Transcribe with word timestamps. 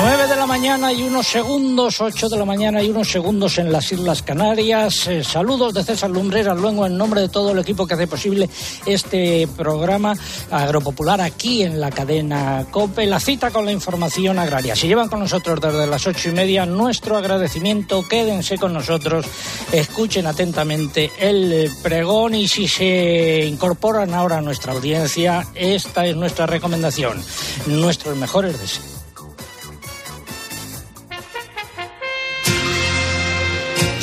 9 0.00 0.28
de 0.28 0.36
la 0.36 0.46
mañana 0.46 0.92
y 0.92 1.02
unos 1.02 1.26
segundos, 1.26 2.00
8 2.00 2.28
de 2.28 2.36
la 2.36 2.44
mañana 2.44 2.80
y 2.80 2.88
unos 2.88 3.10
segundos 3.10 3.58
en 3.58 3.72
las 3.72 3.90
Islas 3.90 4.22
Canarias. 4.22 5.08
Eh, 5.08 5.24
saludos 5.24 5.74
de 5.74 5.82
César 5.82 6.08
Lumbreras, 6.08 6.56
luego 6.56 6.86
en 6.86 6.96
nombre 6.96 7.20
de 7.20 7.28
todo 7.28 7.50
el 7.50 7.58
equipo 7.58 7.84
que 7.84 7.94
hace 7.94 8.06
posible 8.06 8.48
este 8.86 9.48
programa 9.56 10.14
agropopular 10.52 11.20
aquí 11.20 11.64
en 11.64 11.80
la 11.80 11.90
cadena 11.90 12.64
COPE, 12.70 13.06
la 13.06 13.18
cita 13.18 13.50
con 13.50 13.64
la 13.64 13.72
información 13.72 14.38
agraria. 14.38 14.76
Si 14.76 14.86
llevan 14.86 15.08
con 15.08 15.18
nosotros 15.18 15.60
desde 15.60 15.88
las 15.88 16.06
ocho 16.06 16.28
y 16.28 16.32
media, 16.32 16.64
nuestro 16.64 17.16
agradecimiento, 17.16 18.06
quédense 18.08 18.56
con 18.56 18.72
nosotros, 18.72 19.26
escuchen 19.72 20.28
atentamente 20.28 21.10
el 21.18 21.72
pregón 21.82 22.36
y 22.36 22.46
si 22.46 22.68
se 22.68 23.44
incorporan 23.46 24.14
ahora 24.14 24.38
a 24.38 24.42
nuestra 24.42 24.74
audiencia, 24.74 25.44
esta 25.56 26.06
es 26.06 26.14
nuestra 26.14 26.46
recomendación, 26.46 27.20
nuestros 27.66 28.16
mejores 28.16 28.60
deseos. 28.60 28.97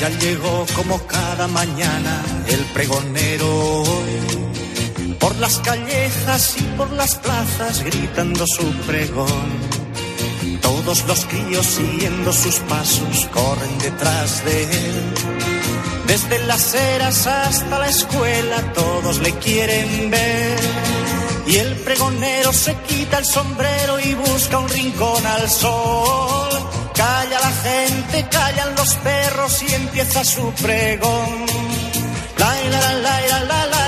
Llegó 0.10 0.66
como 0.76 1.00
cada 1.08 1.48
mañana 1.48 2.24
el 2.48 2.64
pregonero 2.74 3.84
por 5.20 5.36
las 5.38 5.58
callejas 5.60 6.56
y 6.58 6.64
por 6.78 6.92
las 6.92 7.16
plazas 7.16 7.84
gritando 7.84 8.46
su 8.46 8.72
pregón. 8.86 9.50
Todos 10.62 11.06
los 11.08 11.26
críos 11.26 11.66
siguiendo 11.66 12.32
sus 12.32 12.56
pasos 12.60 13.28
corren 13.34 13.78
detrás 13.80 14.46
de 14.46 14.64
él. 14.64 15.14
Desde 16.06 16.40
las 16.46 16.76
eras 16.76 17.26
hasta 17.26 17.80
la 17.80 17.90
escuela 17.90 18.74
todos 18.74 19.20
le 19.20 19.32
quieren 19.40 20.12
ver. 20.12 20.60
Y 21.48 21.56
el 21.58 21.76
pregonero 21.78 22.54
se 22.54 22.76
quita 22.88 23.18
el 23.18 23.26
sombrero 23.26 24.00
y 24.00 24.14
busca 24.14 24.60
un 24.60 24.70
rincón 24.70 25.26
al 25.26 25.50
sol. 25.50 26.55
Calla 26.96 27.40
la 27.40 27.52
gente, 27.52 28.28
callan 28.30 28.76
los 28.76 28.96
perros 28.96 29.64
y 29.64 29.74
empieza 29.74 30.24
su 30.24 30.52
pregón. 30.62 31.46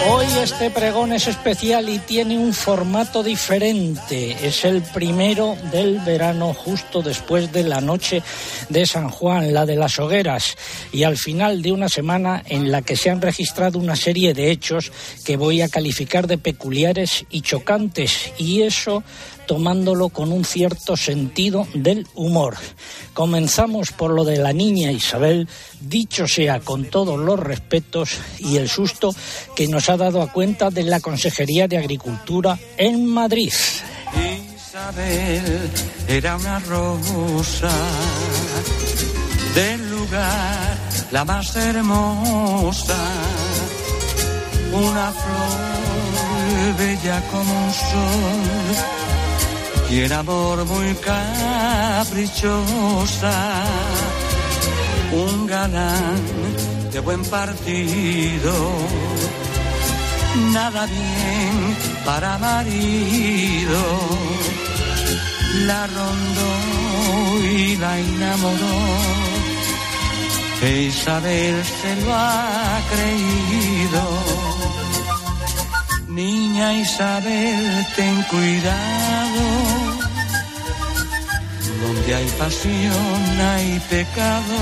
Hoy 0.10 0.26
este 0.42 0.70
pregón 0.70 1.12
es 1.12 1.28
especial 1.28 1.90
y 1.90 2.00
tiene 2.00 2.38
un 2.38 2.54
formato 2.54 3.24
diferente. 3.24 4.38
Es 4.42 4.64
el 4.64 4.82
primero 4.82 5.58
del 5.72 6.00
verano 6.00 6.54
justo 6.54 7.02
después 7.02 7.52
de 7.52 7.64
la 7.64 7.82
noche 7.82 8.24
de 8.70 8.86
San 8.86 9.10
Juan, 9.10 9.54
la 9.54 9.66
de 9.66 9.76
las 9.76 10.00
hogueras, 10.00 10.56
y 10.94 11.04
al 11.04 11.18
final 11.18 11.62
de 11.62 11.74
una 11.74 11.90
semana 11.90 12.42
en 12.46 12.72
la 12.72 12.82
que 12.82 12.96
se 12.96 13.10
han 13.10 13.22
registrado 13.22 13.80
una 13.80 13.98
serie 13.98 14.34
de 14.34 14.50
hechos 14.50 14.92
que 15.26 15.36
voy 15.36 15.62
a 15.62 15.70
calificar 15.70 16.26
de 16.26 16.38
peculiares 16.38 17.26
y 17.30 17.42
chocantes. 17.42 18.32
Y 18.38 18.62
eso 18.62 19.04
tomándolo 19.48 20.10
con 20.10 20.32
un 20.32 20.46
cierto 20.46 20.96
sentido 20.96 21.68
del 21.74 22.06
humor. 22.14 22.56
Comenzamos 23.14 23.92
por 23.92 24.12
lo 24.12 24.24
de 24.24 24.38
la 24.38 24.54
niña 24.54 24.92
Isabel, 24.92 25.48
dicho 25.82 26.28
sea 26.28 26.60
con 26.60 26.86
todos 26.86 27.18
los 27.18 27.40
respetos 27.40 28.18
y 28.38 28.58
el 28.58 28.70
susto 28.70 29.16
que 29.56 29.68
nos 29.68 29.90
ha 29.90 29.98
dado 29.98 30.22
a 30.22 30.32
cuenta 30.32 30.70
de 30.70 30.84
la 30.84 31.00
Consejería 31.00 31.68
de 31.68 31.78
Agricultura 31.78 32.60
en 32.78 33.08
Madrid. 33.08 33.52
Isabel 34.56 35.70
era 36.08 36.36
una 36.38 36.60
rosa 36.60 37.72
del 39.56 39.90
lugar 39.90 40.78
la 41.12 41.24
más 41.26 41.56
hermosa, 41.56 42.98
una 44.74 45.12
flor 45.12 46.78
bella 46.78 47.24
como 47.32 47.66
un 47.66 47.74
sol 47.74 49.07
y 49.90 50.02
en 50.02 50.12
amor 50.12 50.66
muy 50.66 50.94
caprichosa, 50.96 51.34
un 55.12 55.48
galán 55.48 56.18
de 56.92 57.00
buen 57.00 57.24
partido, 57.24 58.54
nada 60.52 60.86
bien 60.86 61.78
para 62.06 62.38
marido, 62.38 63.82
la 65.66 65.88
rondó 65.88 66.54
y 67.44 67.78
la 67.78 68.00
enamoró. 68.00 68.78
E 70.60 70.82
Isabel 70.90 71.64
se 71.64 71.96
lo 72.02 72.14
ha 72.16 72.82
creído 72.92 74.48
Niña 76.18 76.74
Isabel, 76.74 77.86
ten 77.96 78.24
cuidado. 78.24 79.77
Donde 81.82 82.16
hay 82.16 82.28
pasión 82.38 83.40
hay 83.42 83.80
pecado. 83.90 84.56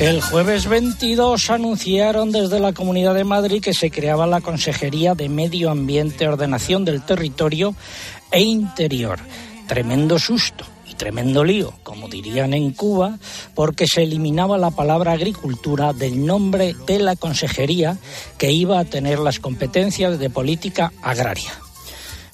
El 0.00 0.20
jueves 0.20 0.66
22 0.66 1.50
anunciaron 1.50 2.30
desde 2.30 2.60
la 2.60 2.72
Comunidad 2.72 3.14
de 3.14 3.24
Madrid 3.24 3.62
que 3.62 3.74
se 3.74 3.90
creaba 3.90 4.26
la 4.26 4.40
Consejería 4.40 5.14
de 5.14 5.28
Medio 5.28 5.70
Ambiente, 5.70 6.28
Ordenación 6.28 6.84
del 6.84 7.02
Territorio 7.02 7.74
e 8.30 8.42
Interior. 8.42 9.18
Tremendo 9.66 10.18
susto 10.18 10.64
tremendo 10.96 11.44
lío, 11.44 11.74
como 11.82 12.08
dirían 12.08 12.54
en 12.54 12.72
Cuba, 12.72 13.18
porque 13.54 13.86
se 13.86 14.02
eliminaba 14.02 14.58
la 14.58 14.70
palabra 14.70 15.12
agricultura 15.12 15.92
del 15.92 16.26
nombre 16.26 16.74
de 16.86 16.98
la 16.98 17.16
consejería 17.16 17.96
que 18.38 18.50
iba 18.50 18.78
a 18.78 18.84
tener 18.84 19.18
las 19.18 19.38
competencias 19.38 20.18
de 20.18 20.30
política 20.30 20.92
agraria. 21.02 21.52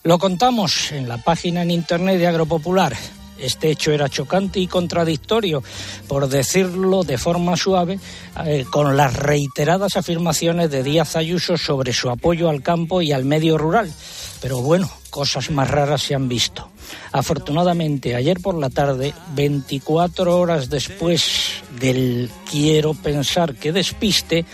Lo 0.04 0.18
contamos 0.18 0.90
en 0.92 1.08
la 1.08 1.18
página 1.18 1.62
en 1.62 1.70
internet 1.70 2.18
de 2.18 2.26
Agropopular. 2.26 2.96
Este 3.42 3.70
hecho 3.70 3.92
era 3.92 4.08
chocante 4.08 4.60
y 4.60 4.66
contradictorio, 4.66 5.62
por 6.08 6.28
decirlo 6.28 7.02
de 7.02 7.18
forma 7.18 7.56
suave, 7.56 7.98
eh, 8.46 8.64
con 8.70 8.96
las 8.96 9.14
reiteradas 9.14 9.96
afirmaciones 9.96 10.70
de 10.70 10.82
Díaz 10.82 11.16
Ayuso 11.16 11.56
sobre 11.56 11.92
su 11.92 12.08
apoyo 12.08 12.48
al 12.48 12.62
campo 12.62 13.02
y 13.02 13.12
al 13.12 13.24
medio 13.24 13.58
rural. 13.58 13.92
Pero 14.40 14.60
bueno, 14.60 14.90
cosas 15.10 15.50
más 15.50 15.70
raras 15.70 16.02
se 16.02 16.14
han 16.14 16.28
visto. 16.28 16.68
Afortunadamente, 17.12 18.14
ayer 18.14 18.40
por 18.40 18.58
la 18.58 18.70
tarde, 18.70 19.14
24 19.34 20.38
horas 20.38 20.70
después 20.70 21.62
del 21.78 22.30
quiero 22.50 22.94
pensar 22.94 23.54
que 23.54 23.72
despiste, 23.72 24.44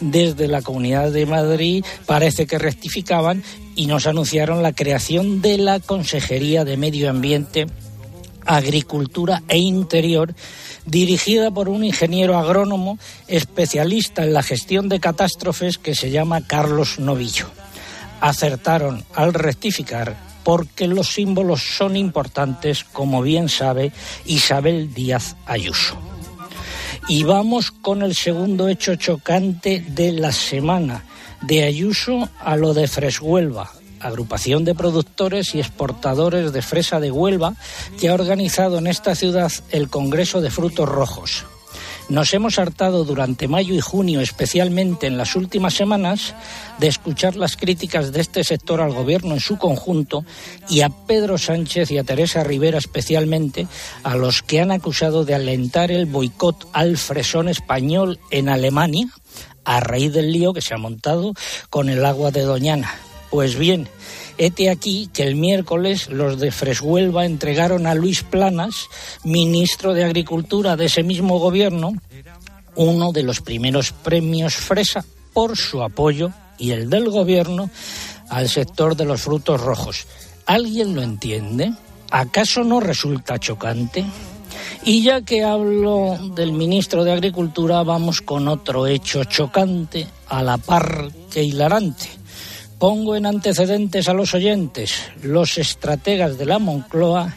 desde 0.00 0.48
la 0.48 0.62
Comunidad 0.62 1.10
de 1.10 1.26
Madrid 1.26 1.84
parece 2.06 2.46
que 2.46 2.58
rectificaban 2.58 3.42
y 3.74 3.86
nos 3.86 4.06
anunciaron 4.06 4.62
la 4.62 4.72
creación 4.72 5.42
de 5.42 5.58
la 5.58 5.80
Consejería 5.80 6.64
de 6.64 6.76
Medio 6.76 7.10
Ambiente, 7.10 7.66
Agricultura 8.46 9.42
e 9.48 9.58
Interior, 9.58 10.34
dirigida 10.84 11.50
por 11.50 11.68
un 11.68 11.84
ingeniero 11.84 12.38
agrónomo 12.38 12.98
especialista 13.28 14.24
en 14.24 14.32
la 14.32 14.42
gestión 14.42 14.88
de 14.88 15.00
catástrofes 15.00 15.78
que 15.78 15.94
se 15.94 16.10
llama 16.10 16.46
Carlos 16.46 16.98
Novillo. 16.98 17.46
Acertaron 18.20 19.04
al 19.14 19.34
rectificar 19.34 20.16
porque 20.46 20.86
los 20.86 21.12
símbolos 21.12 21.60
son 21.60 21.96
importantes, 21.96 22.84
como 22.84 23.20
bien 23.20 23.48
sabe 23.48 23.92
Isabel 24.26 24.94
Díaz 24.94 25.34
Ayuso. 25.44 25.96
Y 27.08 27.24
vamos 27.24 27.72
con 27.72 28.02
el 28.02 28.14
segundo 28.14 28.68
hecho 28.68 28.94
chocante 28.94 29.84
de 29.88 30.12
la 30.12 30.30
semana, 30.30 31.04
de 31.42 31.64
Ayuso 31.64 32.28
a 32.38 32.56
lo 32.56 32.74
de 32.74 32.86
Freshuelva, 32.86 33.72
agrupación 34.00 34.64
de 34.64 34.74
productores 34.74 35.54
y 35.54 35.60
exportadores 35.60 36.52
de 36.52 36.62
fresa 36.62 37.00
de 37.00 37.10
Huelva, 37.10 37.54
que 37.98 38.08
ha 38.08 38.14
organizado 38.14 38.78
en 38.78 38.86
esta 38.86 39.14
ciudad 39.14 39.52
el 39.70 39.88
Congreso 39.88 40.40
de 40.40 40.50
Frutos 40.50 40.88
Rojos. 40.88 41.44
Nos 42.08 42.32
hemos 42.34 42.60
hartado 42.60 43.04
durante 43.04 43.48
mayo 43.48 43.74
y 43.74 43.80
junio, 43.80 44.20
especialmente 44.20 45.08
en 45.08 45.18
las 45.18 45.34
últimas 45.34 45.74
semanas, 45.74 46.34
de 46.78 46.86
escuchar 46.86 47.34
las 47.34 47.56
críticas 47.56 48.12
de 48.12 48.20
este 48.20 48.44
sector 48.44 48.80
al 48.80 48.92
gobierno 48.92 49.34
en 49.34 49.40
su 49.40 49.58
conjunto 49.58 50.24
y 50.68 50.82
a 50.82 50.88
Pedro 50.88 51.36
Sánchez 51.36 51.90
y 51.90 51.98
a 51.98 52.04
Teresa 52.04 52.44
Rivera 52.44 52.78
especialmente, 52.78 53.66
a 54.04 54.14
los 54.14 54.42
que 54.42 54.60
han 54.60 54.70
acusado 54.70 55.24
de 55.24 55.34
alentar 55.34 55.90
el 55.90 56.06
boicot 56.06 56.68
al 56.72 56.96
fresón 56.96 57.48
español 57.48 58.20
en 58.30 58.48
Alemania 58.48 59.08
a 59.64 59.80
raíz 59.80 60.12
del 60.12 60.30
lío 60.30 60.52
que 60.52 60.62
se 60.62 60.74
ha 60.74 60.78
montado 60.78 61.34
con 61.70 61.88
el 61.88 62.04
agua 62.04 62.30
de 62.30 62.42
Doñana. 62.42 62.94
Pues 63.36 63.58
bien, 63.58 63.86
Hete 64.38 64.70
aquí 64.70 65.10
que 65.12 65.22
el 65.22 65.34
miércoles 65.36 66.08
los 66.08 66.40
de 66.40 66.50
Freshuelva 66.50 67.26
entregaron 67.26 67.86
a 67.86 67.94
Luis 67.94 68.22
Planas, 68.22 68.88
ministro 69.24 69.92
de 69.92 70.04
Agricultura 70.04 70.74
de 70.74 70.86
ese 70.86 71.02
mismo 71.02 71.38
gobierno, 71.38 71.92
uno 72.76 73.12
de 73.12 73.22
los 73.24 73.42
primeros 73.42 73.92
premios 73.92 74.54
Fresa 74.54 75.04
por 75.34 75.58
su 75.58 75.82
apoyo 75.82 76.30
y 76.56 76.70
el 76.70 76.88
del 76.88 77.10
gobierno 77.10 77.68
al 78.30 78.48
sector 78.48 78.96
de 78.96 79.04
los 79.04 79.20
frutos 79.20 79.60
rojos. 79.60 80.06
¿Alguien 80.46 80.94
lo 80.94 81.02
entiende? 81.02 81.74
¿Acaso 82.10 82.64
no 82.64 82.80
resulta 82.80 83.38
chocante? 83.38 84.02
Y 84.82 85.02
ya 85.02 85.20
que 85.20 85.44
hablo 85.44 86.18
del 86.34 86.52
ministro 86.52 87.04
de 87.04 87.12
Agricultura, 87.12 87.82
vamos 87.82 88.22
con 88.22 88.48
otro 88.48 88.86
hecho 88.86 89.24
chocante, 89.24 90.06
a 90.28 90.42
la 90.42 90.56
par 90.56 91.10
que 91.30 91.44
hilarante 91.44 92.16
Pongo 92.78 93.16
en 93.16 93.24
antecedentes 93.24 94.06
a 94.06 94.12
los 94.12 94.34
oyentes. 94.34 94.92
Los 95.22 95.56
estrategas 95.56 96.36
de 96.36 96.44
la 96.44 96.58
Moncloa 96.58 97.34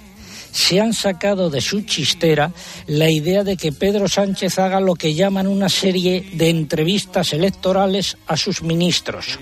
se 0.52 0.82
han 0.82 0.92
sacado 0.92 1.50
de 1.50 1.62
su 1.62 1.82
chistera 1.82 2.52
la 2.88 3.10
idea 3.10 3.46
de 3.46 3.56
que 3.56 3.72
Pedro 3.72 4.10
Sánchez 4.10 4.60
haga 4.60 4.82
lo 4.82 4.96
que 4.96 5.14
llaman 5.14 5.48
una 5.48 5.70
serie 5.70 6.28
de 6.34 6.50
entrevistas 6.50 7.32
electorales 7.32 8.18
a 8.28 8.36
sus 8.36 8.64
ministros. 8.64 9.40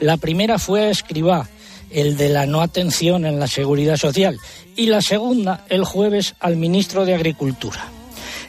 La 0.00 0.16
primera 0.16 0.58
fue 0.58 0.86
a 0.86 0.90
Escribá, 0.90 1.48
el 1.90 2.16
de 2.16 2.28
la 2.28 2.46
no 2.46 2.60
atención 2.60 3.24
en 3.24 3.38
la 3.38 3.46
seguridad 3.46 3.98
social, 3.98 4.38
y 4.74 4.86
la 4.86 5.00
segunda 5.00 5.64
el 5.68 5.84
jueves 5.84 6.34
al 6.40 6.56
ministro 6.56 7.04
de 7.04 7.14
Agricultura. 7.14 7.84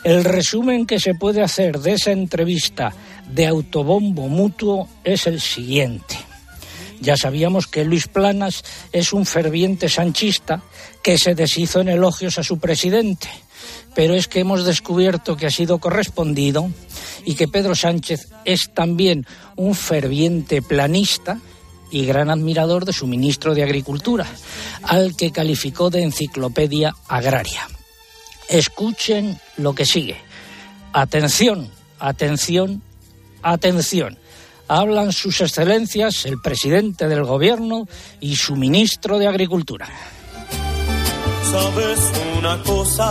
El 0.03 0.23
resumen 0.23 0.87
que 0.87 0.99
se 0.99 1.13
puede 1.13 1.43
hacer 1.43 1.79
de 1.79 1.93
esa 1.93 2.11
entrevista 2.11 2.93
de 3.29 3.45
autobombo 3.45 4.27
mutuo 4.27 4.87
es 5.03 5.27
el 5.27 5.39
siguiente. 5.39 6.32
Ya 7.03 7.17
sabíamos 7.17 7.67
que 7.67 7.83
Luis 7.83 8.07
Planas 8.07 8.63
es 8.93 9.11
un 9.11 9.25
ferviente 9.25 9.89
sanchista 9.89 10.63
que 11.01 11.17
se 11.17 11.35
deshizo 11.35 11.81
en 11.81 11.89
elogios 11.89 12.37
a 12.37 12.43
su 12.43 12.59
presidente, 12.59 13.27
pero 13.93 14.15
es 14.15 14.29
que 14.29 14.39
hemos 14.39 14.63
descubierto 14.63 15.35
que 15.35 15.45
ha 15.45 15.51
sido 15.51 15.79
correspondido 15.79 16.71
y 17.25 17.35
que 17.35 17.49
Pedro 17.49 17.75
Sánchez 17.75 18.29
es 18.45 18.71
también 18.73 19.27
un 19.57 19.75
ferviente 19.75 20.61
planista 20.61 21.41
y 21.91 22.05
gran 22.05 22.29
admirador 22.29 22.85
de 22.85 22.93
su 22.93 23.05
ministro 23.05 23.53
de 23.53 23.63
Agricultura, 23.63 24.25
al 24.83 25.17
que 25.17 25.33
calificó 25.33 25.89
de 25.89 26.03
enciclopedia 26.03 26.95
agraria. 27.09 27.67
Escuchen 28.47 29.41
lo 29.57 29.75
que 29.75 29.85
sigue. 29.85 30.15
Atención, 30.93 31.69
atención, 31.99 32.81
atención 33.41 34.22
hablan 34.67 35.11
sus 35.11 35.41
excelencias, 35.41 36.25
el 36.25 36.39
presidente 36.41 37.07
del 37.07 37.23
gobierno 37.23 37.87
y 38.19 38.35
su 38.35 38.55
ministro 38.55 39.19
de 39.19 39.27
Agricultura. 39.27 39.87
¿Sabes 41.51 41.99
una 42.39 42.61
cosa? 42.63 43.07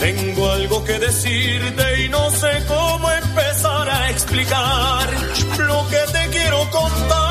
Tengo 0.00 0.50
algo 0.50 0.84
que 0.84 0.98
decirte 0.98 2.04
y 2.04 2.08
no 2.08 2.30
sé 2.30 2.48
cómo 2.68 3.10
empezar 3.10 3.90
a 3.90 4.10
explicar 4.10 5.10
lo 5.58 5.86
que 5.88 5.98
te 6.12 6.28
quiero 6.30 6.58
contar. 6.70 7.26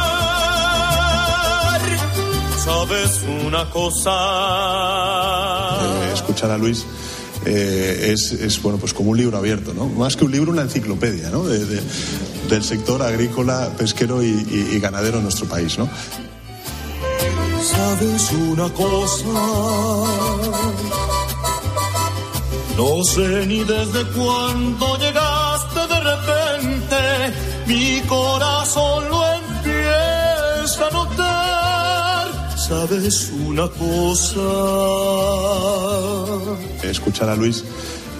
¿Sabes 2.64 3.24
una 3.46 3.70
cosa? 3.70 4.12
Eh, 5.82 6.12
escuchar 6.14 6.52
a 6.52 6.58
Luis 6.58 6.86
eh, 7.46 8.14
es, 8.14 8.62
bueno, 8.62 8.78
pues 8.78 8.94
como 8.94 9.12
un 9.12 9.18
libro 9.18 9.38
abierto, 9.38 9.74
¿no? 9.74 9.88
Más 9.88 10.16
que 10.16 10.26
un 10.26 10.32
libro, 10.32 10.52
una 10.52 10.64
enciclopedia, 10.64 11.30
¿no? 11.30 11.44
del 11.46 12.64
sector 12.64 13.02
agrícola, 13.02 13.72
pesquero 13.78 14.24
y, 14.24 14.80
ganadero 14.80 15.18
en 15.18 15.24
nuestro 15.24 15.48
país, 15.48 15.78
¿no? 15.78 15.90
¿Sabes 17.62 18.32
una 18.32 18.70
cosa? 18.70 19.26
No 22.78 23.04
sé 23.04 23.46
ni 23.48 23.64
desde 23.64 24.04
cuándo 24.16 24.98
llegaste 24.98 25.80
de 25.88 26.00
repente, 26.00 27.34
mi 27.68 28.02
corazón 28.02 29.10
lo 29.10 29.35
¿Sabes 32.76 33.32
una 33.48 33.70
cosa? 33.70 34.42
escuchar 36.84 37.30
a 37.30 37.36
Luis 37.36 37.64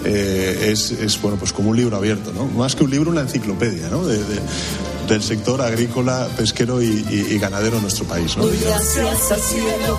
eh, 0.02 0.72
es, 0.72 1.20
bueno, 1.20 1.36
pues 1.36 1.52
como 1.52 1.70
un 1.70 1.76
libro 1.76 1.94
abierto, 1.98 2.32
¿no? 2.32 2.46
Más 2.46 2.74
que 2.74 2.82
un 2.82 2.90
libro, 2.90 3.10
una 3.10 3.20
enciclopedia, 3.20 3.90
¿no? 3.90 4.02
del 4.06 5.22
sector 5.22 5.60
agrícola, 5.60 6.26
pesquero 6.38 6.80
y, 6.82 7.38
ganadero 7.38 7.76
en 7.76 7.82
nuestro 7.82 8.06
país. 8.06 8.34
¿no? 8.36 8.44
Doy 8.46 8.58
gracias 8.58 9.30
al 9.30 9.40
cielo 9.40 9.98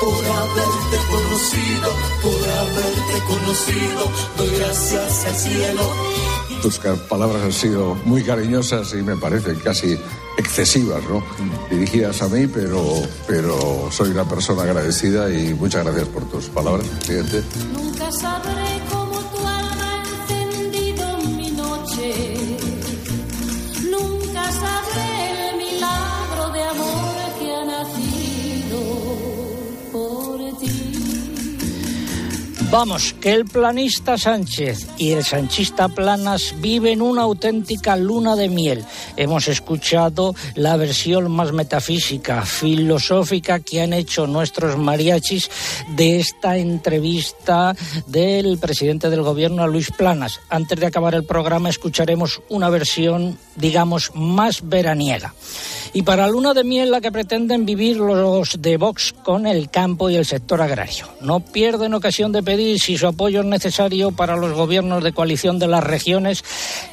por 0.00 0.24
haberte 0.24 0.96
conocido, 1.10 1.92
por 2.22 2.48
haberte 2.48 3.18
conocido. 3.28 4.10
Doy 4.38 4.50
gracias 4.58 5.26
al 5.26 5.36
cielo. 5.36 5.82
Tus 6.62 6.78
palabras 7.08 7.42
han 7.42 7.52
sido 7.52 7.94
muy 8.04 8.22
cariñosas 8.22 8.92
y 8.94 9.02
me 9.02 9.16
parecen 9.16 9.58
casi 9.60 9.98
excesivas, 10.36 11.02
¿no? 11.08 11.22
Dirigidas 11.70 12.20
a 12.22 12.28
mí, 12.28 12.46
pero, 12.46 13.02
pero 13.26 13.88
soy 13.90 14.10
una 14.10 14.28
persona 14.28 14.62
agradecida 14.62 15.30
y 15.32 15.54
muchas 15.54 15.84
gracias 15.84 16.08
por 16.08 16.24
tus 16.28 16.46
palabras, 16.48 16.86
presidente. 16.86 17.42
Nunca 17.72 18.10
sabré 18.12 18.80
cómo 18.90 19.18
tu 19.20 19.38
alma 19.38 20.02
ha 20.28 20.42
encendido 20.42 21.18
mi 21.36 21.50
noche. 21.50 22.37
Vamos, 32.70 33.14
que 33.14 33.32
el 33.32 33.46
planista 33.46 34.18
Sánchez 34.18 34.88
y 34.98 35.12
el 35.12 35.24
sanchista 35.24 35.88
Planas 35.88 36.54
viven 36.58 37.00
una 37.00 37.22
auténtica 37.22 37.96
luna 37.96 38.36
de 38.36 38.50
miel. 38.50 38.84
Hemos 39.16 39.48
escuchado 39.48 40.34
la 40.54 40.76
versión 40.76 41.30
más 41.30 41.52
metafísica, 41.52 42.42
filosófica 42.44 43.60
que 43.60 43.80
han 43.80 43.94
hecho 43.94 44.26
nuestros 44.26 44.76
mariachis 44.76 45.50
de 45.96 46.20
esta 46.20 46.58
entrevista 46.58 47.74
del 48.06 48.58
presidente 48.58 49.08
del 49.08 49.22
gobierno 49.22 49.62
a 49.62 49.66
Luis 49.66 49.90
Planas. 49.90 50.38
Antes 50.50 50.78
de 50.78 50.86
acabar 50.86 51.14
el 51.14 51.24
programa 51.24 51.70
escucharemos 51.70 52.42
una 52.50 52.68
versión, 52.68 53.38
digamos, 53.56 54.12
más 54.14 54.68
veraniega. 54.68 55.34
Y 55.94 56.02
para 56.02 56.28
luna 56.28 56.52
de 56.52 56.64
miel 56.64 56.90
la 56.90 57.00
que 57.00 57.10
pretenden 57.10 57.64
vivir 57.64 57.96
los 57.96 58.60
de 58.60 58.76
Vox 58.76 59.14
con 59.24 59.46
el 59.46 59.70
campo 59.70 60.10
y 60.10 60.16
el 60.16 60.26
sector 60.26 60.60
agrario. 60.60 61.08
No 61.22 61.40
pierden 61.40 61.94
ocasión 61.94 62.30
de 62.30 62.42
pedir 62.42 62.57
si 62.78 62.98
su 62.98 63.06
apoyo 63.06 63.40
es 63.40 63.46
necesario 63.46 64.10
para 64.12 64.36
los 64.36 64.52
gobiernos 64.52 65.02
de 65.04 65.12
coalición 65.12 65.58
de 65.58 65.68
las 65.68 65.84
regiones 65.84 66.44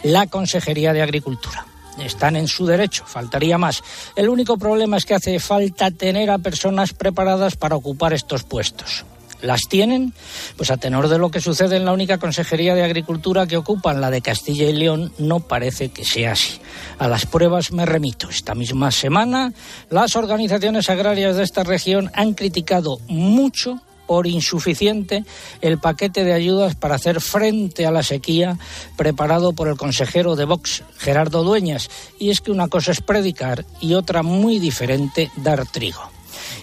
la 0.03 0.27
Consejería 0.27 0.93
de 0.93 1.01
Agricultura 1.01 1.65
están 2.03 2.35
en 2.35 2.47
su 2.47 2.65
derecho, 2.65 3.05
faltaría 3.05 3.57
más. 3.57 3.83
El 4.15 4.29
único 4.29 4.57
problema 4.57 4.97
es 4.97 5.05
que 5.05 5.15
hace 5.15 5.39
falta 5.39 5.91
tener 5.91 6.29
a 6.29 6.39
personas 6.39 6.93
preparadas 6.93 7.55
para 7.55 7.75
ocupar 7.75 8.13
estos 8.13 8.43
puestos. 8.43 9.05
¿Las 9.41 9.67
tienen? 9.69 10.13
Pues 10.57 10.71
a 10.71 10.77
tenor 10.77 11.07
de 11.07 11.19
lo 11.19 11.29
que 11.29 11.41
sucede 11.41 11.77
en 11.77 11.85
la 11.85 11.93
única 11.93 12.17
Consejería 12.17 12.73
de 12.73 12.83
Agricultura 12.83 13.45
que 13.45 13.57
ocupan, 13.57 14.01
la 14.01 14.09
de 14.09 14.21
Castilla 14.21 14.67
y 14.67 14.73
León, 14.73 15.13
no 15.19 15.39
parece 15.39 15.89
que 15.89 16.03
sea 16.03 16.31
así. 16.31 16.59
A 16.97 17.07
las 17.07 17.25
pruebas 17.25 17.71
me 17.71 17.85
remito. 17.85 18.29
Esta 18.29 18.55
misma 18.55 18.91
semana, 18.91 19.53
las 19.89 20.15
organizaciones 20.15 20.89
agrarias 20.89 21.35
de 21.35 21.43
esta 21.43 21.63
región 21.63 22.11
han 22.15 22.33
criticado 22.33 22.99
mucho 23.07 23.81
por 24.07 24.27
insuficiente 24.27 25.23
el 25.61 25.79
paquete 25.79 26.23
de 26.23 26.33
ayudas 26.33 26.75
para 26.75 26.95
hacer 26.95 27.21
frente 27.21 27.85
a 27.85 27.91
la 27.91 28.03
sequía 28.03 28.57
preparado 28.95 29.53
por 29.53 29.67
el 29.67 29.77
consejero 29.77 30.35
de 30.35 30.45
Vox, 30.45 30.83
Gerardo 30.97 31.43
Dueñas. 31.43 31.89
Y 32.19 32.29
es 32.29 32.41
que 32.41 32.51
una 32.51 32.67
cosa 32.67 32.91
es 32.91 33.01
predicar 33.01 33.65
y 33.81 33.93
otra 33.93 34.23
muy 34.23 34.59
diferente, 34.59 35.31
dar 35.37 35.65
trigo. 35.65 36.01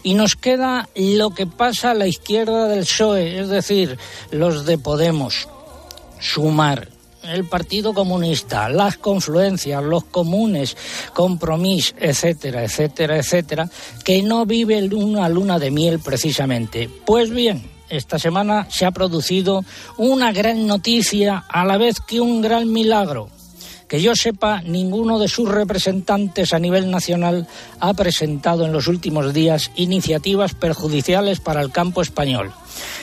Y 0.03 0.15
nos 0.15 0.37
queda 0.37 0.89
lo 0.95 1.31
que 1.31 1.47
pasa 1.47 1.93
a 1.93 1.95
la 1.95 2.07
izquierda 2.07 2.69
del 2.69 2.81
PSOE, 2.81 3.41
es 3.41 3.49
decir, 3.49 3.99
los 4.31 4.67
de 4.67 4.79
Podemos, 4.79 5.49
sumar, 6.21 6.89
el 7.25 7.49
Partido 7.49 7.95
Comunista, 7.95 8.69
las 8.69 8.97
confluencias, 8.97 9.83
los 9.83 10.05
comunes, 10.05 10.77
compromis, 11.15 11.95
etcétera, 11.99 12.65
etcétera, 12.65 13.17
etcétera, 13.17 13.69
que 14.05 14.23
no 14.23 14.47
vive 14.47 14.83
una 14.95 15.29
luna 15.29 15.59
de 15.59 15.71
miel 15.71 16.01
precisamente. 16.01 16.91
Pues 17.05 17.31
bien, 17.31 17.63
esta 17.89 18.19
semana 18.19 18.67
se 18.71 18.87
ha 18.87 18.91
producido 18.91 19.65
una 19.99 20.33
gran 20.33 20.67
noticia 20.67 21.45
a 21.49 21.65
la 21.65 21.77
vez 21.77 21.97
que 22.01 22.21
un 22.21 22.41
gran 22.41 22.73
milagro. 22.73 23.29
Que 23.93 24.01
yo 24.01 24.17
sepa, 24.17 24.63
ninguno 24.63 25.19
de 25.19 25.29
sus 25.29 25.47
representantes 25.47 26.55
a 26.55 26.59
nivel 26.59 26.91
nacional 26.91 27.47
ha 27.79 27.93
presentado 27.93 28.65
en 28.65 28.73
los 28.73 28.89
últimos 28.89 29.35
días 29.35 29.71
iniciativas 29.77 30.55
perjudiciales 30.55 31.41
para 31.41 31.61
el 31.61 31.71
campo 31.71 32.01
español. 32.01 32.55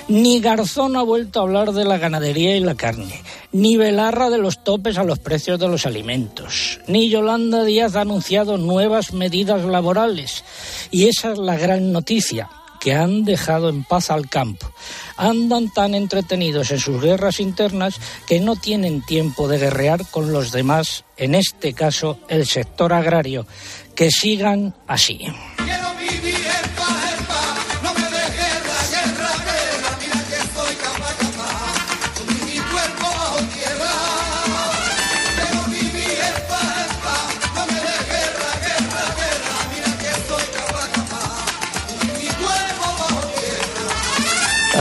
Ni 0.07 0.39
Garzón 0.39 0.95
ha 0.95 1.03
vuelto 1.03 1.39
a 1.39 1.43
hablar 1.43 1.73
de 1.73 1.85
la 1.85 1.99
ganadería 1.99 2.57
y 2.57 2.59
la 2.59 2.73
carne, 2.73 3.21
ni 3.51 3.77
Belarra 3.77 4.31
de 4.31 4.39
los 4.39 4.63
topes 4.63 4.97
a 4.97 5.03
los 5.03 5.19
precios 5.19 5.59
de 5.59 5.67
los 5.67 5.85
alimentos, 5.85 6.79
ni 6.87 7.07
Yolanda 7.07 7.63
Díaz 7.65 7.95
ha 7.95 8.01
anunciado 8.01 8.57
nuevas 8.57 9.13
medidas 9.13 9.63
laborales. 9.65 10.43
Y 10.89 11.05
esa 11.05 11.33
es 11.33 11.37
la 11.37 11.55
gran 11.55 11.91
noticia 11.91 12.49
que 12.79 12.93
han 12.93 13.25
dejado 13.25 13.69
en 13.69 13.83
paz 13.83 14.09
al 14.09 14.29
campo. 14.29 14.71
Andan 15.17 15.71
tan 15.71 15.95
entretenidos 15.95 16.71
en 16.71 16.79
sus 16.79 17.01
guerras 17.01 17.39
internas 17.39 17.99
que 18.27 18.39
no 18.39 18.55
tienen 18.55 19.01
tiempo 19.01 19.47
de 19.47 19.57
guerrear 19.57 20.05
con 20.09 20.31
los 20.31 20.51
demás, 20.51 21.03
en 21.17 21.35
este 21.35 21.73
caso 21.73 22.19
el 22.29 22.47
sector 22.47 22.93
agrario. 22.93 23.45
Que 23.95 24.11
sigan 24.11 24.73
así. 24.87 25.27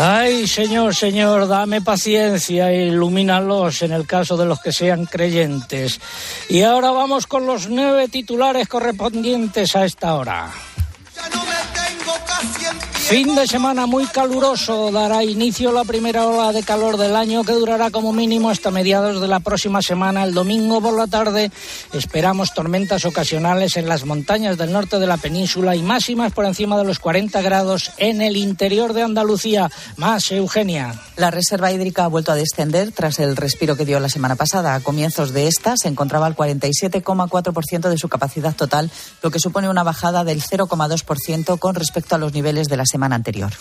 Ay, 0.00 0.46
Señor, 0.46 0.94
Señor, 0.94 1.48
dame 1.48 1.82
paciencia 1.82 2.72
ilumínalos 2.72 3.82
en 3.82 3.90
el 3.90 4.06
caso 4.06 4.36
de 4.36 4.46
los 4.46 4.60
que 4.60 4.72
sean 4.72 5.06
creyentes. 5.06 6.00
Y 6.48 6.62
ahora 6.62 6.92
vamos 6.92 7.26
con 7.26 7.46
los 7.46 7.68
nueve 7.68 8.06
titulares 8.06 8.68
correspondientes 8.68 9.74
a 9.74 9.84
esta 9.84 10.14
hora. 10.14 10.52
Fin 13.08 13.34
de 13.34 13.46
semana 13.46 13.86
muy 13.86 14.04
caluroso 14.04 14.92
dará 14.92 15.24
inicio 15.24 15.72
la 15.72 15.84
primera 15.84 16.26
ola 16.26 16.52
de 16.52 16.62
calor 16.62 16.98
del 16.98 17.16
año 17.16 17.42
que 17.42 17.54
durará 17.54 17.90
como 17.90 18.12
mínimo 18.12 18.50
hasta 18.50 18.70
mediados 18.70 19.22
de 19.22 19.26
la 19.26 19.40
próxima 19.40 19.80
semana. 19.80 20.24
El 20.24 20.34
domingo 20.34 20.82
por 20.82 20.94
la 20.94 21.06
tarde 21.06 21.50
esperamos 21.94 22.52
tormentas 22.52 23.06
ocasionales 23.06 23.78
en 23.78 23.88
las 23.88 24.04
montañas 24.04 24.58
del 24.58 24.72
norte 24.72 24.98
de 24.98 25.06
la 25.06 25.16
península 25.16 25.74
y 25.74 25.80
máximas 25.80 26.34
por 26.34 26.44
encima 26.44 26.76
de 26.76 26.84
los 26.84 26.98
40 26.98 27.40
grados 27.40 27.92
en 27.96 28.20
el 28.20 28.36
interior 28.36 28.92
de 28.92 29.04
Andalucía. 29.04 29.70
Más, 29.96 30.30
Eugenia. 30.30 31.00
La 31.16 31.30
reserva 31.30 31.72
hídrica 31.72 32.04
ha 32.04 32.08
vuelto 32.08 32.32
a 32.32 32.34
descender 32.34 32.92
tras 32.92 33.20
el 33.20 33.36
respiro 33.36 33.74
que 33.74 33.86
dio 33.86 34.00
la 34.00 34.10
semana 34.10 34.36
pasada. 34.36 34.74
A 34.74 34.80
comienzos 34.80 35.32
de 35.32 35.48
esta 35.48 35.78
se 35.78 35.88
encontraba 35.88 36.26
al 36.26 36.36
47,4% 36.36 37.88
de 37.88 37.96
su 37.96 38.10
capacidad 38.10 38.54
total, 38.54 38.90
lo 39.22 39.30
que 39.30 39.40
supone 39.40 39.70
una 39.70 39.82
bajada 39.82 40.24
del 40.24 40.42
0,2% 40.42 41.58
con 41.58 41.74
respecto 41.74 42.14
a 42.14 42.18
los 42.18 42.34
niveles 42.34 42.68
de 42.68 42.76
la 42.76 42.84
semana 42.84 42.97
anterior. 43.06 43.52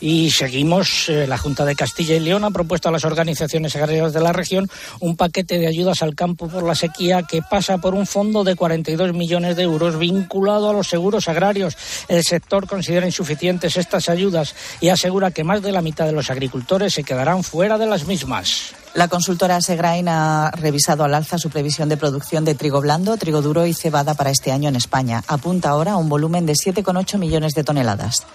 Y 0.00 0.30
seguimos. 0.30 1.08
eh, 1.08 1.26
la 1.26 1.38
Junta 1.38 1.64
de 1.64 1.74
Castilla 1.74 2.14
y 2.14 2.20
León 2.20 2.44
ha 2.44 2.50
propuesto 2.50 2.88
a 2.88 2.92
las 2.92 3.04
organizaciones 3.04 3.74
agrarias 3.74 4.12
de 4.12 4.20
la 4.20 4.32
región 4.32 4.68
un 5.00 5.16
paquete 5.16 5.58
de 5.58 5.66
ayudas 5.66 6.02
al 6.02 6.14
campo 6.14 6.48
por 6.48 6.62
la 6.62 6.74
sequía 6.74 7.22
que 7.22 7.42
pasa 7.42 7.78
por 7.78 7.94
un 7.94 8.06
fondo 8.06 8.44
de 8.44 8.54
42 8.54 9.12
millones 9.12 9.56
de 9.56 9.62
euros 9.62 9.98
vinculado 9.98 10.70
a 10.70 10.72
los 10.72 10.88
seguros 10.88 11.28
agrarios. 11.28 11.76
El 12.08 12.22
sector 12.22 12.66
considera 12.66 13.06
insuficientes 13.06 13.76
estas 13.76 14.08
ayudas 14.08 14.54
y 14.80 14.88
asegura 14.88 15.30
que 15.30 15.44
más 15.44 15.62
de 15.62 15.72
la 15.72 15.82
mitad 15.82 16.06
de 16.06 16.12
los 16.12 16.30
agricultores 16.30 16.94
se 16.94 17.04
quedarán 17.04 17.42
fuera 17.42 17.78
de 17.78 17.86
las 17.86 18.06
mismas. 18.06 18.74
La 18.94 19.08
consultora 19.08 19.60
Segrain 19.60 20.08
ha 20.08 20.50
revisado 20.52 21.04
al 21.04 21.14
alza 21.14 21.38
su 21.38 21.50
previsión 21.50 21.88
de 21.88 21.96
producción 21.96 22.44
de 22.44 22.54
trigo 22.54 22.80
blando, 22.80 23.16
trigo 23.16 23.42
duro 23.42 23.66
y 23.66 23.74
cebada 23.74 24.14
para 24.14 24.30
este 24.30 24.50
año 24.50 24.68
en 24.68 24.76
España. 24.76 25.22
Apunta 25.28 25.70
ahora 25.70 25.92
a 25.92 25.96
un 25.96 26.08
volumen 26.08 26.46
de 26.46 26.54
7,8 26.54 27.18
millones 27.18 27.54
de 27.54 27.64
toneladas. 27.64 28.26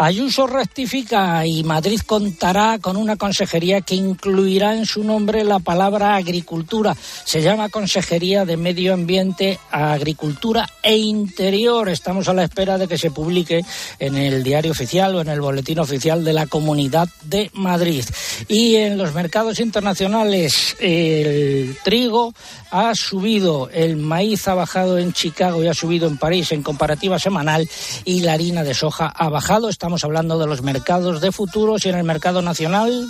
Ayuso 0.00 0.46
rectifica 0.46 1.44
y 1.44 1.64
Madrid 1.64 1.98
contará 2.06 2.78
con 2.78 2.96
una 2.96 3.16
consejería 3.16 3.80
que 3.80 3.96
incluirá 3.96 4.76
en 4.76 4.86
su 4.86 5.02
nombre 5.02 5.42
la 5.42 5.58
palabra 5.58 6.14
agricultura. 6.14 6.96
Se 7.24 7.42
llama 7.42 7.68
Consejería 7.68 8.44
de 8.44 8.56
Medio 8.56 8.94
Ambiente, 8.94 9.58
Agricultura 9.72 10.68
e 10.84 10.96
Interior. 10.96 11.88
Estamos 11.88 12.28
a 12.28 12.32
la 12.32 12.44
espera 12.44 12.78
de 12.78 12.86
que 12.86 12.96
se 12.96 13.10
publique 13.10 13.64
en 13.98 14.16
el 14.16 14.44
diario 14.44 14.70
oficial 14.70 15.16
o 15.16 15.20
en 15.20 15.30
el 15.30 15.40
boletín 15.40 15.80
oficial 15.80 16.22
de 16.22 16.32
la 16.32 16.46
Comunidad 16.46 17.08
de 17.24 17.50
Madrid. 17.54 18.04
Y 18.46 18.76
en 18.76 18.98
los 18.98 19.12
mercados 19.14 19.58
internacionales 19.58 20.76
el 20.78 21.76
trigo 21.82 22.34
ha 22.70 22.94
subido, 22.94 23.68
el 23.72 23.96
maíz 23.96 24.46
ha 24.46 24.54
bajado 24.54 24.96
en 24.98 25.12
Chicago 25.12 25.64
y 25.64 25.66
ha 25.66 25.74
subido 25.74 26.06
en 26.06 26.18
París 26.18 26.52
en 26.52 26.62
comparativa 26.62 27.18
semanal 27.18 27.68
y 28.04 28.20
la 28.20 28.34
harina 28.34 28.62
de 28.62 28.74
soja 28.74 29.08
ha 29.08 29.28
bajado. 29.28 29.68
Estamos 29.88 30.04
hablando 30.04 30.38
de 30.38 30.46
los 30.46 30.60
mercados 30.60 31.22
de 31.22 31.32
futuros 31.32 31.86
y 31.86 31.88
en 31.88 31.94
el 31.96 32.04
mercado 32.04 32.42
nacional. 32.42 33.06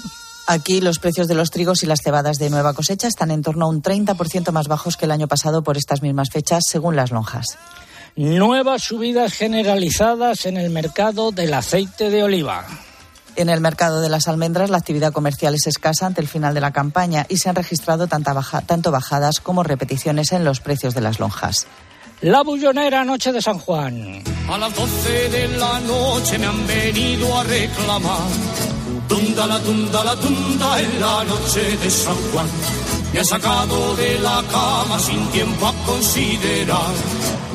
Aquí 0.46 0.80
los 0.80 1.00
precios 1.00 1.26
de 1.26 1.34
los 1.34 1.50
trigos 1.50 1.82
y 1.82 1.86
las 1.86 1.98
cebadas 2.04 2.38
de 2.38 2.50
nueva 2.50 2.72
cosecha 2.72 3.08
están 3.08 3.32
en 3.32 3.42
torno 3.42 3.64
a 3.66 3.68
un 3.68 3.82
30% 3.82 4.52
más 4.52 4.68
bajos 4.68 4.96
que 4.96 5.06
el 5.06 5.10
año 5.10 5.26
pasado 5.26 5.64
por 5.64 5.76
estas 5.76 6.02
mismas 6.02 6.30
fechas, 6.30 6.62
según 6.70 6.94
las 6.94 7.10
lonjas. 7.10 7.58
Nuevas 8.14 8.84
subidas 8.84 9.32
generalizadas 9.32 10.46
en 10.46 10.56
el 10.56 10.70
mercado 10.70 11.32
del 11.32 11.52
aceite 11.54 12.10
de 12.10 12.22
oliva. 12.22 12.64
En 13.34 13.48
el 13.48 13.60
mercado 13.60 14.00
de 14.00 14.08
las 14.08 14.28
almendras, 14.28 14.70
la 14.70 14.76
actividad 14.78 15.12
comercial 15.12 15.56
es 15.56 15.66
escasa 15.66 16.06
ante 16.06 16.20
el 16.20 16.28
final 16.28 16.54
de 16.54 16.60
la 16.60 16.70
campaña 16.72 17.26
y 17.28 17.38
se 17.38 17.48
han 17.48 17.56
registrado 17.56 18.06
tanta 18.06 18.32
baja- 18.34 18.60
tanto 18.60 18.92
bajadas 18.92 19.40
como 19.40 19.64
repeticiones 19.64 20.30
en 20.30 20.44
los 20.44 20.60
precios 20.60 20.94
de 20.94 21.00
las 21.00 21.18
lonjas. 21.18 21.66
La 22.22 22.42
bullonera 22.42 23.04
Noche 23.04 23.32
de 23.32 23.40
San 23.40 23.60
Juan. 23.60 24.24
A 24.50 24.58
las 24.58 24.74
12 24.74 25.28
de 25.28 25.48
la 25.56 25.78
noche 25.80 26.36
me 26.38 26.46
han 26.46 26.66
venido 26.66 27.38
a 27.38 27.44
reclamar. 27.44 28.28
Tunda 29.08 29.46
la 29.46 29.60
tunda 29.60 30.02
la 30.02 30.16
tunda 30.16 30.80
en 30.80 31.00
la 31.00 31.24
noche 31.24 31.76
de 31.76 31.88
San 31.88 32.16
Juan. 32.32 32.46
Me 33.12 33.20
han 33.20 33.24
sacado 33.24 33.96
de 33.96 34.18
la 34.18 34.42
cama 34.50 34.98
sin 34.98 35.26
tiempo 35.28 35.66
a 35.66 35.72
considerar. 35.86 36.94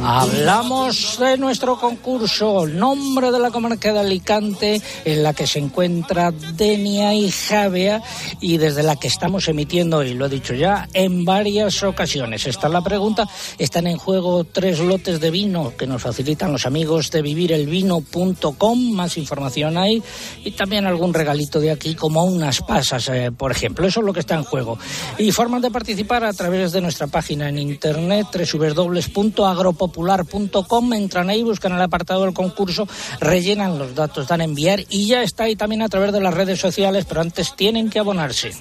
Hablamos 0.05 1.17
de 1.17 1.37
nuestro 1.37 1.79
concurso, 1.79 2.67
nombre 2.67 3.31
de 3.31 3.39
la 3.39 3.51
comarca 3.51 3.93
de 3.93 3.99
Alicante, 4.01 4.81
en 5.05 5.23
la 5.23 5.33
que 5.33 5.47
se 5.47 5.59
encuentra 5.59 6.31
Denia 6.31 7.13
y 7.13 7.31
Javea 7.31 8.01
y 8.41 8.57
desde 8.57 8.83
la 8.83 8.97
que 8.97 9.07
estamos 9.07 9.47
emitiendo, 9.47 10.03
y 10.03 10.13
lo 10.13 10.25
he 10.25 10.29
dicho 10.29 10.55
ya, 10.55 10.89
en 10.93 11.23
varias 11.23 11.83
ocasiones. 11.83 12.45
Esta 12.45 12.67
es 12.67 12.73
la 12.73 12.81
pregunta. 12.81 13.29
Están 13.57 13.87
en 13.87 13.97
juego 13.97 14.43
tres 14.43 14.79
lotes 14.79 15.21
de 15.21 15.31
vino 15.31 15.71
que 15.77 15.87
nos 15.87 16.01
facilitan 16.01 16.51
los 16.51 16.65
amigos 16.65 17.09
de 17.09 17.21
vivirelvino.com. 17.21 18.91
Más 18.91 19.17
información 19.17 19.77
hay 19.77 20.03
y 20.43 20.51
también 20.51 20.85
algún 20.85 21.13
regalito 21.13 21.61
de 21.61 21.71
aquí, 21.71 21.95
como 21.95 22.25
unas 22.25 22.59
pasas, 22.59 23.07
eh, 23.07 23.31
por 23.31 23.51
ejemplo. 23.51 23.87
Eso 23.87 24.01
es 24.01 24.05
lo 24.05 24.11
que 24.11 24.19
está 24.19 24.35
en 24.35 24.43
juego. 24.43 24.77
Y 25.17 25.31
formas 25.43 25.61
de 25.61 25.71
participar 25.71 26.23
a 26.23 26.31
través 26.31 26.71
de 26.71 26.79
nuestra 26.79 27.07
página 27.07 27.49
en 27.49 27.57
internet 27.57 28.27
www.agropopular.com. 28.31 30.93
Entran 30.93 31.29
ahí, 31.29 31.43
buscan 31.43 31.73
el 31.73 31.81
apartado 31.81 32.23
del 32.23 32.33
concurso, 32.33 32.87
rellenan 33.19 33.77
los 33.77 33.93
datos, 33.93 34.29
dan 34.29 34.39
a 34.39 34.45
enviar 34.45 34.85
y 34.87 35.07
ya 35.07 35.21
está 35.21 35.43
ahí 35.43 35.57
también 35.57 35.81
a 35.81 35.89
través 35.89 36.13
de 36.13 36.21
las 36.21 36.33
redes 36.33 36.61
sociales, 36.61 37.03
pero 37.03 37.19
antes 37.19 37.57
tienen 37.57 37.89
que 37.89 37.99
abonarse. 37.99 38.53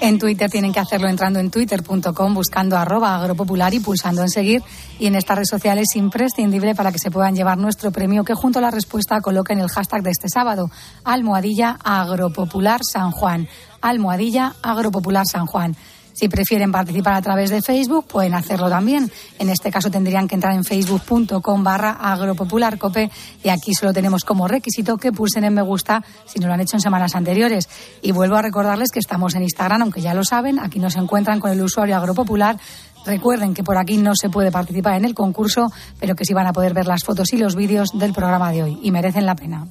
En 0.00 0.20
Twitter 0.20 0.48
tienen 0.48 0.72
que 0.72 0.78
hacerlo 0.78 1.08
entrando 1.08 1.40
en 1.40 1.50
twitter.com, 1.50 2.32
buscando 2.32 2.78
arroba 2.78 3.16
agropopular 3.16 3.74
y 3.74 3.80
pulsando 3.80 4.22
en 4.22 4.30
seguir. 4.30 4.62
Y 5.00 5.06
en 5.06 5.16
esta 5.16 5.34
red 5.34 5.42
social 5.44 5.78
es 5.78 5.96
imprescindible 5.96 6.76
para 6.76 6.92
que 6.92 7.00
se 7.00 7.10
puedan 7.10 7.34
llevar 7.34 7.58
nuestro 7.58 7.90
premio 7.90 8.22
que 8.22 8.34
junto 8.34 8.60
a 8.60 8.62
la 8.62 8.70
respuesta 8.70 9.20
coloquen 9.20 9.58
el 9.58 9.68
hashtag 9.68 10.04
de 10.04 10.10
este 10.10 10.28
sábado, 10.28 10.70
almohadilla 11.02 11.76
agropopular 11.82 12.82
San 12.84 13.10
Juan. 13.10 13.48
Almohadilla 13.82 14.54
agropopular 14.62 15.26
San 15.26 15.46
Juan. 15.46 15.74
Si 16.12 16.28
prefieren 16.28 16.72
participar 16.72 17.14
a 17.14 17.22
través 17.22 17.50
de 17.50 17.62
Facebook, 17.62 18.06
pueden 18.06 18.34
hacerlo 18.34 18.68
también. 18.68 19.10
En 19.38 19.48
este 19.48 19.70
caso 19.70 19.90
tendrían 19.90 20.28
que 20.28 20.34
entrar 20.34 20.54
en 20.54 20.64
facebook.com 20.64 21.64
barra 21.64 21.92
agropopularcope 21.92 23.10
y 23.42 23.48
aquí 23.48 23.74
solo 23.74 23.92
tenemos 23.92 24.24
como 24.24 24.48
requisito 24.48 24.96
que 24.96 25.12
pulsen 25.12 25.44
en 25.44 25.54
me 25.54 25.62
gusta 25.62 26.04
si 26.26 26.38
no 26.38 26.46
lo 26.48 26.54
han 26.54 26.60
hecho 26.60 26.76
en 26.76 26.80
semanas 26.80 27.14
anteriores. 27.14 27.68
Y 28.02 28.12
vuelvo 28.12 28.36
a 28.36 28.42
recordarles 28.42 28.90
que 28.90 28.98
estamos 28.98 29.34
en 29.34 29.42
Instagram, 29.42 29.82
aunque 29.82 30.00
ya 30.00 30.14
lo 30.14 30.24
saben, 30.24 30.58
aquí 30.58 30.78
nos 30.78 30.96
encuentran 30.96 31.40
con 31.40 31.50
el 31.50 31.60
usuario 31.62 31.96
agropopular. 31.96 32.58
Recuerden 33.06 33.54
que 33.54 33.64
por 33.64 33.78
aquí 33.78 33.96
no 33.96 34.12
se 34.14 34.28
puede 34.28 34.50
participar 34.50 34.94
en 34.94 35.04
el 35.04 35.14
concurso, 35.14 35.72
pero 35.98 36.14
que 36.14 36.24
sí 36.24 36.34
van 36.34 36.46
a 36.46 36.52
poder 36.52 36.74
ver 36.74 36.86
las 36.86 37.04
fotos 37.04 37.32
y 37.32 37.38
los 37.38 37.56
vídeos 37.56 37.90
del 37.94 38.12
programa 38.12 38.52
de 38.52 38.62
hoy 38.62 38.78
y 38.82 38.90
merecen 38.90 39.26
la 39.26 39.34
pena. 39.34 39.66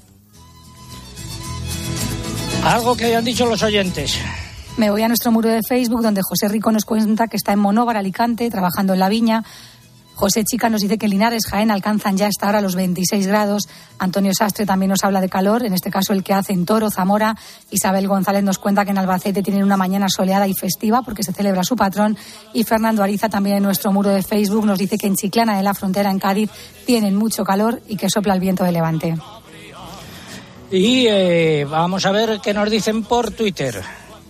Algo 2.63 2.95
que 2.95 3.05
hayan 3.05 3.23
dicho 3.23 3.45
los 3.45 3.63
oyentes. 3.63 4.19
Me 4.79 4.89
voy 4.89 5.03
a 5.03 5.09
nuestro 5.09 5.29
muro 5.33 5.49
de 5.49 5.61
Facebook 5.61 6.01
donde 6.01 6.21
José 6.21 6.47
Rico 6.47 6.71
nos 6.71 6.85
cuenta 6.85 7.27
que 7.27 7.35
está 7.35 7.51
en 7.51 7.59
Monóvar, 7.59 7.97
Alicante, 7.97 8.49
trabajando 8.49 8.93
en 8.93 8.99
la 8.99 9.09
viña. 9.09 9.43
José 10.15 10.45
Chica 10.45 10.69
nos 10.69 10.79
dice 10.79 10.97
que 10.97 11.09
Linares, 11.09 11.47
Jaén 11.47 11.69
alcanzan 11.69 12.15
ya 12.15 12.27
hasta 12.27 12.45
ahora 12.45 12.61
los 12.61 12.75
26 12.75 13.27
grados. 13.27 13.67
Antonio 13.97 14.31
Sastre 14.33 14.65
también 14.65 14.91
nos 14.91 15.03
habla 15.03 15.19
de 15.19 15.27
calor, 15.27 15.65
en 15.65 15.73
este 15.73 15.91
caso 15.91 16.13
el 16.13 16.23
que 16.23 16.33
hace 16.33 16.53
en 16.53 16.65
Toro, 16.65 16.89
Zamora. 16.89 17.35
Isabel 17.71 18.07
González 18.07 18.41
nos 18.41 18.57
cuenta 18.57 18.85
que 18.85 18.91
en 18.91 18.99
Albacete 18.99 19.43
tienen 19.43 19.65
una 19.65 19.75
mañana 19.75 20.07
soleada 20.07 20.47
y 20.47 20.53
festiva 20.53 21.01
porque 21.01 21.23
se 21.23 21.33
celebra 21.33 21.65
su 21.65 21.75
patrón. 21.75 22.17
Y 22.53 22.63
Fernando 22.63 23.03
Ariza 23.03 23.27
también 23.27 23.57
en 23.57 23.63
nuestro 23.63 23.91
muro 23.91 24.11
de 24.11 24.23
Facebook 24.23 24.65
nos 24.65 24.79
dice 24.79 24.97
que 24.97 25.07
en 25.07 25.15
Chiclana 25.15 25.57
de 25.57 25.63
la 25.63 25.73
Frontera, 25.73 26.09
en 26.09 26.19
Cádiz, 26.19 26.49
tienen 26.85 27.15
mucho 27.15 27.43
calor 27.43 27.81
y 27.89 27.97
que 27.97 28.09
sopla 28.09 28.33
el 28.33 28.39
viento 28.39 28.63
de 28.63 28.71
levante. 28.71 29.17
Y 30.71 31.05
eh, 31.05 31.67
vamos 31.69 32.05
a 32.05 32.13
ver 32.13 32.39
qué 32.41 32.53
nos 32.53 32.69
dicen 32.69 33.03
por 33.03 33.31
Twitter. 33.31 33.83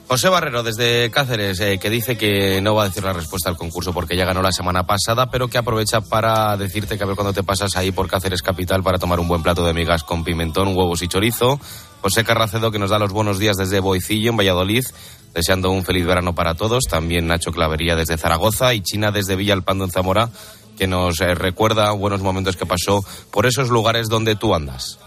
José 0.10 0.28
Barrero, 0.28 0.64
desde 0.64 1.12
Cáceres, 1.12 1.60
eh, 1.60 1.78
que 1.78 1.92
dice 1.92 2.18
que 2.18 2.62
no 2.62 2.74
va 2.74 2.82
a 2.82 2.88
decir 2.88 3.04
la 3.04 3.14
respuesta 3.14 3.48
al 3.48 3.58
concurso 3.58 3.94
porque 3.94 4.18
ya 4.18 4.26
ganó 4.26 4.42
la 4.42 4.52
semana 4.52 4.88
pasada, 4.88 5.30
pero 5.30 5.50
que 5.50 5.60
aprovecha 5.60 6.02
para 6.02 6.58
decirte 6.58 6.98
que 6.98 7.04
a 7.04 7.06
ver 7.06 7.16
cuándo 7.16 7.32
te 7.32 7.44
pasas 7.44 7.76
ahí 7.76 7.92
por 7.92 8.08
Cáceres 8.10 8.42
Capital 8.42 8.82
para 8.82 8.98
tomar 8.98 9.20
un 9.20 9.28
buen 9.28 9.44
plato 9.44 9.64
de 9.64 9.72
migas 9.72 10.04
con 10.04 10.24
pimentón, 10.24 10.76
huevos 10.76 11.04
y 11.04 11.08
chorizo. 11.08 11.60
José 12.02 12.24
Carracedo, 12.24 12.72
que 12.72 12.80
nos 12.80 12.90
da 12.90 12.98
los 12.98 13.14
buenos 13.14 13.38
días 13.38 13.56
desde 13.56 13.82
Boicillo, 13.82 14.32
en 14.32 14.38
Valladolid, 14.38 14.84
deseando 15.36 15.70
un 15.70 15.86
feliz 15.86 16.08
verano 16.08 16.34
para 16.34 16.56
todos. 16.56 16.86
También 16.90 17.28
Nacho 17.28 17.52
Clavería 17.52 17.96
desde 17.96 18.18
Zaragoza 18.18 18.74
y 18.74 18.82
China 18.82 19.12
desde 19.12 19.36
Villalpando, 19.36 19.86
en 19.86 19.92
Zamora, 19.92 20.32
que 20.76 20.88
nos 20.88 21.22
eh, 21.22 21.36
recuerda 21.36 21.92
buenos 21.92 22.24
momentos 22.24 22.58
que 22.58 22.66
pasó 22.66 23.06
por 23.30 23.46
esos 23.46 23.70
lugares 23.70 24.10
donde 24.10 24.36
tú 24.36 24.56
andas. 24.56 24.98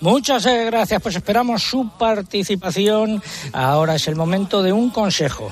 Muchas 0.00 0.46
eh, 0.46 0.64
gracias, 0.66 1.00
pues 1.02 1.16
esperamos 1.16 1.62
su 1.62 1.90
participación. 1.98 3.22
Ahora 3.52 3.94
es 3.94 4.08
el 4.08 4.16
momento 4.16 4.62
de 4.62 4.72
un 4.72 4.90
consejo. 4.90 5.50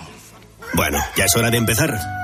Bueno, 0.74 0.98
ya 1.16 1.24
es 1.24 1.36
hora 1.36 1.50
de 1.50 1.58
empezar. 1.58 2.23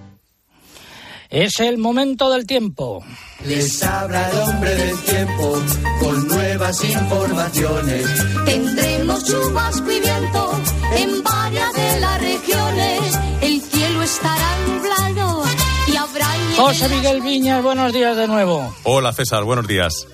Es 1.31 1.61
el 1.61 1.77
momento 1.77 2.29
del 2.29 2.45
tiempo. 2.45 3.05
Les 3.45 3.81
habla 3.83 4.29
el 4.31 4.37
hombre 4.39 4.75
del 4.75 4.99
tiempo 4.99 5.63
con 6.01 6.27
nuevas 6.27 6.83
informaciones. 6.83 8.05
Tendremos 8.43 9.23
chubasco 9.23 9.89
y 9.89 9.99
viento 10.01 10.61
en 10.93 11.23
varias 11.23 11.73
de 11.73 11.99
las 12.01 12.19
regiones. 12.19 13.19
El 13.41 13.61
cielo 13.61 14.03
estará 14.03 14.57
nublado 14.67 15.43
y 15.87 15.95
habrá 15.95 16.27
José 16.57 16.89
Miguel 16.89 17.21
Viñas, 17.21 17.63
buenos 17.63 17.93
días 17.93 18.17
de 18.17 18.27
nuevo. 18.27 18.75
Hola 18.83 19.13
César, 19.13 19.45
buenos 19.45 19.65
días. 19.65 20.05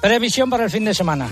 Previsión 0.00 0.48
para 0.48 0.64
el 0.64 0.70
fin 0.70 0.86
de 0.86 0.94
semana. 0.94 1.28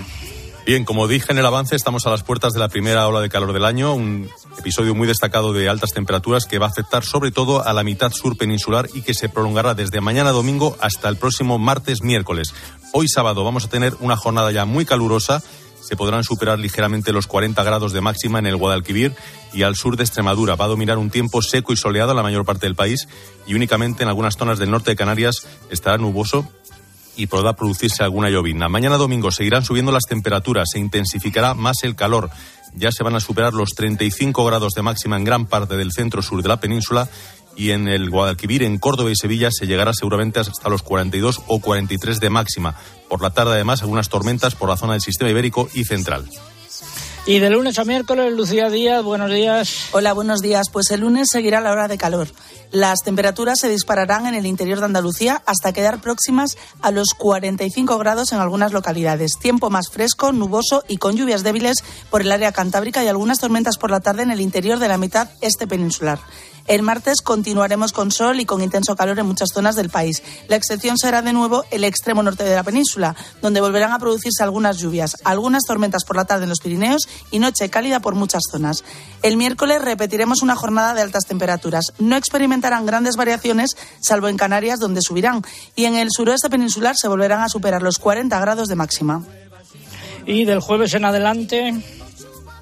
Bien, 0.65 0.83
como 0.83 1.07
dije 1.07 1.31
en 1.31 1.37
el 1.37 1.45
avance, 1.45 1.75
estamos 1.75 2.07
a 2.07 2.09
las 2.09 2.23
puertas 2.23 2.53
de 2.53 2.59
la 2.59 2.69
primera 2.69 3.07
ola 3.07 3.21
de 3.21 3.29
calor 3.29 3.53
del 3.53 3.65
año, 3.65 3.93
un 3.93 4.27
episodio 4.57 4.95
muy 4.95 5.07
destacado 5.07 5.53
de 5.53 5.69
altas 5.69 5.91
temperaturas 5.91 6.47
que 6.47 6.57
va 6.57 6.65
a 6.65 6.69
afectar 6.69 7.03
sobre 7.03 7.29
todo 7.29 7.63
a 7.63 7.71
la 7.71 7.83
mitad 7.83 8.11
sur 8.11 8.35
peninsular 8.35 8.87
y 8.95 9.03
que 9.03 9.13
se 9.13 9.29
prolongará 9.29 9.75
desde 9.75 10.01
mañana 10.01 10.31
domingo 10.31 10.75
hasta 10.81 11.07
el 11.07 11.17
próximo 11.17 11.59
martes 11.59 12.01
miércoles. 12.01 12.55
Hoy 12.93 13.07
sábado 13.07 13.43
vamos 13.43 13.65
a 13.65 13.69
tener 13.69 13.93
una 13.99 14.17
jornada 14.17 14.51
ya 14.51 14.65
muy 14.65 14.85
calurosa. 14.85 15.43
Se 15.81 15.95
podrán 15.95 16.23
superar 16.23 16.57
ligeramente 16.57 17.11
los 17.11 17.27
40 17.27 17.63
grados 17.63 17.93
de 17.93 18.01
máxima 18.01 18.39
en 18.39 18.47
el 18.47 18.57
Guadalquivir 18.57 19.13
y 19.53 19.61
al 19.61 19.75
sur 19.75 19.97
de 19.97 20.03
Extremadura. 20.03 20.55
Va 20.55 20.65
a 20.65 20.69
dominar 20.69 20.97
un 20.97 21.11
tiempo 21.11 21.43
seco 21.43 21.73
y 21.73 21.77
soleado 21.77 22.09
en 22.09 22.17
la 22.17 22.23
mayor 22.23 22.43
parte 22.43 22.65
del 22.65 22.73
país 22.73 23.07
y 23.45 23.53
únicamente 23.53 24.01
en 24.01 24.09
algunas 24.09 24.35
zonas 24.35 24.57
del 24.57 24.71
norte 24.71 24.89
de 24.89 24.95
Canarias 24.95 25.47
estará 25.69 25.99
nuboso 25.99 26.49
y 27.15 27.27
podrá 27.27 27.53
producirse 27.53 28.03
alguna 28.03 28.29
llovizna. 28.29 28.69
Mañana 28.69 28.97
domingo 28.97 29.31
seguirán 29.31 29.63
subiendo 29.63 29.91
las 29.91 30.03
temperaturas, 30.03 30.69
se 30.71 30.79
intensificará 30.79 31.53
más 31.53 31.77
el 31.83 31.95
calor. 31.95 32.29
Ya 32.75 32.91
se 32.91 33.03
van 33.03 33.15
a 33.15 33.19
superar 33.19 33.53
los 33.53 33.69
35 33.69 34.45
grados 34.45 34.73
de 34.73 34.81
máxima 34.81 35.17
en 35.17 35.23
gran 35.23 35.45
parte 35.45 35.77
del 35.77 35.91
centro 35.91 36.21
sur 36.21 36.41
de 36.41 36.49
la 36.49 36.59
península 36.59 37.07
y 37.55 37.71
en 37.71 37.87
el 37.87 38.09
Guadalquivir, 38.09 38.63
en 38.63 38.77
Córdoba 38.77 39.11
y 39.11 39.15
Sevilla, 39.15 39.49
se 39.51 39.65
llegará 39.65 39.93
seguramente 39.93 40.39
hasta 40.39 40.69
los 40.69 40.81
42 40.81 41.41
o 41.47 41.59
43 41.59 42.19
de 42.19 42.29
máxima. 42.29 42.75
Por 43.09 43.21
la 43.21 43.29
tarde, 43.29 43.53
además, 43.53 43.81
algunas 43.81 44.09
tormentas 44.09 44.55
por 44.55 44.69
la 44.69 44.77
zona 44.77 44.93
del 44.93 45.01
sistema 45.01 45.31
ibérico 45.31 45.69
y 45.73 45.85
central. 45.85 46.25
Y 47.27 47.39
de 47.39 47.49
lunes 47.49 47.79
a 47.79 47.85
miércoles, 47.85 48.31
Lucía 48.33 48.69
Díaz, 48.69 49.03
buenos 49.03 49.31
días. 49.31 49.87
Hola, 49.93 50.13
buenos 50.13 50.41
días. 50.41 50.69
Pues 50.71 50.91
el 50.91 51.01
lunes 51.01 51.29
seguirá 51.31 51.59
la 51.59 51.71
hora 51.71 51.87
de 51.87 51.97
calor. 51.97 52.27
Las 52.71 52.99
temperaturas 52.99 53.57
se 53.59 53.67
dispararán 53.67 54.27
en 54.27 54.35
el 54.35 54.45
interior 54.45 54.77
de 54.77 54.85
Andalucía 54.85 55.41
hasta 55.47 55.73
quedar 55.73 56.01
próximas 56.01 56.55
a 56.83 56.91
los 56.91 57.15
45 57.17 57.97
grados 57.97 58.31
en 58.31 58.39
algunas 58.39 58.73
localidades. 58.73 59.39
Tiempo 59.39 59.71
más 59.71 59.89
fresco, 59.89 60.33
nuboso 60.33 60.83
y 60.87 60.97
con 60.97 61.15
lluvias 61.15 61.41
débiles 61.41 61.83
por 62.11 62.21
el 62.21 62.31
área 62.31 62.51
cantábrica 62.51 63.03
y 63.03 63.07
algunas 63.07 63.39
tormentas 63.39 63.77
por 63.79 63.89
la 63.89 64.01
tarde 64.01 64.21
en 64.21 64.29
el 64.29 64.39
interior 64.41 64.77
de 64.77 64.87
la 64.87 64.99
mitad 64.99 65.29
este 65.41 65.65
peninsular. 65.65 66.19
El 66.67 66.81
martes 66.81 67.21
continuaremos 67.21 67.91
con 67.91 68.11
sol 68.11 68.39
y 68.39 68.45
con 68.45 68.63
intenso 68.63 68.95
calor 68.95 69.19
en 69.19 69.27
muchas 69.27 69.49
zonas 69.53 69.75
del 69.75 69.91
país. 69.91 70.23
La 70.47 70.55
excepción 70.55 70.97
será 70.97 71.21
de 71.21 71.31
nuevo 71.31 71.63
el 71.69 71.83
extremo 71.83 72.23
norte 72.23 72.43
de 72.43 72.55
la 72.55 72.63
península, 72.63 73.15
donde 73.39 73.61
volverán 73.61 73.91
a 73.91 73.99
producirse 73.99 74.41
algunas 74.41 74.79
lluvias, 74.79 75.17
algunas 75.23 75.61
tormentas 75.63 76.03
por 76.05 76.15
la 76.15 76.25
tarde 76.25 76.43
en 76.43 76.49
los 76.49 76.59
Pirineos 76.59 77.07
y 77.31 77.39
noche 77.39 77.69
cálida 77.69 77.99
por 77.99 78.15
muchas 78.15 78.43
zonas. 78.49 78.83
El 79.21 79.37
miércoles 79.37 79.81
repetiremos 79.81 80.41
una 80.41 80.55
jornada 80.55 80.93
de 80.93 81.01
altas 81.01 81.25
temperaturas. 81.25 81.93
No 81.99 82.15
experimentarán 82.15 82.85
grandes 82.85 83.15
variaciones, 83.15 83.71
salvo 84.01 84.27
en 84.27 84.37
Canarias, 84.37 84.79
donde 84.79 85.01
subirán, 85.01 85.43
y 85.75 85.85
en 85.85 85.95
el 85.95 86.09
suroeste 86.11 86.49
peninsular 86.49 86.95
se 86.95 87.07
volverán 87.07 87.41
a 87.41 87.49
superar 87.49 87.81
los 87.81 87.99
40 87.99 88.39
grados 88.39 88.67
de 88.67 88.75
máxima. 88.75 89.23
Y 90.25 90.45
del 90.45 90.59
jueves 90.59 90.93
en 90.93 91.05
adelante. 91.05 91.73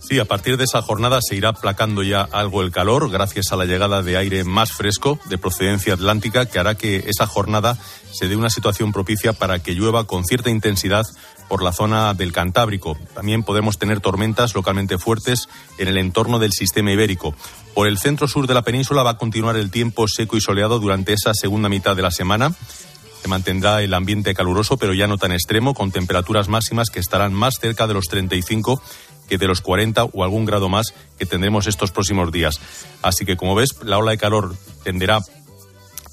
Sí, 0.07 0.19
a 0.19 0.25
partir 0.25 0.57
de 0.57 0.65
esa 0.65 0.81
jornada 0.81 1.19
se 1.21 1.35
irá 1.37 1.49
aplacando 1.49 2.03
ya 2.03 2.21
algo 2.21 2.61
el 2.61 2.71
calor 2.71 3.09
gracias 3.09 3.51
a 3.51 3.55
la 3.55 3.63
llegada 3.63 4.03
de 4.03 4.17
aire 4.17 4.43
más 4.43 4.73
fresco 4.73 5.17
de 5.29 5.37
procedencia 5.37 5.93
atlántica 5.93 6.45
que 6.45 6.59
hará 6.59 6.75
que 6.75 7.05
esa 7.07 7.25
jornada 7.25 7.77
se 8.11 8.27
dé 8.27 8.35
una 8.35 8.49
situación 8.49 8.91
propicia 8.91 9.31
para 9.31 9.59
que 9.59 9.71
llueva 9.71 10.03
con 10.03 10.25
cierta 10.25 10.49
intensidad 10.49 11.05
por 11.53 11.61
la 11.61 11.71
zona 11.71 12.15
del 12.15 12.31
Cantábrico. 12.31 12.97
También 13.13 13.43
podemos 13.43 13.77
tener 13.77 13.99
tormentas 13.99 14.55
localmente 14.55 14.97
fuertes 14.97 15.49
en 15.77 15.87
el 15.87 15.99
entorno 15.99 16.39
del 16.39 16.51
sistema 16.51 16.91
ibérico. 16.91 17.35
Por 17.75 17.85
el 17.85 17.99
centro 17.99 18.27
sur 18.27 18.47
de 18.47 18.55
la 18.55 18.63
península 18.63 19.03
va 19.03 19.11
a 19.11 19.17
continuar 19.19 19.55
el 19.55 19.69
tiempo 19.69 20.07
seco 20.07 20.35
y 20.35 20.41
soleado 20.41 20.79
durante 20.79 21.13
esa 21.13 21.31
segunda 21.35 21.69
mitad 21.69 21.95
de 21.95 22.01
la 22.01 22.09
semana. 22.09 22.55
Se 23.21 23.27
mantendrá 23.27 23.83
el 23.83 23.93
ambiente 23.93 24.33
caluroso, 24.33 24.77
pero 24.77 24.95
ya 24.95 25.05
no 25.05 25.19
tan 25.19 25.31
extremo, 25.31 25.75
con 25.75 25.91
temperaturas 25.91 26.47
máximas 26.47 26.89
que 26.89 26.99
estarán 26.99 27.35
más 27.35 27.59
cerca 27.61 27.85
de 27.85 27.93
los 27.93 28.05
35 28.05 28.81
que 29.29 29.37
de 29.37 29.45
los 29.45 29.61
40 29.61 30.05
o 30.05 30.23
algún 30.23 30.45
grado 30.45 30.69
más 30.69 30.95
que 31.19 31.27
tendremos 31.27 31.67
estos 31.67 31.91
próximos 31.91 32.31
días. 32.31 32.59
Así 33.03 33.25
que, 33.25 33.37
como 33.37 33.53
ves, 33.53 33.75
la 33.83 33.99
ola 33.99 34.09
de 34.09 34.17
calor 34.17 34.55
tenderá 34.83 35.19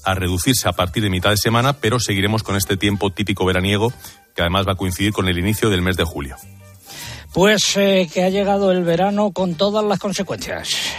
a 0.03 0.13
reducirse 0.13 0.67
a 0.67 0.73
partir 0.73 1.03
de 1.03 1.09
mitad 1.09 1.29
de 1.29 1.37
semana, 1.37 1.73
pero 1.73 1.99
seguiremos 1.99 2.43
con 2.43 2.55
este 2.55 2.77
tiempo 2.77 3.11
típico 3.11 3.45
veraniego 3.45 3.93
que 4.35 4.41
además 4.41 4.67
va 4.67 4.73
a 4.73 4.77
coincidir 4.77 5.13
con 5.13 5.27
el 5.27 5.37
inicio 5.37 5.69
del 5.69 5.81
mes 5.81 5.97
de 5.97 6.03
julio. 6.03 6.35
Pues 7.33 7.77
eh, 7.77 8.09
que 8.13 8.23
ha 8.23 8.29
llegado 8.29 8.71
el 8.71 8.83
verano 8.83 9.31
con 9.31 9.55
todas 9.55 9.85
las 9.85 9.99
consecuencias. 9.99 10.93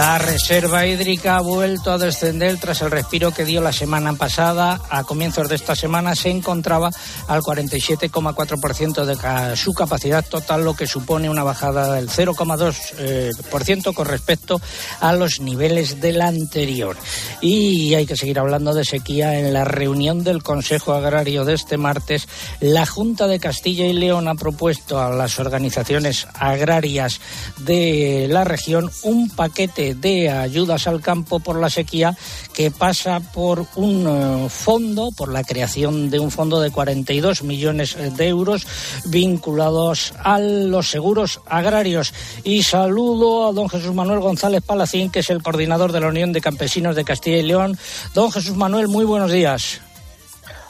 La 0.00 0.16
reserva 0.16 0.86
hídrica 0.86 1.36
ha 1.36 1.42
vuelto 1.42 1.92
a 1.92 1.98
descender 1.98 2.58
tras 2.58 2.80
el 2.80 2.90
respiro 2.90 3.32
que 3.32 3.44
dio 3.44 3.60
la 3.60 3.70
semana 3.70 4.14
pasada. 4.14 4.80
A 4.88 5.04
comienzos 5.04 5.50
de 5.50 5.56
esta 5.56 5.76
semana 5.76 6.16
se 6.16 6.30
encontraba 6.30 6.90
al 7.28 7.42
47,4% 7.42 9.04
de 9.04 9.56
su 9.56 9.74
capacidad 9.74 10.24
total, 10.24 10.64
lo 10.64 10.72
que 10.72 10.86
supone 10.86 11.28
una 11.28 11.42
bajada 11.42 11.92
del 11.92 12.08
0,2% 12.08 13.92
con 13.92 14.06
respecto 14.06 14.58
a 15.00 15.12
los 15.12 15.38
niveles 15.40 16.00
del 16.00 16.22
anterior. 16.22 16.96
Y 17.42 17.92
hay 17.92 18.06
que 18.06 18.16
seguir 18.16 18.38
hablando 18.38 18.72
de 18.72 18.86
sequía. 18.86 19.38
En 19.38 19.52
la 19.52 19.66
reunión 19.66 20.24
del 20.24 20.42
Consejo 20.42 20.94
Agrario 20.94 21.44
de 21.44 21.52
este 21.52 21.76
martes, 21.76 22.26
la 22.60 22.86
Junta 22.86 23.26
de 23.26 23.38
Castilla 23.38 23.84
y 23.84 23.92
León 23.92 24.28
ha 24.28 24.34
propuesto 24.34 24.98
a 24.98 25.10
las 25.10 25.38
organizaciones 25.38 26.26
agrarias 26.32 27.20
de 27.58 28.28
la 28.30 28.44
región 28.44 28.90
un 29.02 29.28
paquete 29.28 29.89
de 29.94 30.30
ayudas 30.30 30.86
al 30.86 31.00
campo 31.00 31.40
por 31.40 31.58
la 31.58 31.70
sequía 31.70 32.16
que 32.52 32.70
pasa 32.70 33.20
por 33.20 33.66
un 33.76 34.06
eh, 34.06 34.48
fondo, 34.48 35.10
por 35.16 35.32
la 35.32 35.44
creación 35.44 36.10
de 36.10 36.18
un 36.18 36.30
fondo 36.30 36.60
de 36.60 36.70
42 36.70 37.42
millones 37.42 37.96
de 38.16 38.28
euros 38.28 38.66
vinculados 39.06 40.14
a 40.22 40.38
los 40.38 40.90
seguros 40.90 41.40
agrarios. 41.46 42.12
Y 42.44 42.62
saludo 42.62 43.48
a 43.48 43.52
don 43.52 43.68
Jesús 43.68 43.94
Manuel 43.94 44.20
González 44.20 44.62
Palacín, 44.62 45.10
que 45.10 45.20
es 45.20 45.30
el 45.30 45.42
coordinador 45.42 45.92
de 45.92 46.00
la 46.00 46.08
Unión 46.08 46.32
de 46.32 46.40
Campesinos 46.40 46.96
de 46.96 47.04
Castilla 47.04 47.38
y 47.38 47.42
León. 47.42 47.78
Don 48.14 48.30
Jesús 48.30 48.56
Manuel, 48.56 48.88
muy 48.88 49.04
buenos 49.04 49.30
días. 49.30 49.80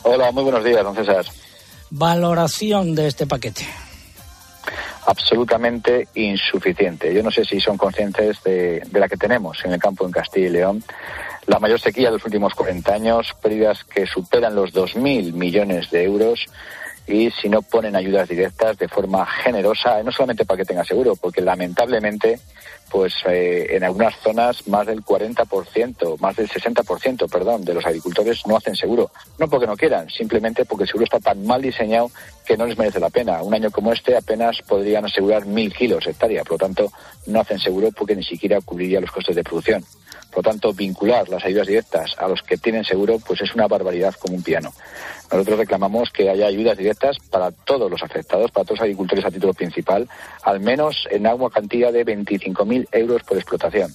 Hola, 0.02 0.32
muy 0.32 0.44
buenos 0.44 0.64
días, 0.64 0.82
don 0.82 0.94
César. 0.94 1.26
Valoración 1.90 2.94
de 2.94 3.08
este 3.08 3.26
paquete 3.26 3.66
absolutamente 5.10 6.06
insuficiente. 6.14 7.12
Yo 7.12 7.22
no 7.24 7.32
sé 7.32 7.44
si 7.44 7.60
son 7.60 7.76
conscientes 7.76 8.40
de, 8.44 8.80
de, 8.86 9.00
la 9.00 9.08
que 9.08 9.16
tenemos 9.16 9.64
en 9.64 9.72
el 9.72 9.80
campo 9.80 10.06
en 10.06 10.12
Castilla 10.12 10.46
y 10.46 10.50
León. 10.50 10.84
La 11.46 11.58
mayor 11.58 11.80
sequía 11.80 12.06
de 12.06 12.12
los 12.12 12.24
últimos 12.24 12.54
40 12.54 12.94
años, 12.94 13.34
pérdidas 13.42 13.82
que 13.82 14.06
superan 14.06 14.54
los 14.54 14.72
2.000 14.72 15.32
millones 15.32 15.90
de 15.90 16.04
euros 16.04 16.46
y 17.12 17.30
si 17.30 17.48
no 17.48 17.62
ponen 17.62 17.96
ayudas 17.96 18.28
directas 18.28 18.78
de 18.78 18.88
forma 18.88 19.26
generosa, 19.26 20.02
no 20.02 20.12
solamente 20.12 20.44
para 20.44 20.58
que 20.58 20.64
tenga 20.64 20.84
seguro, 20.84 21.16
porque 21.16 21.40
lamentablemente 21.40 22.40
pues 22.90 23.14
eh, 23.26 23.68
en 23.70 23.84
algunas 23.84 24.16
zonas 24.16 24.66
más 24.66 24.86
del 24.86 25.02
40%, 25.02 26.18
más 26.18 26.36
del 26.36 26.48
60%, 26.48 27.30
perdón, 27.30 27.64
de 27.64 27.74
los 27.74 27.86
agricultores 27.86 28.44
no 28.46 28.56
hacen 28.56 28.74
seguro. 28.74 29.10
No 29.38 29.48
porque 29.48 29.66
no 29.66 29.76
quieran, 29.76 30.10
simplemente 30.10 30.64
porque 30.64 30.82
el 30.82 30.88
seguro 30.88 31.04
está 31.04 31.20
tan 31.20 31.46
mal 31.46 31.62
diseñado 31.62 32.10
que 32.44 32.56
no 32.56 32.66
les 32.66 32.76
merece 32.76 32.98
la 32.98 33.10
pena. 33.10 33.42
Un 33.42 33.54
año 33.54 33.70
como 33.70 33.92
este 33.92 34.16
apenas 34.16 34.60
podrían 34.66 35.04
asegurar 35.04 35.46
mil 35.46 35.72
kilos 35.72 36.06
hectárea, 36.06 36.42
por 36.42 36.52
lo 36.52 36.58
tanto 36.58 36.92
no 37.26 37.40
hacen 37.40 37.60
seguro 37.60 37.90
porque 37.92 38.16
ni 38.16 38.24
siquiera 38.24 38.60
cubriría 38.60 39.00
los 39.00 39.12
costes 39.12 39.36
de 39.36 39.44
producción. 39.44 39.82
Por 39.82 40.42
Por 40.42 40.46
lo 40.46 40.50
tanto, 40.50 40.72
vincular 40.72 41.28
las 41.28 41.44
ayudas 41.44 41.66
directas 41.66 42.14
a 42.18 42.28
los 42.28 42.42
que 42.42 42.56
tienen 42.56 42.84
seguro, 42.84 43.18
pues 43.18 43.40
es 43.40 43.54
una 43.54 43.66
barbaridad 43.66 44.14
como 44.14 44.36
un 44.36 44.42
piano. 44.42 44.72
Nosotros 45.30 45.58
reclamamos 45.58 46.10
que 46.10 46.28
haya 46.28 46.46
ayudas 46.46 46.76
directas 46.76 47.18
para 47.30 47.52
todos 47.52 47.90
los 47.90 48.02
afectados, 48.02 48.50
para 48.50 48.64
todos 48.64 48.78
los 48.78 48.84
agricultores 48.84 49.24
a 49.24 49.30
título 49.30 49.54
principal, 49.54 50.08
al 50.42 50.60
menos 50.60 51.06
en 51.10 51.26
agua 51.26 51.50
cantidad 51.50 51.92
de 51.92 52.04
25.000 52.04 52.88
euros 52.92 53.22
por 53.22 53.36
explotación. 53.36 53.90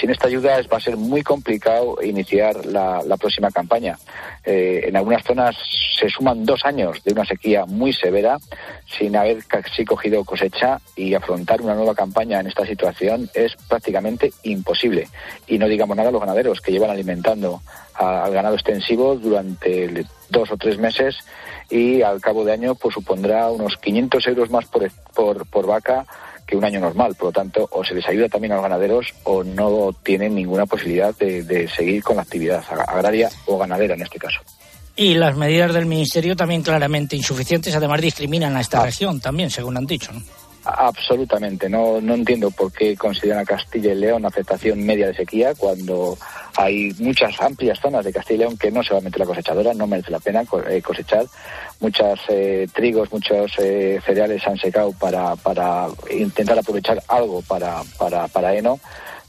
Sin 0.00 0.10
esta 0.10 0.28
ayuda 0.28 0.60
va 0.72 0.76
a 0.76 0.80
ser 0.80 0.96
muy 0.96 1.22
complicado 1.22 1.98
iniciar 2.02 2.64
la, 2.66 3.02
próxima 3.18 3.50
campaña. 3.50 3.98
Eh, 4.44 4.84
en 4.84 4.96
algunas 4.96 5.24
zonas 5.24 5.56
se 5.98 6.08
suman 6.08 6.44
dos 6.44 6.64
años 6.64 7.02
de 7.02 7.12
una 7.12 7.24
sequía 7.24 7.66
muy 7.66 7.92
severa 7.92 8.38
sin 8.86 9.16
haber 9.16 9.44
casi 9.46 9.84
cogido 9.84 10.24
cosecha 10.24 10.80
y 10.94 11.14
afrontar 11.14 11.60
una 11.60 11.74
nueva 11.74 11.94
campaña 11.94 12.38
en 12.38 12.46
esta 12.46 12.64
situación 12.64 13.28
es 13.34 13.56
prácticamente 13.68 14.32
imposible. 14.44 15.08
Y 15.48 15.58
no 15.58 15.66
digamos 15.66 15.96
nada 15.96 16.10
a 16.10 16.12
los 16.12 16.20
ganaderos 16.20 16.60
que 16.60 16.70
llevan 16.70 16.90
alimentando 16.90 17.60
al 17.98 18.32
ganado 18.32 18.54
extensivo 18.54 19.16
durante 19.16 20.06
dos 20.30 20.50
o 20.50 20.56
tres 20.56 20.78
meses 20.78 21.16
y 21.68 22.02
al 22.02 22.20
cabo 22.20 22.44
de 22.44 22.52
año 22.52 22.74
pues 22.74 22.94
supondrá 22.94 23.50
unos 23.50 23.76
500 23.76 24.26
euros 24.28 24.50
más 24.50 24.66
por, 24.66 24.90
por, 25.14 25.46
por 25.46 25.66
vaca 25.66 26.06
que 26.46 26.56
un 26.56 26.64
año 26.64 26.80
normal. 26.80 27.14
Por 27.14 27.26
lo 27.26 27.32
tanto, 27.32 27.68
o 27.70 27.84
se 27.84 27.94
les 27.94 28.08
ayuda 28.08 28.28
también 28.28 28.52
a 28.52 28.56
los 28.56 28.62
ganaderos 28.62 29.14
o 29.24 29.44
no 29.44 29.92
tienen 30.02 30.34
ninguna 30.34 30.66
posibilidad 30.66 31.14
de, 31.16 31.42
de 31.42 31.68
seguir 31.68 32.02
con 32.02 32.16
la 32.16 32.22
actividad 32.22 32.64
agraria 32.86 33.28
o 33.46 33.58
ganadera 33.58 33.94
en 33.94 34.02
este 34.02 34.18
caso. 34.18 34.40
Y 34.96 35.14
las 35.14 35.36
medidas 35.36 35.72
del 35.72 35.86
Ministerio 35.86 36.34
también 36.34 36.62
claramente 36.62 37.14
insuficientes, 37.14 37.74
además 37.76 38.00
discriminan 38.00 38.56
a 38.56 38.60
esta 38.60 38.80
ah. 38.80 38.86
región 38.86 39.20
también, 39.20 39.50
según 39.50 39.76
han 39.76 39.86
dicho. 39.86 40.12
¿no? 40.12 40.20
Absolutamente, 40.70 41.70
no, 41.70 41.98
no 42.02 42.14
entiendo 42.14 42.50
por 42.50 42.70
qué 42.70 42.94
consideran 42.94 43.38
a 43.38 43.44
Castilla 43.46 43.92
y 43.92 43.94
León 43.94 44.26
afectación 44.26 44.84
media 44.84 45.06
de 45.06 45.14
sequía 45.14 45.54
cuando 45.54 46.18
hay 46.56 46.92
muchas 46.98 47.40
amplias 47.40 47.80
zonas 47.80 48.04
de 48.04 48.12
Castilla 48.12 48.34
y 48.34 48.38
León 48.40 48.58
que 48.58 48.70
no 48.70 48.82
meter 49.00 49.18
la 49.18 49.24
cosechadora, 49.24 49.72
no 49.72 49.86
merece 49.86 50.10
la 50.10 50.20
pena 50.20 50.44
eh, 50.68 50.82
cosechar. 50.82 51.24
Muchos 51.80 52.20
eh, 52.28 52.68
trigos, 52.74 53.10
muchos 53.10 53.50
eh, 53.58 53.98
cereales 54.04 54.46
han 54.46 54.58
secado 54.58 54.92
para, 54.92 55.36
para 55.36 55.86
intentar 56.10 56.58
aprovechar 56.58 57.02
algo 57.08 57.40
para, 57.40 57.82
para, 57.96 58.28
para 58.28 58.54
heno 58.54 58.78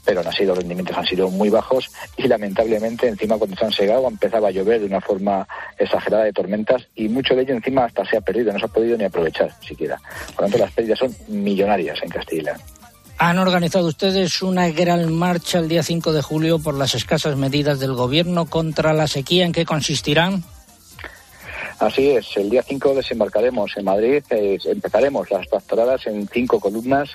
pero 0.04 0.20
aún 0.20 0.28
así 0.28 0.44
los 0.44 0.56
rendimientos 0.56 0.96
han 0.96 1.06
sido 1.06 1.30
muy 1.30 1.48
bajos 1.48 1.90
y 2.16 2.28
lamentablemente 2.28 3.08
encima 3.08 3.36
cuando 3.36 3.56
se 3.56 3.64
han 3.64 3.72
segado 3.72 4.08
empezaba 4.08 4.48
a 4.48 4.50
llover 4.50 4.80
de 4.80 4.86
una 4.86 5.00
forma 5.00 5.46
exagerada 5.78 6.24
de 6.24 6.32
tormentas 6.32 6.86
y 6.94 7.08
mucho 7.08 7.34
de 7.34 7.42
ello 7.42 7.54
encima 7.54 7.84
hasta 7.84 8.04
se 8.04 8.16
ha 8.16 8.20
perdido, 8.20 8.52
no 8.52 8.58
se 8.58 8.66
ha 8.66 8.68
podido 8.68 8.96
ni 8.96 9.04
aprovechar 9.04 9.52
siquiera. 9.60 10.00
Por 10.34 10.36
lo 10.36 10.42
tanto 10.42 10.58
las 10.58 10.72
pérdidas 10.72 10.98
son 10.98 11.14
millonarias 11.28 11.98
en 12.02 12.08
Castilla. 12.08 12.56
Han 13.18 13.38
organizado 13.38 13.86
ustedes 13.86 14.40
una 14.40 14.70
gran 14.70 15.12
marcha 15.12 15.58
el 15.58 15.68
día 15.68 15.82
5 15.82 16.12
de 16.14 16.22
julio 16.22 16.58
por 16.58 16.74
las 16.74 16.94
escasas 16.94 17.36
medidas 17.36 17.78
del 17.78 17.92
gobierno 17.92 18.46
contra 18.46 18.94
la 18.94 19.06
sequía. 19.06 19.44
¿En 19.44 19.52
qué 19.52 19.66
consistirán? 19.66 20.42
Así 21.80 22.10
es, 22.10 22.26
el 22.36 22.50
día 22.50 22.62
5 22.62 22.94
desembarcaremos 22.94 23.74
en 23.76 23.84
Madrid, 23.86 24.22
eh, 24.28 24.58
empezaremos 24.66 25.30
las 25.30 25.46
pastoradas 25.48 26.06
en 26.06 26.28
cinco 26.28 26.60
columnas 26.60 27.10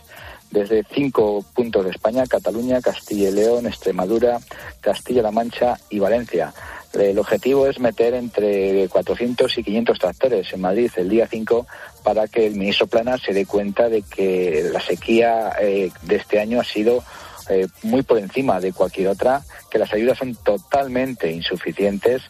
desde 0.52 0.86
cinco 0.92 1.44
puntos 1.54 1.84
de 1.86 1.92
España, 1.92 2.26
Cataluña, 2.28 2.82
Castilla 2.82 3.30
y 3.30 3.34
León, 3.34 3.68
Extremadura, 3.68 4.40
Castilla-La 4.82 5.32
Mancha 5.32 5.78
y 5.90 6.00
Valencia. 6.00 6.54
El 6.94 7.20
objetivo 7.20 7.68
es 7.68 7.80
meter 7.80 8.14
entre 8.14 8.88
400 8.88 9.58
y 9.58 9.64
500 9.64 10.00
tractores 10.00 10.54
en 10.54 10.62
Madrid 10.62 10.90
el 10.96 11.10
día 11.10 11.28
5 11.28 11.68
para 12.04 12.28
que 12.28 12.48
el 12.48 12.56
ministro 12.56 12.88
Plana 12.88 13.18
se 13.18 13.34
dé 13.34 13.46
cuenta 13.46 13.90
de 13.90 14.02
que 14.02 14.70
la 14.72 14.80
sequía 14.80 15.52
eh, 15.60 15.92
de 16.04 16.16
este 16.16 16.40
año 16.40 16.62
ha 16.62 16.64
sido 16.64 17.04
eh, 17.50 17.68
muy 17.84 18.02
por 18.02 18.18
encima 18.18 18.60
de 18.60 18.74
cualquier 18.74 19.10
otra, 19.10 19.44
que 19.70 19.78
las 19.78 19.94
ayudas 19.94 20.18
son 20.18 20.36
totalmente 20.36 21.32
insuficientes 21.32 22.24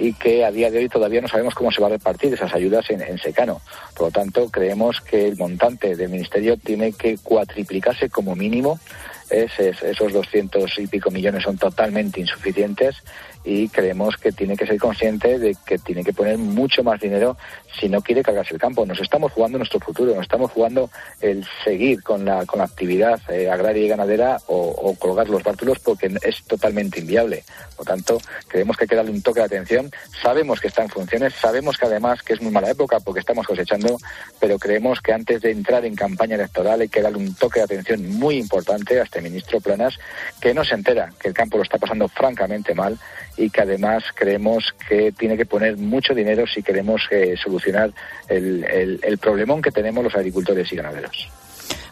y 0.00 0.14
que 0.14 0.44
a 0.46 0.50
día 0.50 0.70
de 0.70 0.78
hoy 0.78 0.88
todavía 0.88 1.20
no 1.20 1.28
sabemos 1.28 1.54
cómo 1.54 1.70
se 1.70 1.80
va 1.80 1.88
a 1.88 1.90
repartir 1.90 2.32
esas 2.32 2.54
ayudas 2.54 2.88
en, 2.88 3.18
secano. 3.18 3.60
Por 3.94 4.06
lo 4.06 4.10
tanto, 4.10 4.48
creemos 4.48 5.02
que 5.02 5.28
el 5.28 5.36
montante 5.36 5.94
del 5.94 6.08
Ministerio 6.08 6.56
tiene 6.56 6.92
que 6.92 7.18
cuatriplicarse 7.18 8.08
como 8.08 8.34
mínimo. 8.34 8.80
esos 9.28 10.12
200 10.12 10.78
y 10.78 10.86
pico 10.86 11.10
millones 11.10 11.42
son 11.42 11.58
totalmente 11.58 12.18
insuficientes 12.18 13.02
y 13.44 13.68
creemos 13.68 14.16
que 14.16 14.32
tiene 14.32 14.56
que 14.56 14.66
ser 14.66 14.78
consciente 14.78 15.38
de 15.38 15.56
que 15.66 15.78
tiene 15.78 16.04
que 16.04 16.12
poner 16.12 16.36
mucho 16.38 16.82
más 16.82 17.00
dinero 17.00 17.36
si 17.78 17.88
no 17.88 18.02
quiere 18.02 18.22
cargarse 18.22 18.54
el 18.54 18.60
campo. 18.60 18.84
Nos 18.84 19.00
estamos 19.00 19.32
jugando 19.32 19.58
nuestro 19.58 19.80
futuro, 19.80 20.14
nos 20.14 20.22
estamos 20.22 20.50
jugando 20.50 20.90
el 21.20 21.46
seguir 21.64 22.02
con 22.02 22.24
la, 22.24 22.44
con 22.44 22.58
la 22.58 22.66
actividad 22.66 23.20
eh, 23.30 23.48
agraria 23.48 23.84
y 23.84 23.88
ganadera 23.88 24.38
o, 24.46 24.94
colgar 24.98 25.28
los 25.28 25.42
bártulos 25.42 25.78
porque 25.78 26.12
es 26.22 26.42
totalmente 26.44 27.00
inviable. 27.00 27.44
Por 27.76 27.86
tanto, 27.86 28.18
creemos 28.48 28.76
que 28.76 28.84
hay 28.84 28.88
que 28.88 28.96
darle 28.96 29.12
un 29.12 29.22
toque 29.22 29.40
de 29.40 29.46
atención. 29.46 29.90
Sabemos 30.22 30.60
que 30.60 30.68
está 30.68 30.82
en 30.82 30.90
funciones, 30.90 31.34
sabemos 31.34 31.78
que 31.78 31.86
además 31.86 32.22
que 32.22 32.34
es 32.34 32.42
muy 32.42 32.52
mala 32.52 32.70
época 32.70 33.00
porque 33.00 33.20
estamos 33.20 33.46
cosechando, 33.46 33.96
pero 34.38 34.58
creemos 34.58 35.00
que 35.00 35.12
antes 35.12 35.40
de 35.40 35.50
entrar 35.50 35.84
en 35.84 35.94
campaña 35.94 36.34
electoral 36.34 36.80
hay 36.80 36.88
que 36.88 37.00
darle 37.00 37.18
un 37.18 37.34
toque 37.34 37.60
de 37.60 37.64
atención 37.64 38.18
muy 38.18 38.36
importante 38.36 39.00
a 39.00 39.04
este 39.04 39.20
ministro 39.20 39.60
Planas 39.60 39.98
que 40.40 40.52
no 40.52 40.64
se 40.64 40.74
entera 40.74 41.12
que 41.18 41.28
el 41.28 41.34
campo 41.34 41.56
lo 41.56 41.62
está 41.62 41.78
pasando 41.78 42.08
francamente 42.08 42.74
mal 42.74 42.98
y 43.36 43.50
que 43.50 43.62
además 43.62 44.04
creemos 44.14 44.74
que 44.88 45.12
tiene 45.12 45.36
que 45.36 45.46
poner 45.46 45.76
mucho 45.76 46.14
dinero 46.14 46.44
si 46.46 46.62
queremos 46.62 47.02
eh, 47.10 47.34
solucionar 47.42 47.92
el, 48.28 48.64
el, 49.02 49.18
problemón 49.18 49.62
que 49.62 49.70
tenemos 49.70 50.04
los 50.04 50.14
agricultores 50.14 50.72
y 50.72 50.76
ganaderos. 50.76 51.28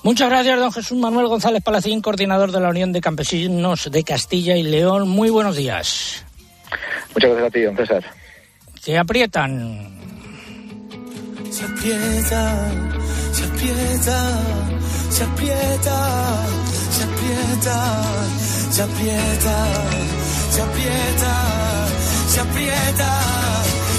Muchas 0.02 0.28
gracias, 0.28 0.58
don 0.58 0.72
Jesús 0.72 0.98
Manuel 0.98 1.26
González 1.26 1.62
Palacín, 1.62 2.00
coordinador 2.00 2.52
de 2.52 2.60
la 2.60 2.68
Unión 2.68 2.92
de 2.92 3.00
Campesinos 3.00 3.90
de 3.90 4.04
Castilla 4.04 4.56
y 4.56 4.62
León. 4.62 5.08
Muy 5.08 5.30
buenos 5.30 5.56
días. 5.56 6.24
Muchas 7.14 7.30
gracias 7.30 7.48
a 7.48 7.50
ti, 7.50 7.62
don 7.62 7.76
César. 7.76 8.04
Se 8.80 8.96
aprietan. 8.96 9.98
Se 11.50 11.64
aprieta, 11.64 12.70
se 13.32 13.44
aprieta, 13.44 14.44
se 15.10 15.24
aprieta, 15.24 16.46
se 16.90 17.04
aprieta, 17.04 18.02
se 18.70 18.82
aprieta 18.82 20.27
se 20.58 20.62
aprieta, 20.62 21.86
se 22.28 22.40
aprieta, 22.40 23.20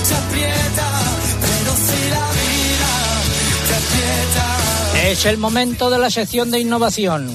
se 0.03 0.13
aprieta, 0.13 0.89
pero 1.39 1.71
si 1.87 2.09
la 2.09 2.25
vida 2.35 2.91
se 3.67 3.75
aprieta. 3.75 5.09
Es 5.09 5.25
el 5.25 5.37
momento 5.37 5.89
de 5.89 5.99
la 5.99 6.09
sección 6.09 6.51
de 6.51 6.59
innovación. 6.59 7.29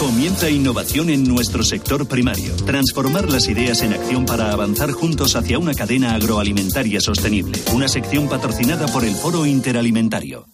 Comienza 0.00 0.48
innovación 0.48 1.10
en 1.10 1.24
nuestro 1.24 1.62
sector 1.62 2.08
primario. 2.08 2.56
Transformar 2.64 3.30
las 3.30 3.46
ideas 3.48 3.82
en 3.82 3.92
acción 3.92 4.24
para 4.24 4.50
avanzar 4.50 4.90
juntos 4.92 5.36
hacia 5.36 5.58
una 5.58 5.74
cadena 5.74 6.14
agroalimentaria 6.14 7.00
sostenible. 7.00 7.58
Una 7.74 7.88
sección 7.88 8.26
patrocinada 8.26 8.86
por 8.86 9.04
el 9.04 9.14
Foro 9.14 9.44
Interalimentario. 9.44 10.46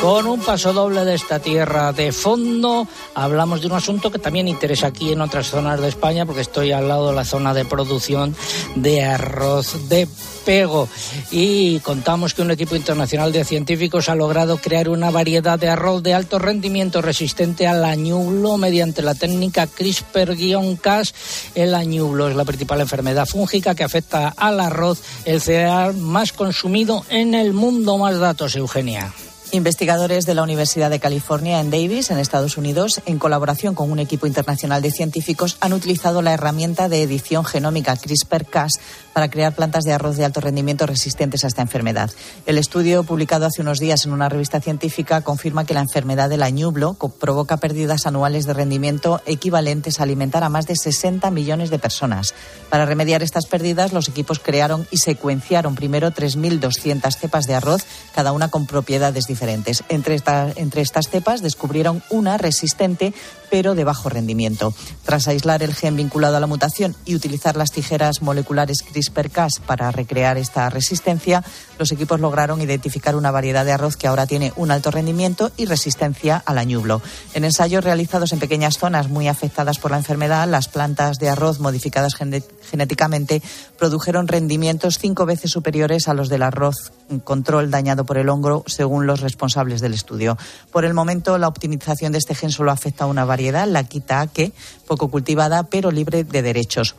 Con 0.00 0.28
un 0.28 0.38
paso 0.40 0.72
doble 0.72 1.04
de 1.04 1.16
esta 1.16 1.40
tierra 1.40 1.92
de 1.92 2.12
fondo, 2.12 2.86
hablamos 3.16 3.60
de 3.60 3.66
un 3.66 3.72
asunto 3.72 4.12
que 4.12 4.20
también 4.20 4.46
interesa 4.46 4.86
aquí 4.86 5.10
en 5.10 5.20
otras 5.20 5.48
zonas 5.48 5.80
de 5.80 5.88
España, 5.88 6.24
porque 6.24 6.42
estoy 6.42 6.70
al 6.70 6.86
lado 6.86 7.08
de 7.08 7.16
la 7.16 7.24
zona 7.24 7.52
de 7.52 7.64
producción 7.64 8.36
de 8.76 9.02
arroz 9.02 9.88
de 9.88 10.06
pego. 10.46 10.88
Y 11.32 11.80
contamos 11.80 12.32
que 12.32 12.42
un 12.42 12.52
equipo 12.52 12.76
internacional 12.76 13.32
de 13.32 13.44
científicos 13.44 14.08
ha 14.08 14.14
logrado 14.14 14.58
crear 14.58 14.88
una 14.88 15.10
variedad 15.10 15.58
de 15.58 15.68
arroz 15.68 16.00
de 16.04 16.14
alto 16.14 16.38
rendimiento 16.38 17.02
resistente 17.02 17.66
al 17.66 17.84
añublo 17.84 18.56
mediante 18.56 19.02
la 19.02 19.16
técnica 19.16 19.66
CRISPR-Cas. 19.66 21.12
El 21.56 21.74
añublo 21.74 22.28
es 22.28 22.36
la 22.36 22.44
principal 22.44 22.80
enfermedad 22.80 23.26
fúngica 23.26 23.74
que 23.74 23.84
afecta 23.84 24.28
al 24.28 24.60
arroz, 24.60 25.02
el 25.24 25.40
cereal 25.40 25.96
más 25.96 26.32
consumido 26.32 27.04
en 27.10 27.34
el 27.34 27.52
mundo. 27.52 27.98
Más 27.98 28.16
datos, 28.18 28.54
Eugenia. 28.54 29.12
Investigadores 29.50 30.26
de 30.26 30.34
la 30.34 30.42
Universidad 30.42 30.90
de 30.90 31.00
California 31.00 31.60
en 31.60 31.70
Davis, 31.70 32.10
en 32.10 32.18
Estados 32.18 32.58
Unidos, 32.58 33.00
en 33.06 33.18
colaboración 33.18 33.74
con 33.74 33.90
un 33.90 33.98
equipo 33.98 34.26
internacional 34.26 34.82
de 34.82 34.90
científicos, 34.90 35.56
han 35.60 35.72
utilizado 35.72 36.20
la 36.20 36.34
herramienta 36.34 36.90
de 36.90 37.02
edición 37.02 37.46
genómica 37.46 37.96
CRISPR-Cas 37.96 38.72
para 39.14 39.30
crear 39.30 39.54
plantas 39.54 39.84
de 39.84 39.94
arroz 39.94 40.18
de 40.18 40.26
alto 40.26 40.42
rendimiento 40.42 40.86
resistentes 40.86 41.44
a 41.44 41.46
esta 41.46 41.62
enfermedad. 41.62 42.10
El 42.44 42.58
estudio, 42.58 43.04
publicado 43.04 43.46
hace 43.46 43.62
unos 43.62 43.78
días 43.78 44.04
en 44.04 44.12
una 44.12 44.28
revista 44.28 44.60
científica, 44.60 45.22
confirma 45.22 45.64
que 45.64 45.72
la 45.72 45.80
enfermedad 45.80 46.28
del 46.28 46.42
añublo 46.42 46.94
provoca 47.18 47.56
pérdidas 47.56 48.06
anuales 48.06 48.44
de 48.44 48.52
rendimiento 48.52 49.22
equivalentes 49.24 49.98
a 49.98 50.02
alimentar 50.02 50.44
a 50.44 50.50
más 50.50 50.66
de 50.66 50.76
60 50.76 51.30
millones 51.30 51.70
de 51.70 51.78
personas. 51.78 52.34
Para 52.68 52.84
remediar 52.84 53.22
estas 53.22 53.46
pérdidas, 53.46 53.94
los 53.94 54.08
equipos 54.08 54.40
crearon 54.40 54.86
y 54.90 54.98
secuenciaron 54.98 55.74
primero 55.74 56.10
3.200 56.10 57.16
cepas 57.16 57.46
de 57.46 57.54
arroz, 57.54 57.86
cada 58.14 58.32
una 58.32 58.48
con 58.48 58.66
propiedades 58.66 59.24
diferentes 59.26 59.37
diferentes. 59.38 59.84
Entre, 59.88 60.16
entre 60.56 60.82
estas 60.82 61.08
cepas 61.08 61.42
descubrieron 61.42 62.02
una 62.10 62.38
resistente 62.38 63.14
pero 63.50 63.74
de 63.74 63.84
bajo 63.84 64.08
rendimiento. 64.08 64.74
Tras 65.04 65.28
aislar 65.28 65.62
el 65.62 65.74
gen 65.74 65.96
vinculado 65.96 66.36
a 66.36 66.40
la 66.40 66.46
mutación 66.46 66.94
y 67.04 67.14
utilizar 67.14 67.56
las 67.56 67.70
tijeras 67.70 68.22
moleculares 68.22 68.82
CRISPR-Cas 68.82 69.60
para 69.66 69.90
recrear 69.90 70.36
esta 70.38 70.68
resistencia, 70.70 71.44
los 71.78 71.92
equipos 71.92 72.20
lograron 72.20 72.60
identificar 72.60 73.16
una 73.16 73.30
variedad 73.30 73.64
de 73.64 73.72
arroz 73.72 73.96
que 73.96 74.06
ahora 74.06 74.26
tiene 74.26 74.52
un 74.56 74.70
alto 74.70 74.90
rendimiento 74.90 75.50
y 75.56 75.66
resistencia 75.66 76.42
al 76.44 76.58
añublo. 76.58 77.00
En 77.34 77.44
ensayos 77.44 77.84
realizados 77.84 78.32
en 78.32 78.38
pequeñas 78.38 78.78
zonas 78.78 79.08
muy 79.08 79.28
afectadas 79.28 79.78
por 79.78 79.90
la 79.90 79.98
enfermedad, 79.98 80.48
las 80.48 80.68
plantas 80.68 81.18
de 81.18 81.28
arroz 81.28 81.60
modificadas 81.60 82.14
genéticamente 82.14 83.42
produjeron 83.78 84.28
rendimientos 84.28 84.98
cinco 84.98 85.26
veces 85.26 85.50
superiores 85.50 86.08
a 86.08 86.14
los 86.14 86.28
del 86.28 86.42
arroz 86.42 86.92
control 87.24 87.70
dañado 87.70 88.04
por 88.04 88.18
el 88.18 88.28
hongo, 88.28 88.64
según 88.66 89.06
los 89.06 89.20
responsables 89.20 89.80
del 89.80 89.94
estudio. 89.94 90.36
Por 90.70 90.84
el 90.84 90.94
momento, 90.94 91.38
la 91.38 91.48
optimización 91.48 92.12
de 92.12 92.18
este 92.18 92.34
gen 92.34 92.50
solo 92.50 92.70
afecta 92.70 93.04
a 93.04 93.06
una 93.06 93.24
variedad, 93.24 93.37
la 93.38 93.84
quitaque, 93.84 94.52
poco 94.86 95.08
cultivada, 95.08 95.64
pero 95.64 95.90
libre 95.90 96.24
de 96.24 96.42
derechos. 96.42 96.94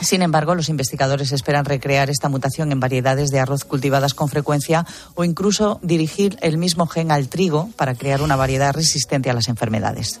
Sin 0.00 0.22
embargo, 0.22 0.54
los 0.54 0.68
investigadores 0.68 1.32
esperan 1.32 1.64
recrear 1.64 2.08
esta 2.08 2.28
mutación 2.28 2.70
en 2.70 2.78
variedades 2.78 3.30
de 3.30 3.40
arroz 3.40 3.64
cultivadas 3.64 4.14
con 4.14 4.28
frecuencia 4.28 4.86
o 5.14 5.24
incluso 5.24 5.80
dirigir 5.82 6.36
el 6.40 6.56
mismo 6.56 6.86
gen 6.86 7.10
al 7.10 7.28
trigo 7.28 7.68
para 7.76 7.94
crear 7.94 8.22
una 8.22 8.36
variedad 8.36 8.72
resistente 8.72 9.28
a 9.28 9.34
las 9.34 9.48
enfermedades. 9.48 10.20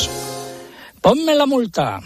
Ponme 1.01 1.33
la 1.33 1.47
multa. 1.47 1.99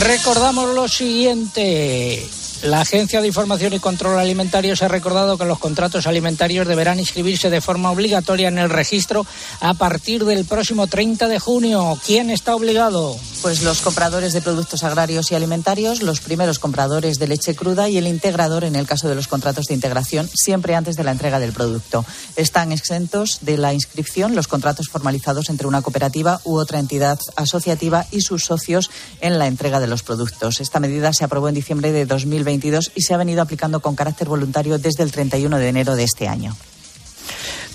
Recordamos 0.00 0.74
lo 0.74 0.88
siguiente. 0.88 2.26
La 2.62 2.80
Agencia 2.80 3.20
de 3.20 3.26
Información 3.26 3.72
y 3.72 3.80
Control 3.80 4.20
Alimentario 4.20 4.76
se 4.76 4.84
ha 4.84 4.88
recordado 4.88 5.36
que 5.36 5.44
los 5.44 5.58
contratos 5.58 6.06
alimentarios 6.06 6.68
deberán 6.68 7.00
inscribirse 7.00 7.50
de 7.50 7.60
forma 7.60 7.90
obligatoria 7.90 8.46
en 8.46 8.56
el 8.56 8.70
registro 8.70 9.26
a 9.58 9.74
partir 9.74 10.24
del 10.24 10.44
próximo 10.44 10.86
30 10.86 11.26
de 11.26 11.40
junio. 11.40 11.98
¿Quién 12.06 12.30
está 12.30 12.54
obligado? 12.54 13.16
Pues 13.42 13.62
los 13.64 13.80
compradores 13.80 14.32
de 14.32 14.42
productos 14.42 14.84
agrarios 14.84 15.32
y 15.32 15.34
alimentarios, 15.34 16.02
los 16.02 16.20
primeros 16.20 16.60
compradores 16.60 17.18
de 17.18 17.26
leche 17.26 17.56
cruda 17.56 17.88
y 17.88 17.98
el 17.98 18.06
integrador 18.06 18.62
en 18.62 18.76
el 18.76 18.86
caso 18.86 19.08
de 19.08 19.16
los 19.16 19.26
contratos 19.26 19.66
de 19.66 19.74
integración, 19.74 20.30
siempre 20.32 20.76
antes 20.76 20.94
de 20.94 21.02
la 21.02 21.10
entrega 21.10 21.40
del 21.40 21.52
producto. 21.52 22.04
Están 22.36 22.70
exentos 22.70 23.38
de 23.40 23.56
la 23.56 23.74
inscripción 23.74 24.36
los 24.36 24.46
contratos 24.46 24.86
formalizados 24.88 25.50
entre 25.50 25.66
una 25.66 25.82
cooperativa 25.82 26.40
u 26.44 26.58
otra 26.58 26.78
entidad 26.78 27.18
asociativa 27.34 28.06
y 28.12 28.20
sus 28.20 28.44
socios 28.44 28.88
en 29.20 29.40
la 29.40 29.48
entrega 29.48 29.80
de 29.82 29.88
los 29.88 30.02
productos. 30.02 30.60
Esta 30.60 30.80
medida 30.80 31.12
se 31.12 31.24
aprobó 31.24 31.48
en 31.48 31.54
diciembre 31.54 31.92
de 31.92 32.06
2022 32.06 32.92
y 32.94 33.02
se 33.02 33.12
ha 33.12 33.18
venido 33.18 33.42
aplicando 33.42 33.80
con 33.80 33.94
carácter 33.94 34.28
voluntario 34.28 34.78
desde 34.78 35.02
el 35.02 35.12
31 35.12 35.58
de 35.58 35.68
enero 35.68 35.94
de 35.94 36.04
este 36.04 36.28
año. 36.28 36.56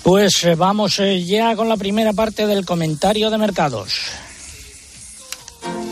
Pues 0.02 0.42
eh, 0.44 0.54
vamos 0.54 0.98
eh, 0.98 1.24
ya 1.24 1.54
con 1.54 1.68
la 1.68 1.76
primera 1.76 2.12
parte 2.12 2.46
del 2.46 2.64
comentario 2.64 3.30
de 3.30 3.38
mercados. 3.38 3.92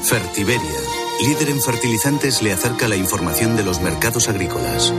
Fertiberia, 0.02 0.81
líder 1.20 1.50
en 1.50 1.61
fertilizantes, 1.61 2.42
le 2.42 2.52
acerca 2.52 2.88
la 2.88 2.96
información 2.96 3.57
de 3.57 3.64
los 3.64 3.81
mercados 3.81 4.29
agrícolas. 4.29 4.92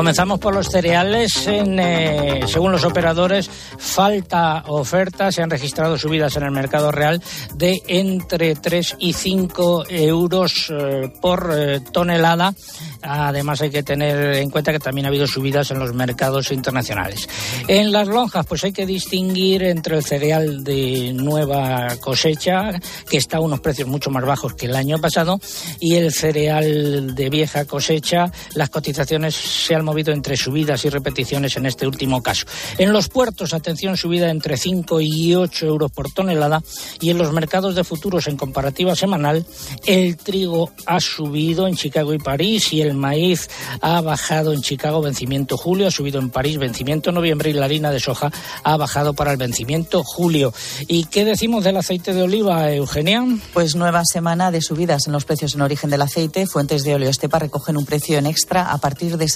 Comenzamos 0.00 0.40
por 0.40 0.54
los 0.54 0.70
cereales. 0.70 1.46
Eh, 1.46 2.40
según 2.46 2.72
los 2.72 2.84
operadores, 2.84 3.50
falta 3.76 4.64
oferta. 4.68 5.30
Se 5.30 5.42
han 5.42 5.50
registrado 5.50 5.98
subidas 5.98 6.34
en 6.36 6.44
el 6.44 6.52
mercado 6.52 6.90
real 6.90 7.22
de 7.54 7.82
entre 7.86 8.54
3 8.54 8.96
y 8.98 9.12
5 9.12 9.84
euros 9.90 10.72
eh, 10.72 11.12
por 11.20 11.52
eh, 11.54 11.80
tonelada. 11.92 12.54
Además, 13.02 13.60
hay 13.60 13.70
que 13.70 13.82
tener 13.82 14.36
en 14.36 14.48
cuenta 14.48 14.72
que 14.72 14.78
también 14.78 15.04
ha 15.04 15.08
habido 15.08 15.26
subidas 15.26 15.70
en 15.70 15.78
los 15.78 15.92
mercados 15.92 16.50
internacionales. 16.50 17.28
En 17.68 17.92
las 17.92 18.08
lonjas, 18.08 18.46
pues 18.46 18.64
hay 18.64 18.72
que 18.72 18.86
distinguir 18.86 19.64
entre 19.64 19.96
el 19.98 20.04
cereal 20.04 20.64
de 20.64 21.12
nueva 21.12 21.96
cosecha, 22.00 22.70
que 23.08 23.18
está 23.18 23.36
a 23.36 23.40
unos 23.40 23.60
precios 23.60 23.88
mucho 23.88 24.10
más 24.10 24.24
bajos 24.24 24.54
que 24.54 24.64
el 24.64 24.76
año 24.76 24.98
pasado, 24.98 25.40
y 25.78 25.96
el 25.96 26.10
cereal 26.12 27.14
de 27.14 27.28
vieja 27.28 27.66
cosecha. 27.66 28.32
Las 28.54 28.70
cotizaciones 28.70 29.34
se 29.34 29.74
han 29.74 29.84
movido 29.90 30.12
entre 30.12 30.36
subidas 30.36 30.84
y 30.84 30.88
repeticiones 30.88 31.56
en 31.56 31.66
este 31.66 31.84
último 31.84 32.22
caso. 32.22 32.46
En 32.78 32.92
los 32.92 33.08
puertos, 33.08 33.52
atención, 33.52 33.96
subida 33.96 34.30
entre 34.30 34.56
5 34.56 35.00
y 35.00 35.34
8 35.34 35.66
euros 35.66 35.90
por 35.90 36.12
tonelada, 36.12 36.62
y 37.00 37.10
en 37.10 37.18
los 37.18 37.32
mercados 37.32 37.74
de 37.74 37.82
futuros 37.82 38.28
en 38.28 38.36
comparativa 38.36 38.94
semanal, 38.94 39.44
el 39.84 40.16
trigo 40.16 40.70
ha 40.86 41.00
subido 41.00 41.66
en 41.66 41.74
Chicago 41.74 42.14
y 42.14 42.18
París 42.18 42.72
y 42.72 42.82
el 42.82 42.94
maíz 42.94 43.50
ha 43.80 44.00
bajado 44.00 44.52
en 44.52 44.62
Chicago 44.62 45.02
vencimiento 45.02 45.56
julio, 45.56 45.88
ha 45.88 45.90
subido 45.90 46.20
en 46.20 46.30
París 46.30 46.58
vencimiento 46.58 47.10
noviembre 47.10 47.50
y 47.50 47.54
la 47.54 47.64
harina 47.64 47.90
de 47.90 47.98
soja 47.98 48.30
ha 48.62 48.76
bajado 48.76 49.14
para 49.14 49.32
el 49.32 49.38
vencimiento 49.38 50.04
julio. 50.04 50.54
¿Y 50.86 51.04
qué 51.06 51.24
decimos 51.24 51.64
del 51.64 51.78
aceite 51.78 52.14
de 52.14 52.22
oliva, 52.22 52.72
Eugenia? 52.72 53.24
Pues 53.52 53.74
nueva 53.74 54.04
semana 54.04 54.52
de 54.52 54.60
subidas 54.60 55.08
en 55.08 55.12
los 55.12 55.24
precios 55.24 55.54
en 55.54 55.62
origen 55.62 55.90
del 55.90 56.02
aceite. 56.02 56.46
Fuentes 56.46 56.84
de 56.84 56.94
óleo 56.94 57.10
Estepa 57.10 57.40
recogen 57.40 57.76
un 57.76 57.84
precio 57.84 58.18
en 58.18 58.26
extra 58.26 58.70
a 58.70 58.78
partir 58.78 59.16
de 59.16 59.28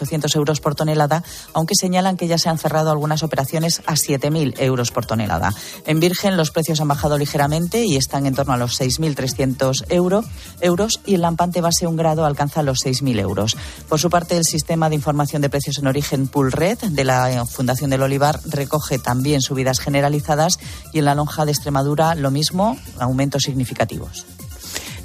6.800 0.00 0.36
euros 0.36 0.60
por 0.60 0.74
tonelada, 0.74 1.22
aunque 1.52 1.74
señalan 1.74 2.16
que 2.16 2.26
ya 2.26 2.38
se 2.38 2.48
han 2.48 2.58
cerrado 2.58 2.90
algunas 2.90 3.22
operaciones 3.22 3.82
a 3.86 3.94
7.000 3.94 4.54
euros 4.60 4.90
por 4.90 5.06
tonelada. 5.06 5.52
En 5.86 6.00
Virgen 6.00 6.36
los 6.36 6.50
precios 6.50 6.80
han 6.80 6.88
bajado 6.88 7.18
ligeramente 7.18 7.84
y 7.84 7.96
están 7.96 8.26
en 8.26 8.34
torno 8.34 8.52
a 8.52 8.56
los 8.56 8.80
6.300 8.80 9.86
euro, 9.90 10.24
euros 10.60 11.00
y 11.06 11.14
el 11.14 11.22
lampante 11.22 11.60
base 11.60 11.86
un 11.86 11.96
grado 11.96 12.24
alcanza 12.24 12.62
los 12.62 12.78
6.000 12.84 13.20
euros. 13.20 13.56
Por 13.88 14.00
su 14.00 14.10
parte, 14.10 14.36
el 14.36 14.44
sistema 14.44 14.88
de 14.88 14.94
información 14.94 15.42
de 15.42 15.50
precios 15.50 15.78
en 15.78 15.86
origen 15.86 16.28
Poolred 16.28 16.78
de 16.78 17.04
la 17.04 17.44
Fundación 17.46 17.90
del 17.90 18.02
Olivar 18.02 18.40
recoge 18.46 18.98
también 18.98 19.40
subidas 19.40 19.80
generalizadas 19.80 20.58
y 20.92 20.98
en 20.98 21.04
la 21.04 21.14
lonja 21.14 21.44
de 21.44 21.52
Extremadura 21.52 22.14
lo 22.14 22.30
mismo, 22.30 22.76
aumentos 22.98 23.42
significativos. 23.42 24.26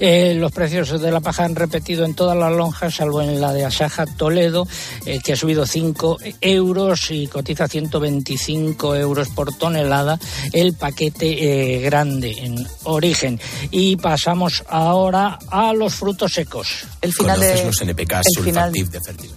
Eh, 0.04 0.34
los 0.34 0.52
precios 0.52 1.00
de 1.00 1.12
la 1.12 1.20
paja 1.20 1.46
han 1.46 1.56
repetido 1.56 2.06
en 2.06 2.16
todas 2.16 2.36
las 2.36 2.52
lonjas, 2.52 2.96
salvo 2.96 3.22
en 3.22 3.40
la 3.40 3.54
de 3.54 3.66
Asaja 3.66 4.06
Toledo, 4.08 4.68
eh, 5.06 5.20
que 5.24 5.34
ha 5.34 5.36
subido 5.36 5.68
5 5.68 6.18
euros 6.42 7.12
y 7.12 7.28
cotiza 7.28 7.68
125 7.68 8.96
euros 8.96 9.30
por 9.30 9.56
tonelada 9.56 10.18
el 10.54 10.74
paquete 10.74 11.76
eh, 11.78 11.80
grande 11.82 12.32
en 12.40 12.56
origen. 12.84 13.40
Y 13.70 13.96
pasamos 13.98 14.64
ahora 14.68 15.38
a 15.50 15.72
los 15.74 15.94
frutos 15.94 16.34
secos. 16.34 16.86
El 17.02 17.14
final 17.14 17.38
¿Conoces 17.40 17.60
de- 17.60 17.66
los 17.68 17.82
NPKs 17.82 18.38
el 18.38 18.44
final- 18.44 18.72
de 18.74 19.02
fertilidad? 19.02 19.36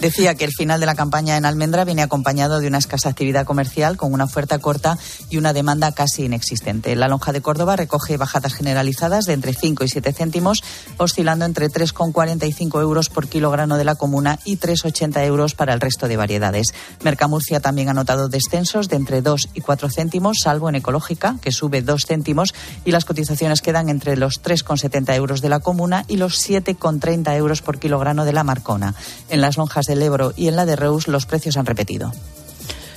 Decía 0.00 0.36
que 0.36 0.44
el 0.44 0.52
final 0.52 0.78
de 0.78 0.86
la 0.86 0.94
campaña 0.94 1.36
en 1.36 1.44
almendra 1.44 1.84
viene 1.84 2.02
acompañado 2.02 2.60
de 2.60 2.68
una 2.68 2.78
escasa 2.78 3.08
actividad 3.08 3.44
comercial 3.44 3.96
con 3.96 4.12
una 4.12 4.24
oferta 4.24 4.60
corta 4.60 4.96
y 5.28 5.38
una 5.38 5.52
demanda 5.52 5.90
casi 5.90 6.24
inexistente. 6.24 6.94
La 6.94 7.08
lonja 7.08 7.32
de 7.32 7.40
Córdoba 7.40 7.74
recoge 7.74 8.16
bajadas 8.16 8.54
generalizadas 8.54 9.24
de 9.24 9.32
entre 9.32 9.54
5 9.54 9.82
y 9.82 9.88
7 9.88 10.12
céntimos, 10.12 10.62
oscilando 10.98 11.44
entre 11.44 11.68
3,45 11.68 12.80
euros 12.80 13.08
por 13.08 13.26
kilogramo 13.26 13.76
de 13.76 13.84
la 13.84 13.96
comuna 13.96 14.38
y 14.44 14.58
3,80 14.58 15.24
euros 15.24 15.56
para 15.56 15.74
el 15.74 15.80
resto 15.80 16.06
de 16.06 16.16
variedades. 16.16 16.74
Mercamurcia 17.02 17.58
también 17.58 17.88
ha 17.88 17.94
notado 17.94 18.28
descensos 18.28 18.88
de 18.88 18.96
entre 18.96 19.20
2 19.20 19.48
y 19.54 19.62
4 19.62 19.90
céntimos, 19.90 20.38
salvo 20.44 20.68
en 20.68 20.76
ecológica, 20.76 21.36
que 21.42 21.50
sube 21.50 21.82
2 21.82 22.06
céntimos, 22.06 22.54
y 22.84 22.92
las 22.92 23.04
cotizaciones 23.04 23.62
quedan 23.62 23.88
entre 23.88 24.16
los 24.16 24.42
3,70 24.44 25.16
euros 25.16 25.40
de 25.40 25.48
la 25.48 25.58
comuna 25.58 26.04
y 26.06 26.18
los 26.18 26.48
7,30 26.48 27.34
euros 27.34 27.62
por 27.62 27.80
kilogramo 27.80 28.24
de 28.24 28.32
la 28.32 28.44
marcona. 28.44 28.94
En 29.28 29.40
las 29.40 29.56
lonjas 29.56 29.87
del 29.88 30.02
Ebro 30.02 30.32
y 30.36 30.46
en 30.46 30.54
la 30.54 30.66
de 30.66 30.76
Reus 30.76 31.08
los 31.08 31.26
precios 31.26 31.56
han 31.56 31.66
repetido. 31.66 32.12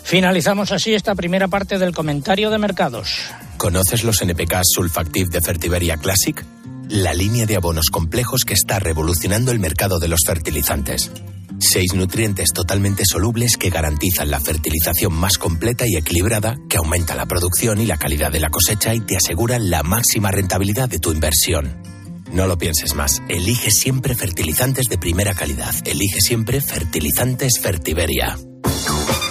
Finalizamos 0.03 0.71
así 0.71 0.93
esta 0.93 1.15
primera 1.15 1.47
parte 1.47 1.79
del 1.79 1.93
comentario 1.93 2.51
de 2.51 2.57
mercados. 2.57 3.17
¿Conoces 3.57 4.03
los 4.03 4.21
NPKs 4.21 4.73
Sulfactive 4.75 5.29
de 5.29 5.41
Fertiberia 5.41 5.97
Classic? 5.97 6.45
La 6.89 7.13
línea 7.13 7.45
de 7.45 7.55
abonos 7.55 7.89
complejos 7.89 8.43
que 8.43 8.53
está 8.53 8.79
revolucionando 8.79 9.51
el 9.51 9.59
mercado 9.59 9.99
de 9.99 10.09
los 10.09 10.19
fertilizantes. 10.25 11.11
Seis 11.59 11.93
nutrientes 11.93 12.49
totalmente 12.53 13.03
solubles 13.05 13.55
que 13.55 13.69
garantizan 13.69 14.31
la 14.31 14.39
fertilización 14.39 15.13
más 15.13 15.37
completa 15.37 15.85
y 15.87 15.95
equilibrada, 15.95 16.57
que 16.67 16.77
aumenta 16.77 17.15
la 17.15 17.27
producción 17.27 17.79
y 17.79 17.85
la 17.85 17.97
calidad 17.97 18.31
de 18.31 18.39
la 18.39 18.49
cosecha 18.49 18.95
y 18.95 18.99
te 18.99 19.15
aseguran 19.15 19.69
la 19.69 19.83
máxima 19.83 20.31
rentabilidad 20.31 20.89
de 20.89 20.99
tu 20.99 21.11
inversión. 21.11 21.77
No 22.33 22.47
lo 22.47 22.57
pienses 22.57 22.95
más. 22.95 23.21
Elige 23.27 23.71
siempre 23.71 24.15
fertilizantes 24.15 24.87
de 24.87 24.97
primera 24.97 25.33
calidad. 25.33 25.73
Elige 25.85 26.21
siempre 26.21 26.61
fertilizantes 26.61 27.59
Fertiberia. 27.61 28.37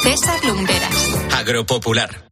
César 0.03 0.45
Lumberas. 0.45 1.09
Agropopular. 1.35 2.31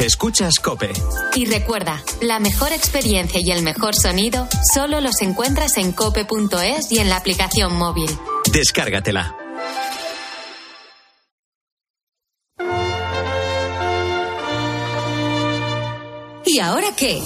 Escuchas 0.00 0.60
Cope. 0.60 0.90
Y 1.34 1.44
recuerda, 1.44 2.02
la 2.22 2.38
mejor 2.40 2.72
experiencia 2.72 3.38
y 3.42 3.50
el 3.50 3.62
mejor 3.62 3.94
sonido 3.94 4.48
solo 4.72 5.02
los 5.02 5.20
encuentras 5.20 5.76
en 5.76 5.92
cope.es 5.92 6.90
y 6.90 6.98
en 7.00 7.10
la 7.10 7.16
aplicación 7.16 7.74
móvil. 7.76 8.10
Descárgatela. 8.50 9.36
Ahora 16.60 16.92
qué? 16.96 17.22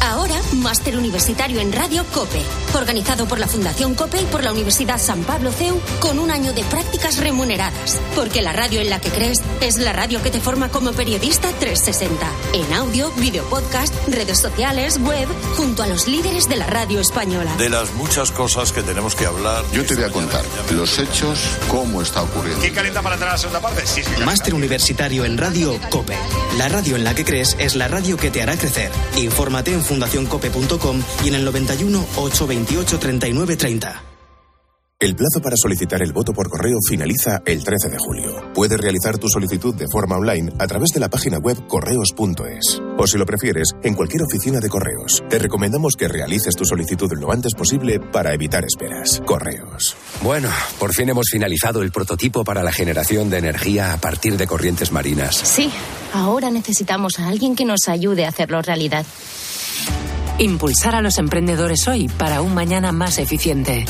Ahora, 0.00 0.34
máster 0.54 0.96
universitario 0.96 1.60
en 1.60 1.72
Radio 1.72 2.04
COPE, 2.12 2.40
organizado 2.74 3.26
por 3.26 3.38
la 3.38 3.46
Fundación 3.46 3.94
COPE 3.94 4.22
y 4.22 4.24
por 4.26 4.44
la 4.44 4.52
Universidad 4.52 4.98
San 4.98 5.22
Pablo 5.24 5.50
CEU, 5.52 5.80
con 6.00 6.18
un 6.18 6.30
año 6.30 6.52
de 6.52 6.62
prácticas 6.64 7.18
remuneradas. 7.18 8.00
Porque 8.14 8.42
la 8.42 8.52
radio 8.52 8.80
en 8.80 8.90
la 8.90 9.00
que 9.00 9.10
crees 9.10 9.42
es 9.60 9.78
la 9.78 9.92
radio 9.92 10.22
que 10.22 10.30
te 10.30 10.40
forma 10.40 10.68
como 10.68 10.92
periodista 10.92 11.48
360. 11.48 12.30
En 12.54 12.72
audio, 12.74 13.10
video 13.12 13.44
podcast, 13.44 13.94
redes 14.08 14.38
sociales, 14.38 14.98
web, 15.00 15.28
junto 15.56 15.82
a 15.82 15.86
los 15.86 16.06
líderes 16.06 16.48
de 16.48 16.56
la 16.56 16.66
radio 16.66 17.00
española. 17.00 17.54
De 17.56 17.68
las 17.68 17.92
muchas 17.94 18.30
cosas 18.30 18.72
que 18.72 18.82
tenemos 18.82 19.14
que 19.14 19.26
hablar. 19.26 19.64
Yo 19.72 19.84
te 19.84 19.94
voy 19.94 20.04
a 20.04 20.10
contar 20.10 20.44
los 20.72 20.98
hechos, 20.98 21.38
cómo 21.68 22.02
está 22.02 22.22
ocurriendo. 22.22 22.60
¿Quién 22.60 22.74
calienta 22.74 23.02
para 23.02 23.14
entrar 23.14 23.30
a 23.30 23.34
la 23.34 23.38
segunda 23.38 23.60
parte? 23.60 23.86
Sí, 23.86 24.02
sí, 24.02 24.22
Máster 24.24 24.54
universitario 24.54 25.24
en 25.24 25.38
radio 25.38 25.78
COPE. 25.90 26.16
La 26.58 26.68
radio 26.68 26.96
en 26.96 27.04
la 27.04 27.14
que 27.14 27.24
crees 27.24 27.56
es 27.58 27.74
la 27.76 27.88
radio 27.88 28.16
que 28.16 28.30
te 28.30 28.42
hará 28.42 28.56
crecer. 28.56 28.90
Infórmate 29.16 29.72
en 29.72 29.85
fundacioncope.com 29.86 31.02
y 31.24 31.28
en 31.28 31.34
el 31.36 31.44
91 31.44 31.98
828 32.16 32.98
39 32.98 33.56
30. 33.56 34.02
El 34.98 35.14
plazo 35.14 35.42
para 35.42 35.56
solicitar 35.58 36.00
el 36.00 36.14
voto 36.14 36.32
por 36.32 36.48
correo 36.48 36.78
finaliza 36.88 37.42
el 37.44 37.62
13 37.62 37.90
de 37.90 37.98
julio. 37.98 38.50
Puedes 38.54 38.80
realizar 38.80 39.18
tu 39.18 39.28
solicitud 39.28 39.74
de 39.74 39.88
forma 39.92 40.16
online 40.16 40.50
a 40.58 40.66
través 40.66 40.88
de 40.94 41.00
la 41.00 41.10
página 41.10 41.36
web 41.36 41.66
correos.es. 41.66 42.80
O 42.96 43.06
si 43.06 43.18
lo 43.18 43.26
prefieres, 43.26 43.72
en 43.82 43.92
cualquier 43.92 44.22
oficina 44.22 44.58
de 44.58 44.70
correos. 44.70 45.22
Te 45.28 45.38
recomendamos 45.38 45.96
que 45.96 46.08
realices 46.08 46.56
tu 46.56 46.64
solicitud 46.64 47.12
lo 47.12 47.30
antes 47.30 47.52
posible 47.52 48.00
para 48.00 48.32
evitar 48.32 48.64
esperas. 48.64 49.20
Correos. 49.26 49.94
Bueno, 50.22 50.48
por 50.78 50.94
fin 50.94 51.10
hemos 51.10 51.26
finalizado 51.30 51.82
el 51.82 51.92
prototipo 51.92 52.42
para 52.42 52.62
la 52.62 52.72
generación 52.72 53.28
de 53.28 53.36
energía 53.36 53.92
a 53.92 53.98
partir 53.98 54.38
de 54.38 54.46
corrientes 54.46 54.92
marinas. 54.92 55.36
Sí, 55.36 55.70
ahora 56.14 56.50
necesitamos 56.50 57.18
a 57.18 57.28
alguien 57.28 57.54
que 57.54 57.66
nos 57.66 57.86
ayude 57.88 58.24
a 58.24 58.30
hacerlo 58.30 58.62
realidad. 58.62 59.04
Impulsar 60.38 60.94
a 60.94 61.00
los 61.00 61.18
emprendedores 61.18 61.88
hoy 61.88 62.08
para 62.08 62.42
un 62.42 62.54
mañana 62.54 62.92
más 62.92 63.18
eficiente. 63.18 63.86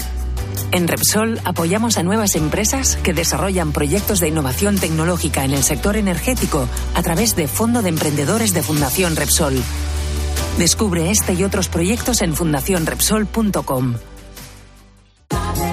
En 0.73 0.89
Repsol 0.89 1.41
apoyamos 1.45 1.99
a 1.99 2.03
nuevas 2.03 2.35
empresas 2.35 2.97
que 2.97 3.13
desarrollan 3.13 3.73
proyectos 3.73 4.21
de 4.21 4.29
innovación 4.29 4.77
tecnológica 4.79 5.45
en 5.45 5.53
el 5.53 5.63
sector 5.63 5.97
energético 5.97 6.69
a 6.95 7.03
través 7.03 7.37
de 7.37 7.49
Fondo 7.49 7.83
de 7.83 7.89
Emprendedores 7.89 8.53
de 8.53 8.63
Fundación 8.63 9.17
Repsol. 9.17 9.63
Descubre 10.59 11.11
este 11.11 11.35
y 11.35 11.45
otros 11.45 11.69
proyectos 11.69 12.23
en 12.23 12.35
fundacionrepsol.com. 12.35 13.95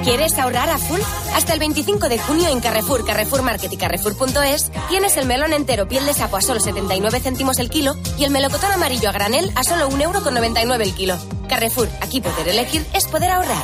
¿Quieres 0.03 0.37
ahorrar 0.37 0.69
a 0.69 0.77
full? 0.77 0.99
Hasta 1.33 1.53
el 1.53 1.59
25 1.59 2.09
de 2.09 2.19
junio 2.19 2.49
en 2.49 2.59
Carrefour, 2.59 3.05
Carrefour 3.05 3.41
Market 3.41 3.71
y 3.71 3.77
Carrefour.es 3.77 4.71
tienes 4.89 5.17
el 5.17 5.25
melón 5.25 5.53
entero 5.53 5.87
piel 5.87 6.05
de 6.05 6.13
sapo 6.13 6.37
a 6.37 6.41
solo 6.41 6.59
79 6.59 7.19
céntimos 7.21 7.57
el 7.59 7.69
kilo 7.69 7.95
y 8.17 8.25
el 8.25 8.31
melocotón 8.31 8.71
amarillo 8.71 9.09
a 9.09 9.13
granel 9.13 9.51
a 9.55 9.63
solo 9.63 9.89
1,99 9.89 10.61
euro 10.63 10.83
el 10.83 10.93
kilo. 10.93 11.17
Carrefour, 11.47 11.87
aquí 12.01 12.19
poder 12.19 12.49
elegir 12.49 12.85
es 12.93 13.07
poder 13.07 13.31
ahorrar. 13.31 13.63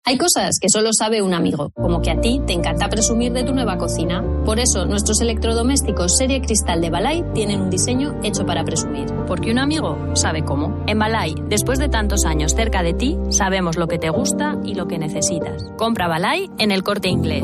Hay 0.03 0.17
cosas 0.17 0.57
que 0.59 0.67
solo 0.67 0.89
sabe 0.97 1.21
un 1.21 1.35
amigo, 1.35 1.69
como 1.75 2.01
que 2.01 2.09
a 2.09 2.19
ti 2.19 2.41
te 2.47 2.53
encanta 2.53 2.89
presumir 2.89 3.33
de 3.33 3.43
tu 3.43 3.53
nueva 3.53 3.77
cocina. 3.77 4.23
Por 4.45 4.59
eso, 4.59 4.85
nuestros 4.85 5.21
electrodomésticos 5.21 6.17
serie 6.17 6.41
cristal 6.41 6.81
de 6.81 6.89
Balay 6.89 7.23
tienen 7.35 7.61
un 7.61 7.69
diseño 7.69 8.19
hecho 8.23 8.43
para 8.43 8.63
presumir. 8.63 9.05
Porque 9.27 9.51
un 9.51 9.59
amigo 9.59 9.99
sabe 10.15 10.43
cómo. 10.43 10.83
En 10.87 10.97
Balay, 10.97 11.35
después 11.49 11.77
de 11.77 11.87
tantos 11.87 12.25
años 12.25 12.53
cerca 12.55 12.81
de 12.81 12.95
ti, 12.95 13.15
sabemos 13.29 13.77
lo 13.77 13.87
que 13.87 13.99
te 13.99 14.09
gusta 14.09 14.57
y 14.65 14.73
lo 14.73 14.87
que 14.87 14.97
necesitas. 14.97 15.63
Compra 15.77 16.07
Balay 16.07 16.49
en 16.57 16.71
el 16.71 16.81
corte 16.81 17.07
inglés. 17.07 17.43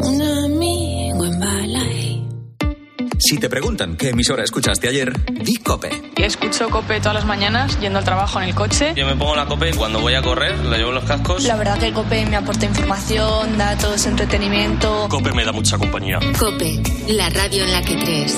Si 3.19 3.37
te 3.37 3.49
preguntan 3.49 3.97
qué 3.97 4.09
emisora 4.09 4.43
escuchaste 4.43 4.87
ayer, 4.87 5.11
di 5.31 5.57
Cope. 5.57 5.89
Escucho 6.17 6.69
Cope 6.69 6.99
todas 6.99 7.15
las 7.15 7.25
mañanas 7.25 7.79
yendo 7.79 7.99
al 7.99 8.05
trabajo 8.05 8.39
en 8.39 8.49
el 8.49 8.55
coche. 8.55 8.93
Yo 8.95 9.05
me 9.07 9.15
pongo 9.15 9.35
la 9.35 9.47
Cope 9.47 9.73
cuando 9.73 9.99
voy 9.99 10.13
a 10.13 10.21
correr, 10.21 10.57
la 10.65 10.77
llevo 10.77 10.89
en 10.89 10.95
los 10.95 11.03
cascos. 11.05 11.43
La 11.43 11.55
verdad 11.55 11.79
que 11.79 11.87
el 11.87 11.93
Cope 11.93 12.25
me 12.25 12.35
aporta 12.35 12.65
información, 12.65 13.57
datos, 13.57 14.05
entretenimiento. 14.05 15.07
Cope 15.09 15.31
me 15.33 15.43
da 15.43 15.51
mucha 15.51 15.77
compañía. 15.77 16.19
Cope, 16.37 16.79
la 17.07 17.29
radio 17.29 17.63
en 17.63 17.71
la 17.71 17.81
que 17.81 17.95
crees. 17.95 18.37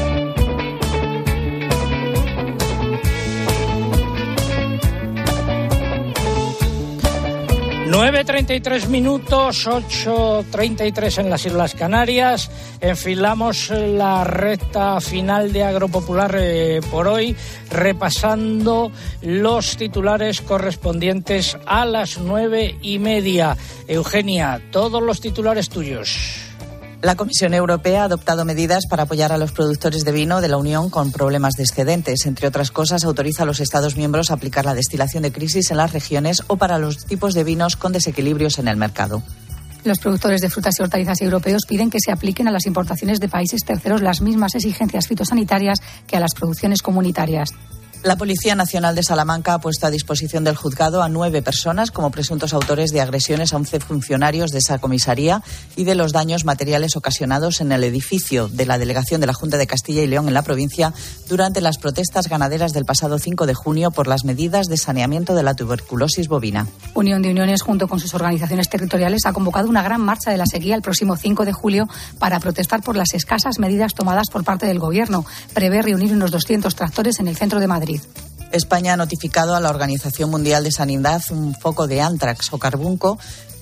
9.33 7.91 8.87
minutos, 8.87 9.67
8.33 9.67 11.17
en 11.17 11.29
las 11.29 11.45
Islas 11.45 11.75
Canarias. 11.75 12.49
Enfilamos 12.79 13.69
la 13.69 14.23
recta 14.23 15.01
final 15.01 15.51
de 15.51 15.65
Agropopular 15.65 16.33
eh, 16.39 16.79
por 16.89 17.09
hoy, 17.09 17.35
repasando 17.69 18.93
los 19.21 19.75
titulares 19.75 20.39
correspondientes 20.39 21.57
a 21.65 21.85
las 21.85 22.17
nueve 22.17 22.77
y 22.81 22.97
media. 22.97 23.57
Eugenia, 23.89 24.61
todos 24.71 25.03
los 25.03 25.19
titulares 25.19 25.67
tuyos. 25.67 26.50
La 27.01 27.15
Comisión 27.15 27.55
Europea 27.55 28.03
ha 28.03 28.05
adoptado 28.05 28.45
medidas 28.45 28.85
para 28.87 29.03
apoyar 29.03 29.31
a 29.31 29.39
los 29.39 29.51
productores 29.51 30.05
de 30.05 30.11
vino 30.11 30.39
de 30.39 30.47
la 30.47 30.57
Unión 30.57 30.91
con 30.91 31.11
problemas 31.11 31.55
de 31.55 31.63
excedentes. 31.63 32.27
Entre 32.27 32.47
otras 32.47 32.69
cosas, 32.69 33.03
autoriza 33.03 33.41
a 33.41 33.47
los 33.47 33.59
Estados 33.59 33.97
miembros 33.97 34.29
a 34.29 34.35
aplicar 34.35 34.65
la 34.65 34.75
destilación 34.75 35.23
de 35.23 35.31
crisis 35.31 35.71
en 35.71 35.77
las 35.77 35.93
regiones 35.93 36.43
o 36.45 36.57
para 36.57 36.77
los 36.77 37.05
tipos 37.05 37.33
de 37.33 37.43
vinos 37.43 37.75
con 37.75 37.91
desequilibrios 37.91 38.59
en 38.59 38.67
el 38.67 38.77
mercado. 38.77 39.23
Los 39.83 39.97
productores 39.97 40.41
de 40.41 40.51
frutas 40.51 40.77
y 40.77 40.83
hortalizas 40.83 41.21
europeos 41.21 41.63
piden 41.67 41.89
que 41.89 41.97
se 41.99 42.11
apliquen 42.11 42.47
a 42.47 42.51
las 42.51 42.67
importaciones 42.67 43.19
de 43.19 43.29
países 43.29 43.65
terceros 43.65 44.03
las 44.03 44.21
mismas 44.21 44.53
exigencias 44.53 45.07
fitosanitarias 45.07 45.79
que 46.05 46.17
a 46.17 46.19
las 46.19 46.35
producciones 46.35 46.83
comunitarias. 46.83 47.49
La 48.03 48.15
Policía 48.15 48.55
Nacional 48.55 48.95
de 48.95 49.03
Salamanca 49.03 49.53
ha 49.53 49.59
puesto 49.59 49.85
a 49.85 49.91
disposición 49.91 50.43
del 50.43 50.55
juzgado 50.55 51.03
a 51.03 51.09
nueve 51.09 51.43
personas 51.43 51.91
como 51.91 52.09
presuntos 52.09 52.51
autores 52.51 52.89
de 52.89 52.99
agresiones 52.99 53.53
a 53.53 53.57
once 53.57 53.79
funcionarios 53.79 54.49
de 54.49 54.57
esa 54.57 54.79
comisaría 54.79 55.43
y 55.75 55.83
de 55.83 55.93
los 55.93 56.11
daños 56.11 56.43
materiales 56.43 56.95
ocasionados 56.95 57.61
en 57.61 57.71
el 57.71 57.83
edificio 57.83 58.47
de 58.47 58.65
la 58.65 58.79
delegación 58.79 59.21
de 59.21 59.27
la 59.27 59.33
Junta 59.33 59.57
de 59.57 59.67
Castilla 59.67 60.01
y 60.01 60.07
León 60.07 60.27
en 60.27 60.33
la 60.33 60.41
provincia 60.41 60.95
durante 61.29 61.61
las 61.61 61.77
protestas 61.77 62.27
ganaderas 62.27 62.73
del 62.73 62.85
pasado 62.85 63.19
5 63.19 63.45
de 63.45 63.53
junio 63.53 63.91
por 63.91 64.07
las 64.07 64.25
medidas 64.25 64.65
de 64.65 64.77
saneamiento 64.77 65.35
de 65.35 65.43
la 65.43 65.53
tuberculosis 65.53 66.27
bovina. 66.27 66.65
Unión 66.95 67.21
de 67.21 67.29
Uniones, 67.29 67.61
junto 67.61 67.87
con 67.87 67.99
sus 67.99 68.15
organizaciones 68.15 68.67
territoriales, 68.67 69.27
ha 69.27 69.33
convocado 69.33 69.69
una 69.69 69.83
gran 69.83 70.01
marcha 70.01 70.31
de 70.31 70.37
la 70.37 70.47
sequía 70.47 70.73
el 70.73 70.81
próximo 70.81 71.17
5 71.17 71.45
de 71.45 71.53
julio 71.53 71.87
para 72.17 72.39
protestar 72.39 72.81
por 72.81 72.95
las 72.95 73.13
escasas 73.13 73.59
medidas 73.59 73.93
tomadas 73.93 74.29
por 74.31 74.43
parte 74.43 74.65
del 74.65 74.79
Gobierno. 74.79 75.23
Prevé 75.53 75.83
reunir 75.83 76.13
unos 76.13 76.31
200 76.31 76.75
tractores 76.75 77.19
en 77.19 77.27
el 77.27 77.37
centro 77.37 77.59
de 77.59 77.67
Madrid. 77.67 77.90
España 78.51 78.93
ha 78.93 78.97
notificado 78.97 79.55
a 79.55 79.59
la 79.59 79.69
Organización 79.69 80.29
Mundial 80.29 80.63
de 80.63 80.71
Sanidad 80.71 81.21
un 81.31 81.55
foco 81.55 81.87
de 81.87 82.01
antrax 82.01 82.51
o 82.51 82.59
carbunco 82.59 83.17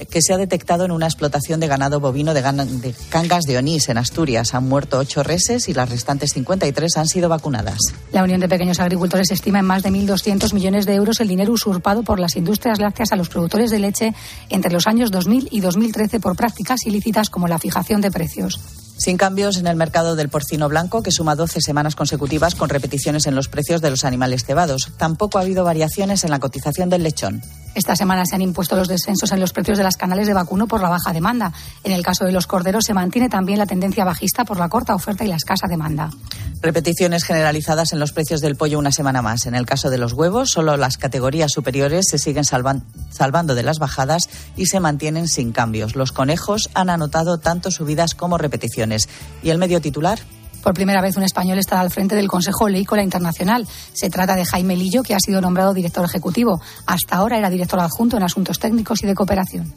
que 0.10 0.22
se 0.22 0.34
ha 0.34 0.38
detectado 0.38 0.86
en 0.86 0.92
una 0.92 1.08
explotación 1.08 1.60
de 1.60 1.68
ganado 1.68 2.00
bovino 2.00 2.34
de, 2.34 2.42
de 2.42 2.96
Cangas 3.10 3.44
de 3.44 3.58
Onís, 3.58 3.90
en 3.90 3.98
Asturias. 3.98 4.54
Han 4.54 4.68
muerto 4.68 4.98
ocho 4.98 5.24
reses 5.24 5.68
y 5.68 5.74
las 5.74 5.90
restantes 5.90 6.34
53 6.34 6.98
han 6.98 7.08
sido 7.08 7.30
vacunadas. 7.30 7.80
La 8.12 8.24
Unión 8.24 8.40
de 8.40 8.48
Pequeños 8.48 8.80
Agricultores 8.80 9.30
estima 9.32 9.60
en 9.60 9.66
más 9.66 9.84
de 9.84 9.90
1.200 9.90 10.54
millones 10.54 10.86
de 10.86 10.96
euros 10.96 11.20
el 11.20 11.28
dinero 11.28 11.52
usurpado 11.52 12.04
por 12.04 12.20
las 12.20 12.36
industrias 12.36 12.80
lácteas 12.80 13.12
a 13.12 13.16
los 13.16 13.30
productores 13.30 13.72
de 13.72 13.80
leche 13.80 14.14
entre 14.50 14.72
los 14.72 14.88
años 14.88 15.12
2000 15.12 15.50
y 15.52 15.60
2013 15.60 16.20
por 16.20 16.36
prácticas 16.36 16.86
ilícitas 16.86 17.30
como 17.30 17.48
la 17.48 17.60
fijación 17.60 18.02
de 18.02 18.12
precios. 18.12 18.60
Sin 19.00 19.16
cambios 19.16 19.56
en 19.56 19.66
el 19.66 19.78
mercado 19.78 20.18
del 20.18 20.28
porcino 20.28 20.68
blanco, 20.68 21.02
que 21.02 21.12
suma 21.12 21.38
12 21.38 21.62
semanas 21.62 21.96
consecutivas 21.96 22.54
con 22.54 22.68
repeticiones 22.68 23.28
en 23.28 23.36
los 23.36 23.48
precios 23.48 23.82
de 23.82 23.90
los 23.90 24.04
animales 24.04 24.44
cebados. 24.44 24.92
Tampoco 24.98 25.38
ha 25.38 25.42
habido 25.42 25.64
variaciones 25.64 26.26
en 26.26 26.32
la 26.32 26.40
cotización 26.40 26.90
del 26.90 27.04
lechón. 27.04 27.42
Esta 27.76 27.96
semana 27.96 28.26
se 28.26 28.36
han 28.36 28.42
impuesto 28.42 28.76
los 28.76 28.88
descensos 28.88 29.32
en 29.32 29.40
los 29.40 29.54
precios 29.54 29.78
de 29.78 29.84
las 29.84 29.96
canales 29.98 30.28
de 30.28 30.34
vacuno 30.34 30.68
por 30.68 30.82
la 30.82 30.90
baja 30.90 31.14
demanda. 31.14 31.54
En 31.84 31.92
el 31.92 32.04
caso 32.04 32.26
de 32.26 32.32
los 32.32 32.48
corderos 32.48 32.86
se 32.86 32.94
mantiene 32.94 33.30
también 33.30 33.60
la 33.60 33.66
tendencia 33.66 34.04
bajista 34.04 34.44
por 34.44 34.58
la 34.58 34.70
corta 34.70 34.96
oferta 34.96 35.24
y 35.24 35.28
la 35.28 35.36
escasa 35.36 35.68
demanda. 35.68 36.10
Repeticiones 36.62 37.24
generalizadas 37.24 37.94
en 37.94 38.00
los 38.00 38.12
precios 38.12 38.42
del 38.42 38.58
pollo 38.58 38.80
una 38.80 38.92
semana 38.92 39.22
más. 39.22 39.46
En 39.46 39.56
el 39.56 39.66
caso 39.66 39.90
de 39.90 39.98
los 39.98 40.14
huevos, 40.14 40.50
solo 40.50 40.76
las 40.78 40.98
categorías 40.98 41.52
superiores 41.52 42.08
se 42.10 42.18
siguen 42.18 42.44
salvando 42.44 43.56
de 43.56 43.64
las 43.64 43.80
bajadas 43.80 44.30
y 44.58 44.66
se 44.66 44.80
mantienen 44.80 45.28
sin 45.28 45.52
cambios. 45.52 45.96
Los 45.96 46.12
conejos 46.12 46.70
han 46.74 46.90
anotado 46.90 47.38
tanto 47.38 47.72
subidas 47.72 48.14
como 48.14 48.38
repeticiones. 48.38 49.08
¿Y 49.42 49.52
el 49.52 49.58
medio 49.58 49.80
titular? 49.80 50.20
Por 50.64 50.74
primera 50.74 51.02
vez 51.02 51.18
un 51.18 51.24
español 51.24 51.58
estará 51.58 51.82
al 51.82 51.92
frente 51.92 52.16
del 52.16 52.28
Consejo 52.28 52.68
Leícola 52.68 53.04
Internacional. 53.04 53.68
Se 53.94 54.10
trata 54.10 54.36
de 54.36 54.46
Jaime 54.46 54.76
Lillo, 54.76 55.04
que 55.04 55.16
ha 55.16 55.20
sido 55.20 55.42
nombrado 55.42 55.74
director 55.74 56.06
ejecutivo. 56.06 56.62
Hasta 56.86 57.16
ahora 57.16 57.38
era 57.38 57.50
director 57.50 57.80
adjunto 57.80 58.18
en 58.18 58.24
asuntos 58.24 58.60
técnicos 58.60 59.04
y 59.04 59.08
de 59.08 59.16
cooperación. 59.16 59.74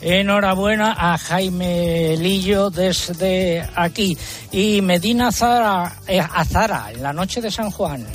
Enhorabuena 0.00 0.96
a 0.98 1.18
Jaime 1.18 2.16
Lillo 2.16 2.70
desde 2.70 3.68
aquí. 3.74 4.16
Y 4.50 4.80
Medina 4.80 5.30
Zara, 5.30 5.92
eh, 6.06 6.20
Azara, 6.20 6.86
en 6.92 7.02
la 7.02 7.12
noche 7.12 7.42
de 7.42 7.50
San 7.50 7.70
Juan. 7.70 8.06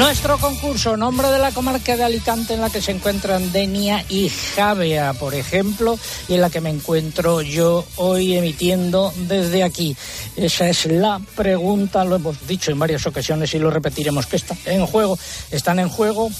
Nuestro 0.00 0.38
concurso, 0.38 0.96
nombre 0.96 1.28
de 1.28 1.38
la 1.38 1.52
comarca 1.52 1.94
de 1.94 2.02
Alicante 2.02 2.54
en 2.54 2.62
la 2.62 2.70
que 2.70 2.80
se 2.80 2.90
encuentran 2.90 3.52
Denia 3.52 4.02
y 4.08 4.30
Javea, 4.30 5.12
por 5.12 5.34
ejemplo, 5.34 5.98
y 6.26 6.34
en 6.34 6.40
la 6.40 6.48
que 6.48 6.62
me 6.62 6.70
encuentro 6.70 7.42
yo 7.42 7.84
hoy 7.96 8.34
emitiendo 8.34 9.12
desde 9.28 9.62
aquí. 9.62 9.94
Esa 10.36 10.70
es 10.70 10.86
la 10.86 11.20
pregunta, 11.36 12.02
lo 12.06 12.16
hemos 12.16 12.46
dicho 12.48 12.70
en 12.70 12.78
varias 12.78 13.06
ocasiones 13.06 13.52
y 13.52 13.58
lo 13.58 13.70
repetiremos, 13.70 14.26
que 14.26 14.36
está 14.36 14.56
en 14.64 14.86
juego. 14.86 15.18
Están 15.50 15.78
en 15.78 15.90
juego 15.90 16.30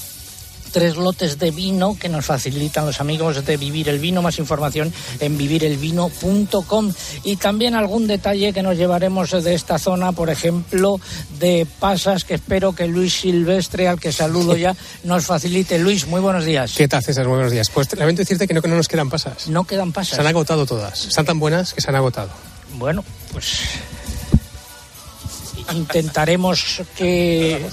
tres 0.71 0.95
lotes 0.95 1.37
de 1.37 1.51
vino 1.51 1.97
que 1.99 2.09
nos 2.09 2.25
facilitan 2.25 2.85
los 2.85 2.99
amigos 3.01 3.45
de 3.45 3.57
Vivir 3.57 3.89
el 3.89 3.99
Vino. 3.99 4.21
Más 4.21 4.39
información 4.39 4.93
en 5.19 5.37
vivirelvino.com 5.37 6.93
y 7.23 7.35
también 7.35 7.75
algún 7.75 8.07
detalle 8.07 8.53
que 8.53 8.63
nos 8.63 8.77
llevaremos 8.77 9.31
de 9.31 9.53
esta 9.53 9.77
zona, 9.77 10.11
por 10.11 10.29
ejemplo, 10.29 10.99
de 11.39 11.67
pasas 11.79 12.23
que 12.23 12.35
espero 12.35 12.73
que 12.73 12.87
Luis 12.87 13.13
Silvestre, 13.13 13.87
al 13.87 13.99
que 13.99 14.11
saludo 14.11 14.55
ya, 14.55 14.75
nos 15.03 15.25
facilite. 15.25 15.79
Luis, 15.79 16.07
muy 16.07 16.21
buenos 16.21 16.45
días. 16.45 16.73
¿Qué 16.75 16.87
tal, 16.87 17.03
César? 17.03 17.27
Muy 17.27 17.35
buenos 17.35 17.51
días. 17.51 17.69
Pues 17.69 17.95
lamento 17.97 18.21
decirte 18.21 18.47
que 18.47 18.53
no, 18.53 18.61
que 18.61 18.67
no 18.67 18.75
nos 18.75 18.87
quedan 18.87 19.09
pasas. 19.09 19.47
No 19.47 19.65
quedan 19.65 19.91
pasas. 19.91 20.15
Se 20.15 20.21
han 20.21 20.27
agotado 20.27 20.65
todas. 20.65 21.05
Están 21.05 21.25
tan 21.25 21.39
buenas 21.39 21.73
que 21.73 21.81
se 21.81 21.89
han 21.89 21.95
agotado. 21.95 22.29
Bueno, 22.77 23.03
pues 23.33 23.59
intentaremos 25.73 26.81
que 26.95 27.65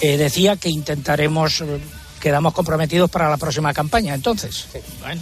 eh, 0.00 0.16
decía 0.16 0.56
que 0.56 0.70
intentaremos, 0.70 1.60
eh, 1.60 1.78
quedamos 2.20 2.54
comprometidos 2.54 3.10
para 3.10 3.28
la 3.28 3.36
próxima 3.36 3.74
campaña, 3.74 4.14
entonces. 4.14 4.66
Bueno, 5.00 5.20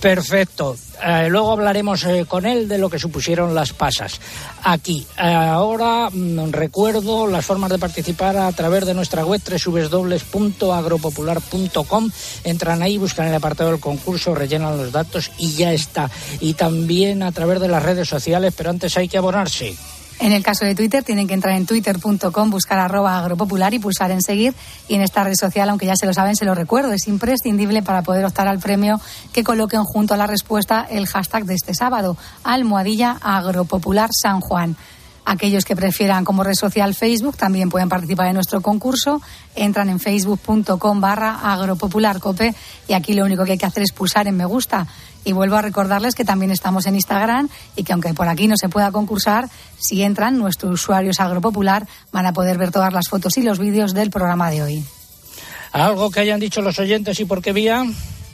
perfecto. 0.00 0.76
Eh, 1.04 1.28
luego 1.28 1.52
hablaremos 1.52 2.06
con 2.28 2.46
él 2.46 2.68
de 2.68 2.78
lo 2.78 2.88
que 2.88 2.98
supusieron 2.98 3.54
las 3.54 3.72
pasas. 3.72 4.20
Aquí, 4.62 5.06
ahora 5.16 6.08
mm, 6.10 6.52
recuerdo 6.52 7.26
las 7.26 7.44
formas 7.44 7.70
de 7.70 7.78
participar 7.78 8.36
a 8.36 8.52
través 8.52 8.86
de 8.86 8.94
nuestra 8.94 9.24
web 9.24 9.42
www.agropopular.com. 9.44 12.10
Entran 12.44 12.82
ahí, 12.82 12.98
buscan 12.98 13.26
el 13.28 13.34
apartado 13.34 13.70
del 13.70 13.80
concurso, 13.80 14.34
rellenan 14.34 14.76
los 14.76 14.92
datos 14.92 15.30
y 15.38 15.54
ya 15.54 15.72
está. 15.72 16.10
Y 16.40 16.52
también 16.54 17.22
a 17.22 17.32
través 17.32 17.60
de 17.60 17.68
las 17.68 17.82
redes 17.82 18.08
sociales, 18.08 18.54
pero 18.56 18.70
antes 18.70 18.96
hay 18.96 19.08
que 19.08 19.18
abonarse. 19.18 19.76
En 20.20 20.32
el 20.32 20.42
caso 20.42 20.64
de 20.64 20.74
Twitter, 20.74 21.02
tienen 21.02 21.26
que 21.26 21.34
entrar 21.34 21.54
en 21.54 21.66
twitter.com, 21.66 22.50
buscar 22.50 22.78
arroba 22.78 23.18
agropopular 23.18 23.74
y 23.74 23.78
pulsar 23.78 24.10
en 24.10 24.22
seguir. 24.22 24.54
Y 24.88 24.94
en 24.94 25.02
esta 25.02 25.24
red 25.24 25.34
social, 25.34 25.68
aunque 25.68 25.86
ya 25.86 25.96
se 25.96 26.06
lo 26.06 26.14
saben, 26.14 26.36
se 26.36 26.44
lo 26.44 26.54
recuerdo, 26.54 26.92
es 26.92 27.08
imprescindible 27.08 27.82
para 27.82 28.02
poder 28.02 28.24
optar 28.24 28.48
al 28.48 28.60
premio 28.60 29.00
que 29.32 29.44
coloquen 29.44 29.82
junto 29.82 30.14
a 30.14 30.16
la 30.16 30.26
respuesta 30.26 30.86
el 30.88 31.06
hashtag 31.06 31.44
de 31.44 31.54
este 31.54 31.74
sábado, 31.74 32.16
almohadilla 32.44 33.18
agropopular 33.20 34.10
San 34.12 34.40
Juan. 34.40 34.76
Aquellos 35.26 35.64
que 35.64 35.74
prefieran 35.74 36.24
como 36.24 36.44
red 36.44 36.54
social 36.54 36.94
Facebook 36.94 37.36
también 37.36 37.70
pueden 37.70 37.88
participar 37.88 38.26
en 38.26 38.34
nuestro 38.34 38.60
concurso. 38.60 39.22
Entran 39.54 39.88
en 39.88 39.98
facebook.com 39.98 41.00
barra 41.00 41.40
agropopularcope 41.52 42.54
y 42.88 42.92
aquí 42.92 43.14
lo 43.14 43.24
único 43.24 43.44
que 43.44 43.52
hay 43.52 43.58
que 43.58 43.64
hacer 43.64 43.84
es 43.84 43.92
pulsar 43.92 44.28
en 44.28 44.36
me 44.36 44.44
gusta. 44.44 44.86
Y 45.24 45.32
vuelvo 45.32 45.56
a 45.56 45.62
recordarles 45.62 46.14
que 46.14 46.24
también 46.24 46.50
estamos 46.50 46.86
en 46.86 46.94
Instagram 46.94 47.48
y 47.76 47.84
que 47.84 47.92
aunque 47.92 48.14
por 48.14 48.28
aquí 48.28 48.46
no 48.46 48.56
se 48.56 48.68
pueda 48.68 48.92
concursar, 48.92 49.48
si 49.78 50.02
entran 50.02 50.38
nuestros 50.38 50.72
usuarios 50.72 51.20
agropopular 51.20 51.86
van 52.12 52.26
a 52.26 52.32
poder 52.32 52.58
ver 52.58 52.70
todas 52.70 52.92
las 52.92 53.08
fotos 53.08 53.36
y 53.38 53.42
los 53.42 53.58
vídeos 53.58 53.94
del 53.94 54.10
programa 54.10 54.50
de 54.50 54.62
hoy. 54.62 54.84
¿Algo 55.72 56.10
que 56.10 56.20
hayan 56.20 56.40
dicho 56.40 56.62
los 56.62 56.78
oyentes 56.78 57.18
y 57.18 57.24
por 57.24 57.42
qué 57.42 57.52
vía? 57.52 57.84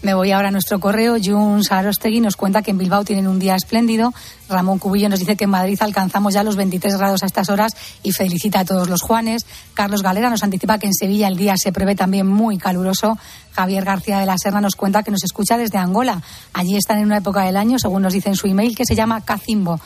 Me 0.02 0.14
voy 0.14 0.32
ahora 0.32 0.48
a 0.48 0.50
nuestro 0.50 0.80
correo. 0.80 1.16
Jun 1.22 1.62
Sarostegui 1.62 2.20
nos 2.20 2.34
cuenta 2.34 2.62
que 2.62 2.70
en 2.70 2.78
Bilbao 2.78 3.04
tienen 3.04 3.28
un 3.28 3.38
día 3.38 3.54
espléndido. 3.54 4.14
Ramón 4.48 4.78
Cubillo 4.78 5.10
nos 5.10 5.18
dice 5.18 5.36
que 5.36 5.44
en 5.44 5.50
Madrid 5.50 5.76
alcanzamos 5.82 6.32
ya 6.32 6.42
los 6.42 6.56
23 6.56 6.96
grados 6.96 7.22
a 7.22 7.26
estas 7.26 7.50
horas 7.50 7.76
y 8.02 8.12
felicita 8.12 8.60
a 8.60 8.64
todos 8.64 8.88
los 8.88 9.02
Juanes. 9.02 9.44
Carlos 9.74 10.02
Galera 10.02 10.30
nos 10.30 10.42
anticipa 10.42 10.78
que 10.78 10.86
en 10.86 10.94
Sevilla 10.94 11.28
el 11.28 11.36
día 11.36 11.54
se 11.58 11.70
prevé 11.70 11.96
también 11.96 12.26
muy 12.26 12.56
caluroso. 12.56 13.18
Javier 13.52 13.84
García 13.84 14.18
de 14.18 14.24
la 14.24 14.38
Serna 14.38 14.62
nos 14.62 14.74
cuenta 14.74 15.02
que 15.02 15.10
nos 15.10 15.22
escucha 15.22 15.58
desde 15.58 15.76
Angola. 15.76 16.22
Allí 16.54 16.78
están 16.78 16.98
en 16.98 17.04
una 17.04 17.18
época 17.18 17.42
del 17.42 17.58
año, 17.58 17.78
según 17.78 18.00
nos 18.00 18.14
dice 18.14 18.30
en 18.30 18.36
su 18.36 18.46
email, 18.46 18.74
que 18.74 18.86
se 18.86 18.94
llama 18.94 19.20
Cacimbo. 19.20 19.78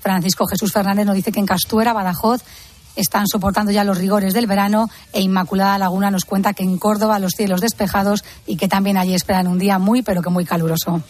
Francisco 0.00 0.46
Jesús 0.46 0.72
Fernández 0.72 1.06
nos 1.06 1.14
dice 1.14 1.30
que 1.30 1.40
en 1.40 1.46
Castuera, 1.46 1.92
Badajoz, 1.92 2.42
están 2.96 3.26
soportando 3.26 3.72
ya 3.72 3.84
los 3.84 3.98
rigores 3.98 4.34
del 4.34 4.46
verano 4.46 4.88
e 5.12 5.20
Inmaculada 5.20 5.78
Laguna 5.78 6.10
nos 6.10 6.24
cuenta 6.24 6.52
que 6.52 6.62
en 6.62 6.78
Córdoba 6.78 7.18
los 7.18 7.32
cielos 7.36 7.60
despejados 7.60 8.24
y 8.46 8.56
que 8.56 8.68
también 8.68 8.96
allí 8.96 9.14
esperan 9.14 9.46
un 9.46 9.58
día 9.58 9.78
muy 9.78 10.02
pero 10.02 10.22
que 10.22 10.30
muy 10.30 10.44
caluroso. 10.44 11.02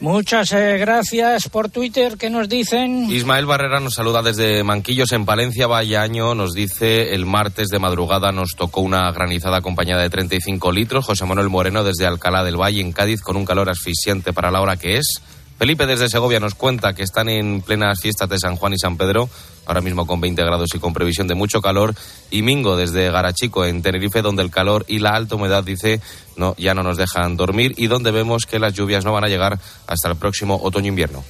Muchas 0.00 0.52
eh, 0.52 0.78
gracias 0.78 1.48
por 1.48 1.70
Twitter. 1.70 2.16
¿Qué 2.16 2.30
nos 2.30 2.48
dicen? 2.48 3.10
Ismael 3.10 3.46
Barrera 3.46 3.80
nos 3.80 3.94
saluda 3.94 4.22
desde 4.22 4.62
Manquillos 4.62 5.10
en 5.10 5.24
Palencia, 5.24 5.66
Valle 5.66 5.96
Año. 5.96 6.36
Nos 6.36 6.54
dice 6.54 7.14
el 7.14 7.26
martes 7.26 7.66
de 7.68 7.80
madrugada 7.80 8.30
nos 8.30 8.54
tocó 8.54 8.80
una 8.80 9.10
granizada 9.10 9.56
acompañada 9.56 10.02
de 10.02 10.10
35 10.10 10.70
litros. 10.70 11.04
José 11.04 11.24
Manuel 11.24 11.48
Moreno 11.48 11.82
desde 11.82 12.06
Alcalá 12.06 12.44
del 12.44 12.60
Valle 12.60 12.80
en 12.80 12.92
Cádiz 12.92 13.22
con 13.22 13.36
un 13.36 13.44
calor 13.44 13.70
asfixiante 13.70 14.32
para 14.32 14.52
la 14.52 14.60
hora 14.60 14.76
que 14.76 14.98
es. 14.98 15.20
Felipe 15.58 15.86
desde 15.86 16.08
Segovia 16.08 16.38
nos 16.38 16.54
cuenta 16.54 16.92
que 16.92 17.02
están 17.02 17.28
en 17.28 17.62
plenas 17.62 18.00
fiestas 18.00 18.28
de 18.28 18.38
San 18.38 18.54
Juan 18.54 18.74
y 18.74 18.78
San 18.78 18.96
Pedro, 18.96 19.28
ahora 19.68 19.82
mismo 19.82 20.06
con 20.06 20.20
20 20.20 20.42
grados 20.42 20.70
y 20.74 20.78
con 20.80 20.92
previsión 20.92 21.28
de 21.28 21.36
mucho 21.36 21.60
calor. 21.60 21.94
Y 22.30 22.42
Mingo 22.42 22.76
desde 22.76 23.10
Garachico 23.12 23.64
en 23.64 23.82
Tenerife, 23.82 24.22
donde 24.22 24.42
el 24.42 24.50
calor 24.50 24.84
y 24.88 24.98
la 24.98 25.10
alta 25.10 25.36
humedad 25.36 25.62
dice 25.62 26.00
no, 26.36 26.54
ya 26.58 26.74
no 26.74 26.82
nos 26.82 26.96
dejan 26.96 27.36
dormir 27.36 27.74
y 27.76 27.86
donde 27.86 28.10
vemos 28.10 28.46
que 28.46 28.58
las 28.58 28.72
lluvias 28.72 29.04
no 29.04 29.12
van 29.12 29.24
a 29.24 29.28
llegar 29.28 29.60
hasta 29.86 30.08
el 30.08 30.16
próximo 30.16 30.58
otoño-invierno. 30.62 31.22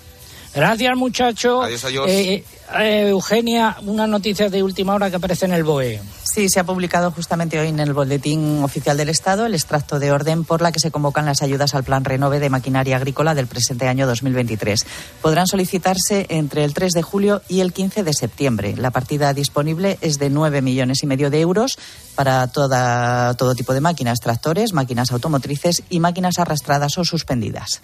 Gracias, 0.55 0.97
muchacho. 0.97 1.63
Adiós, 1.63 1.85
adiós. 1.85 2.07
Eh, 2.09 2.45
eh, 2.79 3.09
Eugenia, 3.09 3.77
una 3.83 4.07
noticia 4.07 4.51
de 4.51 4.63
última 4.63 4.95
hora 4.95 5.09
que 5.11 5.17
aparece 5.17 5.47
en 5.47 5.53
el 5.53 5.65
BOE. 5.65 6.01
Sí, 6.23 6.49
se 6.49 6.61
ha 6.61 6.65
publicado 6.65 7.11
justamente 7.11 7.59
hoy 7.59 7.69
en 7.69 7.81
el 7.81 7.95
Boletín 7.95 8.63
Oficial 8.63 8.97
del 8.97 9.09
Estado 9.09 9.47
el 9.47 9.55
extracto 9.55 9.99
de 9.99 10.13
orden 10.13 10.45
por 10.45 10.61
la 10.61 10.71
que 10.71 10.79
se 10.79 10.91
convocan 10.91 11.25
las 11.25 11.43
ayudas 11.43 11.75
al 11.75 11.85
Plan 11.85 12.05
Renove 12.05 12.39
de 12.41 12.51
Maquinaria 12.51 12.97
Agrícola 12.97 13.35
del 13.35 13.47
presente 13.47 13.89
año 13.89 14.07
2023. 14.07 14.87
Podrán 15.23 15.47
solicitarse 15.47 16.27
entre 16.29 16.65
el 16.65 16.75
3 16.75 16.93
de 16.93 17.03
julio 17.03 17.43
y 17.49 17.61
el 17.61 17.73
15 17.73 18.05
de 18.05 18.13
septiembre. 18.13 18.75
La 18.77 18.91
partida 18.91 19.33
disponible 19.33 19.99
es 20.01 20.19
de 20.19 20.29
9 20.31 20.61
millones 20.61 21.03
y 21.03 21.07
medio 21.07 21.31
de 21.31 21.41
euros 21.41 21.79
para 22.15 22.47
toda, 22.49 23.35
todo 23.35 23.55
tipo 23.55 23.73
de 23.73 23.81
máquinas, 23.81 24.21
tractores, 24.21 24.73
máquinas 24.73 25.11
automotrices 25.11 25.83
y 25.89 26.01
máquinas 26.01 26.39
arrastradas 26.39 26.99
o 26.99 27.05
suspendidas. 27.05 27.81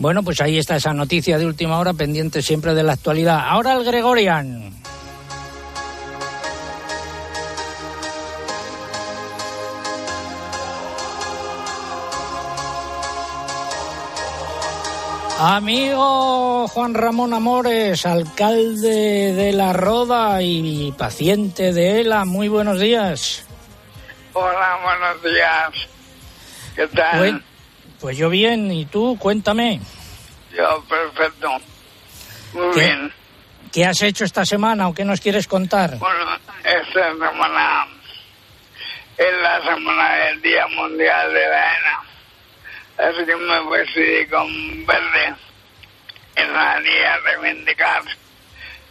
Bueno, 0.00 0.22
pues 0.22 0.40
ahí 0.40 0.56
está 0.56 0.76
esa 0.76 0.94
noticia 0.94 1.36
de 1.36 1.44
última 1.44 1.78
hora, 1.78 1.92
pendiente 1.92 2.40
siempre 2.40 2.72
de 2.72 2.82
la 2.82 2.94
actualidad. 2.94 3.44
Ahora 3.46 3.74
el 3.74 3.84
Gregorian. 3.84 4.72
Amigo 15.38 16.66
Juan 16.68 16.94
Ramón 16.94 17.34
Amores, 17.34 18.06
alcalde 18.06 19.34
de 19.34 19.52
La 19.52 19.74
Roda 19.74 20.40
y 20.40 20.92
paciente 20.92 21.74
de 21.74 22.00
ELA, 22.00 22.24
muy 22.24 22.48
buenos 22.48 22.80
días. 22.80 23.44
Hola, 24.32 24.78
buenos 24.82 25.22
días. 25.22 25.88
¿Qué 26.74 26.86
tal? 26.88 27.44
Pues 28.00 28.16
yo 28.16 28.28
bien, 28.30 28.70
¿y 28.72 28.86
tú? 28.86 29.16
Cuéntame. 29.18 29.80
Yo 30.56 30.84
perfecto. 30.88 31.50
Muy 32.52 32.74
¿Qué? 32.74 32.80
bien. 32.80 33.12
¿Qué 33.72 33.86
has 33.86 34.02
hecho 34.02 34.24
esta 34.24 34.44
semana 34.44 34.88
o 34.88 34.94
qué 34.94 35.04
nos 35.04 35.20
quieres 35.20 35.46
contar? 35.46 35.96
Bueno, 35.98 36.36
esta 36.64 37.12
semana 37.12 37.86
es 39.16 39.42
la 39.42 39.62
semana 39.62 40.14
del 40.16 40.42
Día 40.42 40.66
Mundial 40.68 41.32
de 41.32 41.48
la 41.48 41.76
ENA. 41.78 42.00
Así 43.08 43.24
que 43.24 43.36
me 43.36 43.70
vestí 43.70 44.26
con 44.30 44.86
verde 44.86 45.34
en 46.36 46.52
la 46.52 46.80
día 46.80 47.16
reivindicar 47.18 48.02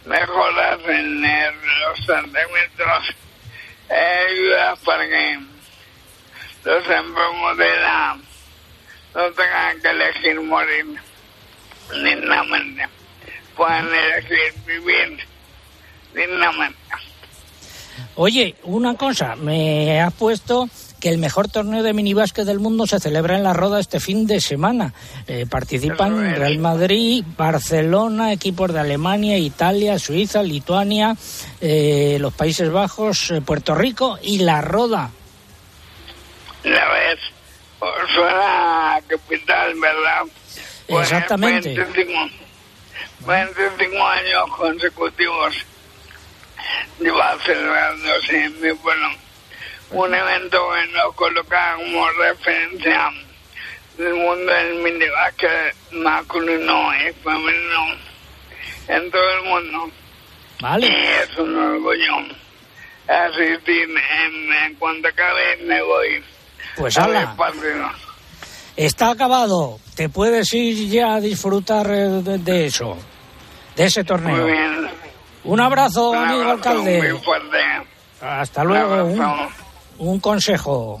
mejoras 0.06 0.78
en 0.88 1.24
el- 1.24 1.54
los 1.82 2.08
e 3.90 3.94
ayudas 3.94 4.78
para 4.80 5.06
que 5.06 5.38
los 6.64 6.84
enfermos 6.88 7.56
de 7.58 7.80
la 7.80 8.16
no 9.14 9.30
tengan 9.32 9.80
que 9.80 9.88
elegir 9.88 10.40
morir 10.40 10.86
dignamente, 11.92 12.88
puedan 13.56 13.88
elegir 13.88 14.54
vivir 14.66 15.18
dignamente. 16.14 16.78
Oye, 18.16 18.54
una 18.64 18.94
cosa, 18.94 19.36
me 19.36 20.00
has 20.00 20.12
puesto 20.14 20.68
que 21.00 21.08
el 21.08 21.18
mejor 21.18 21.48
torneo 21.48 21.82
de 21.82 21.94
minibásquet 21.94 22.44
del 22.44 22.60
mundo 22.60 22.86
se 22.86 23.00
celebra 23.00 23.36
en 23.36 23.42
La 23.42 23.54
Roda 23.54 23.80
este 23.80 24.00
fin 24.00 24.26
de 24.26 24.40
semana. 24.40 24.92
Eh, 25.26 25.46
participan 25.48 26.34
Real 26.34 26.58
Madrid, 26.58 27.24
Barcelona, 27.36 28.32
equipos 28.32 28.72
de 28.72 28.80
Alemania, 28.80 29.38
Italia, 29.38 29.98
Suiza, 29.98 30.42
Lituania, 30.42 31.16
eh, 31.60 32.18
los 32.20 32.34
Países 32.34 32.70
Bajos, 32.70 33.30
eh, 33.30 33.40
Puerto 33.40 33.74
Rico 33.74 34.18
y 34.22 34.40
La 34.40 34.60
Roda. 34.60 35.10
La 36.64 36.88
vez 36.92 37.18
suena 38.14 38.94
a 38.96 39.02
capital, 39.02 39.74
¿verdad? 39.80 40.22
Pues, 40.86 41.10
Exactamente. 41.10 41.74
25, 41.74 42.12
25 43.26 44.06
años 44.06 44.56
consecutivos 44.56 45.66
lleva 46.98 47.36
celebrándose 47.44 48.44
en 48.44 48.60
mi 48.60 48.72
pueblo 48.74 49.08
un 49.90 50.14
evento 50.14 50.68
que 50.72 50.92
nos 50.92 51.14
coloca 51.14 51.74
como 51.76 52.08
referencia 52.10 53.10
del 53.98 54.14
mundo 54.14 54.52
del 54.52 54.74
minibásquet 54.76 55.74
masculino 55.92 56.92
y 56.94 57.12
femenino 57.24 57.96
en 58.88 59.10
todo 59.10 59.32
el 59.32 59.42
mundo. 59.44 59.90
Vale. 60.60 60.86
Y 60.86 61.06
es 61.22 61.36
un 61.38 61.56
orgullo 61.56 62.16
asistir 63.08 63.88
en, 63.88 64.52
en 64.52 64.74
cuanto 64.76 65.08
acabe 65.08 65.56
me 65.64 65.82
voy 65.82 66.22
Pues 66.76 66.96
a 66.98 67.04
ala. 67.04 67.18
ver 67.20 67.36
partidos. 67.36 67.90
Está 68.76 69.10
acabado. 69.10 69.78
Te 69.94 70.08
puedes 70.08 70.52
ir 70.54 70.88
ya 70.88 71.14
a 71.14 71.20
disfrutar 71.20 71.86
eh, 71.90 72.08
de, 72.22 72.38
de 72.38 72.66
eso, 72.66 72.96
de 73.76 73.84
ese 73.84 74.04
torneo. 74.04 74.36
Muy 74.42 74.52
bien. 74.52 74.88
Un 75.44 75.60
abrazo, 75.60 76.10
Un 76.10 76.18
amigo 76.18 76.50
alcalde. 76.50 77.12
muy 77.12 77.20
fuerte. 77.22 77.58
Hasta 78.20 78.64
luego. 78.64 79.08
Un 79.98 80.20
consejo. 80.20 81.00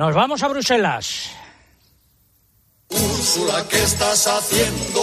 Nos 0.00 0.14
vamos 0.14 0.42
a 0.42 0.48
Bruselas. 0.48 1.30
Úrsula, 2.88 3.66
¿qué 3.68 3.82
estás 3.82 4.26
haciendo? 4.28 5.02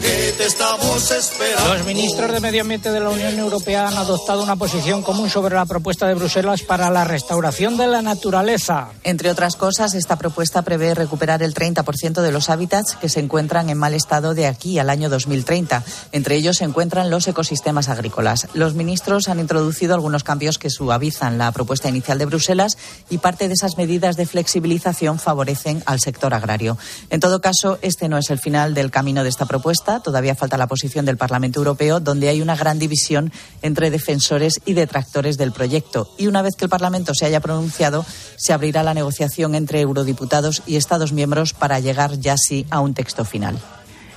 Que 0.00 0.17
te 0.38 0.46
estamos 0.46 1.10
esperando. 1.10 1.74
Los 1.74 1.84
ministros 1.84 2.30
de 2.30 2.38
Medio 2.38 2.60
Ambiente 2.60 2.92
de 2.92 3.00
la 3.00 3.10
Unión 3.10 3.36
Europea 3.40 3.88
han 3.88 3.96
adoptado 3.96 4.40
una 4.40 4.54
posición 4.54 5.02
común 5.02 5.28
sobre 5.28 5.56
la 5.56 5.66
propuesta 5.66 6.06
de 6.06 6.14
Bruselas 6.14 6.62
para 6.62 6.90
la 6.90 7.02
restauración 7.02 7.76
de 7.76 7.88
la 7.88 8.02
naturaleza. 8.02 8.90
Entre 9.02 9.32
otras 9.32 9.56
cosas, 9.56 9.94
esta 9.94 10.16
propuesta 10.16 10.62
prevé 10.62 10.94
recuperar 10.94 11.42
el 11.42 11.54
30% 11.54 12.22
de 12.22 12.30
los 12.30 12.50
hábitats 12.50 12.94
que 12.94 13.08
se 13.08 13.18
encuentran 13.18 13.68
en 13.68 13.78
mal 13.78 13.94
estado 13.94 14.34
de 14.34 14.46
aquí 14.46 14.78
al 14.78 14.90
año 14.90 15.08
2030. 15.08 15.82
Entre 16.12 16.36
ellos 16.36 16.58
se 16.58 16.64
encuentran 16.64 17.10
los 17.10 17.26
ecosistemas 17.26 17.88
agrícolas. 17.88 18.46
Los 18.54 18.74
ministros 18.74 19.28
han 19.28 19.40
introducido 19.40 19.94
algunos 19.94 20.22
cambios 20.22 20.58
que 20.58 20.70
suavizan 20.70 21.38
la 21.38 21.50
propuesta 21.50 21.88
inicial 21.88 22.18
de 22.18 22.26
Bruselas 22.26 22.78
y 23.10 23.18
parte 23.18 23.48
de 23.48 23.54
esas 23.54 23.76
medidas 23.76 24.16
de 24.16 24.26
flexibilización 24.26 25.18
favorecen 25.18 25.82
al 25.84 25.98
sector 25.98 26.32
agrario. 26.32 26.78
En 27.10 27.18
todo 27.18 27.40
caso, 27.40 27.78
este 27.82 28.08
no 28.08 28.18
es 28.18 28.30
el 28.30 28.38
final 28.38 28.74
del 28.74 28.92
camino 28.92 29.24
de 29.24 29.30
esta 29.30 29.46
propuesta. 29.46 29.98
Todavía 29.98 30.27
falta 30.34 30.56
la 30.56 30.66
posición 30.66 31.04
del 31.04 31.16
Parlamento 31.16 31.60
Europeo, 31.60 32.00
donde 32.00 32.28
hay 32.28 32.40
una 32.40 32.56
gran 32.56 32.78
división 32.78 33.32
entre 33.62 33.90
defensores 33.90 34.60
y 34.64 34.74
detractores 34.74 35.38
del 35.38 35.52
proyecto. 35.52 36.10
Y 36.18 36.26
una 36.26 36.42
vez 36.42 36.56
que 36.56 36.64
el 36.64 36.70
Parlamento 36.70 37.14
se 37.14 37.26
haya 37.26 37.40
pronunciado, 37.40 38.04
se 38.36 38.52
abrirá 38.52 38.82
la 38.82 38.94
negociación 38.94 39.54
entre 39.54 39.80
eurodiputados 39.80 40.62
y 40.66 40.76
Estados 40.76 41.12
miembros 41.12 41.52
para 41.52 41.80
llegar 41.80 42.18
ya 42.18 42.36
sí 42.36 42.66
a 42.70 42.80
un 42.80 42.94
texto 42.94 43.24
final. 43.24 43.58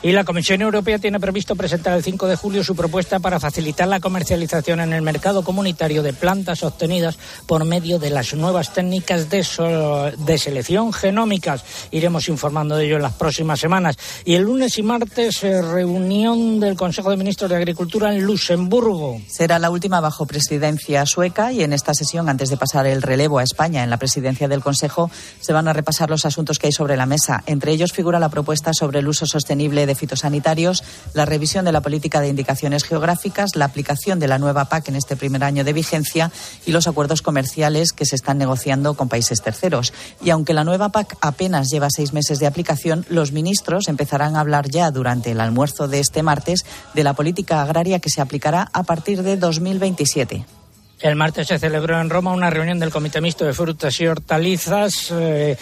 Y 0.04 0.14
la 0.14 0.24
Comisión 0.24 0.64
Europea 0.64 0.98
tiene 0.98 1.20
previsto 1.20 1.56
presentar 1.56 1.96
el 1.96 2.04
5 2.04 2.28
de 2.28 2.36
julio 2.36 2.64
su 2.64 2.76
propuesta 2.76 3.20
para 3.20 3.40
facilitar 3.40 3.88
la 3.88 4.00
comercialización 4.00 4.80
en 4.80 4.94
el 4.94 5.04
mercado 5.04 5.44
comunitario 5.44 6.02
de 6.02 6.12
plantas 6.12 6.64
obtenidas 6.64 7.20
por 7.46 7.66
medio 7.66 8.00
de 8.00 8.10
las 8.10 8.34
nuevas 8.34 8.74
técnicas 8.74 9.30
de, 9.30 9.44
selección 10.40 10.92
genómicas. 10.92 11.64
Iremos 11.92 12.30
informando 12.30 12.78
de 12.78 12.86
ello 12.86 12.96
en 12.96 13.04
las 13.04 13.14
próximas 13.14 13.60
semanas. 13.60 13.96
Y 14.26 14.34
el 14.34 14.42
lunes 14.42 14.80
y 14.80 14.82
martes, 14.82 15.44
eh, 15.44 15.62
reunión 15.62 16.60
del 16.60 16.76
Consejo 16.76 17.12
de 17.12 17.18
Ministros 17.18 17.52
de 17.52 17.58
Agricultura 17.58 18.12
en 18.12 18.24
Luxemburgo. 18.24 19.22
Será 19.28 19.60
la 19.60 19.70
última 19.70 20.02
bajo 20.02 20.26
presidencia 20.26 21.06
sueca 21.06 21.52
y 21.52 21.62
en 21.62 21.74
esta 21.74 21.94
sesión, 21.94 22.28
antes 22.28 22.50
de 22.50 22.58
pasar 22.58 22.88
el 22.88 23.04
relevo 23.04 23.38
a 23.38 23.44
España 23.44 23.84
en 23.84 23.92
la 23.92 23.98
presidencia 23.98 24.48
del 24.48 24.64
Consejo, 24.64 25.12
se 25.42 25.54
van 25.54 25.68
a 25.68 25.74
repasar 25.74 26.10
los 26.10 26.26
asuntos 26.26 26.58
que 26.58 26.68
hay 26.68 26.74
sobre 26.74 26.98
la 26.98 27.06
mesa. 27.06 27.44
Entre 27.46 27.72
ellos 27.72 27.92
figura 27.92 28.18
la 28.18 28.30
propuesta 28.30 28.74
sobre 28.74 28.98
el 28.98 29.08
uso 29.08 29.28
sostenible 29.28 29.86
de 29.86 29.91
fitosanitarios, 29.96 30.84
la 31.14 31.26
revisión 31.26 31.66
de 31.66 31.72
la 31.72 31.82
política 31.82 32.22
de 32.22 32.30
indicaciones 32.30 32.84
geográficas, 32.84 33.56
la 33.56 33.66
aplicación 33.66 34.20
de 34.20 34.28
la 34.28 34.38
nueva 34.38 34.66
PAC 34.66 34.90
en 34.90 34.96
este 34.96 35.16
primer 35.16 35.44
año 35.44 35.64
de 35.64 35.74
vigencia 35.74 36.32
y 36.66 36.72
los 36.72 36.88
acuerdos 36.88 37.22
comerciales 37.22 37.92
que 37.92 38.06
se 38.06 38.16
están 38.16 38.38
negociando 38.38 38.94
con 38.94 39.10
países 39.10 39.42
terceros. 39.42 39.94
Y 40.24 40.30
aunque 40.30 40.54
la 40.54 40.64
nueva 40.64 40.90
PAC 40.90 41.18
apenas 41.22 41.70
lleva 41.70 41.88
seis 41.90 42.14
meses 42.14 42.40
de 42.40 42.48
aplicación, 42.48 43.06
los 43.10 43.32
ministros 43.32 43.88
empezarán 43.88 44.36
a 44.36 44.42
hablar 44.42 44.70
ya 44.70 44.92
durante 44.92 45.32
el 45.32 45.40
almuerzo 45.42 45.88
de 45.88 46.00
este 46.00 46.24
martes 46.24 46.66
de 46.94 47.04
la 47.04 47.14
política 47.14 47.62
agraria 47.62 48.00
que 48.00 48.10
se 48.10 48.22
aplicará 48.22 48.70
a 48.74 48.84
partir 48.84 49.24
de 49.24 49.38
2027. 49.38 50.46
El 51.02 51.16
martes 51.16 51.48
se 51.48 51.58
celebró 51.58 52.00
en 52.00 52.12
Roma 52.12 52.32
una 52.32 52.52
reunión 52.52 52.80
del 52.80 52.92
Comité 52.92 53.22
Mixto 53.22 53.44
de 53.44 53.54
Frutas 53.54 54.00
y 54.00 54.08
Hortalizas. 54.08 55.10
eh, 55.12 55.58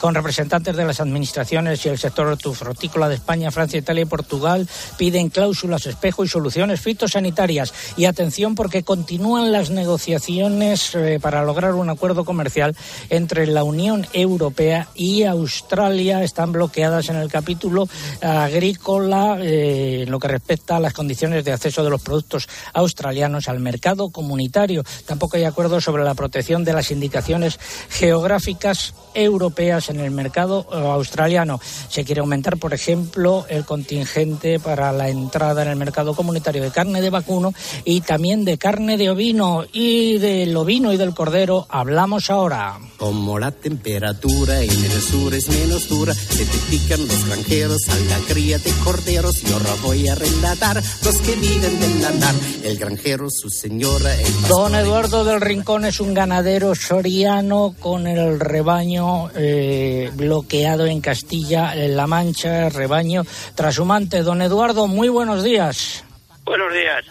con 0.00 0.14
representantes 0.14 0.76
de 0.76 0.84
las 0.84 1.00
administraciones 1.00 1.84
y 1.84 1.88
el 1.88 1.98
sector 1.98 2.26
hortofrutícola 2.26 3.08
de 3.08 3.16
España, 3.16 3.50
Francia, 3.50 3.78
Italia 3.78 4.02
y 4.02 4.06
Portugal, 4.06 4.68
piden 4.96 5.30
cláusulas 5.30 5.86
espejo 5.86 6.24
y 6.24 6.28
soluciones 6.28 6.80
fitosanitarias. 6.80 7.72
Y 7.96 8.04
atención 8.04 8.54
porque 8.54 8.82
continúan 8.82 9.52
las 9.52 9.70
negociaciones 9.70 10.94
eh, 10.94 11.18
para 11.20 11.44
lograr 11.44 11.74
un 11.74 11.90
acuerdo 11.90 12.24
comercial 12.24 12.76
entre 13.10 13.46
la 13.46 13.64
Unión 13.64 14.06
Europea 14.12 14.88
y 14.94 15.24
Australia. 15.24 16.22
Están 16.22 16.52
bloqueadas 16.52 17.08
en 17.08 17.16
el 17.16 17.30
capítulo 17.30 17.88
agrícola 18.20 19.38
eh, 19.40 20.02
en 20.02 20.10
lo 20.10 20.18
que 20.18 20.28
respecta 20.28 20.76
a 20.76 20.80
las 20.80 20.92
condiciones 20.92 21.44
de 21.44 21.52
acceso 21.52 21.82
de 21.84 21.90
los 21.90 22.02
productos 22.02 22.48
australianos 22.72 23.48
al 23.48 23.60
mercado 23.60 24.10
comunitario. 24.10 24.84
Tampoco 25.06 25.36
hay 25.36 25.44
acuerdo 25.44 25.80
sobre 25.80 26.04
la 26.04 26.14
protección 26.14 26.64
de 26.64 26.72
las 26.72 26.90
indicaciones 26.90 27.58
geográficas 27.88 28.94
europeas 29.14 29.88
en 29.88 29.95
en 29.98 30.04
el 30.04 30.10
mercado 30.10 30.66
eh, 30.72 30.76
australiano. 30.76 31.60
Se 31.88 32.04
quiere 32.04 32.20
aumentar, 32.20 32.56
por 32.58 32.74
ejemplo, 32.74 33.46
el 33.48 33.64
contingente 33.64 34.60
para 34.60 34.92
la 34.92 35.08
entrada 35.08 35.62
en 35.62 35.68
el 35.68 35.76
mercado 35.76 36.14
comunitario 36.14 36.62
de 36.62 36.70
carne 36.70 37.00
de 37.00 37.10
vacuno 37.10 37.52
y 37.84 38.00
también 38.00 38.44
de 38.44 38.58
carne 38.58 38.96
de 38.96 39.10
ovino 39.10 39.64
y 39.72 40.18
del 40.18 40.56
ovino 40.56 40.92
y 40.92 40.96
del 40.96 41.14
cordero. 41.14 41.66
Hablamos 41.68 42.30
ahora. 42.30 42.78
Como 42.96 43.38
la 43.38 43.50
temperatura 43.50 44.62
en 44.62 44.70
el 44.70 45.02
sur 45.02 45.34
es 45.34 45.48
menos 45.48 45.88
dura, 45.88 46.14
se 46.14 46.44
te 46.44 46.58
pican 46.70 47.06
los 47.06 47.26
granjeros 47.26 47.88
a 47.88 47.96
la 47.96 48.18
cría 48.26 48.58
de 48.58 48.70
corderos 48.84 49.42
y 49.42 49.52
ahora 49.52 49.70
voy 49.82 50.08
a 50.08 50.14
relatar 50.14 50.82
los 51.04 51.16
que 51.16 51.34
viven 51.36 51.80
del 51.80 52.04
andar. 52.04 52.34
El 52.62 52.78
granjero, 52.78 53.28
su 53.30 53.50
señora, 53.50 54.14
el 54.14 54.42
Don 54.48 54.74
Eduardo 54.74 55.24
del 55.24 55.40
Rincón 55.40 55.84
es 55.84 56.00
un 56.00 56.14
ganadero 56.14 56.74
soriano 56.74 57.74
con 57.78 58.06
el 58.06 58.40
rebaño 58.40 59.30
eh, 59.34 59.75
bloqueado 60.14 60.86
en 60.86 61.00
Castilla-La 61.00 62.06
Mancha, 62.06 62.68
rebaño 62.68 63.24
trashumante. 63.54 64.22
Don 64.22 64.42
Eduardo, 64.42 64.86
muy 64.86 65.08
buenos 65.08 65.42
días. 65.42 66.04
Buenos 66.44 66.72
días. 66.72 67.04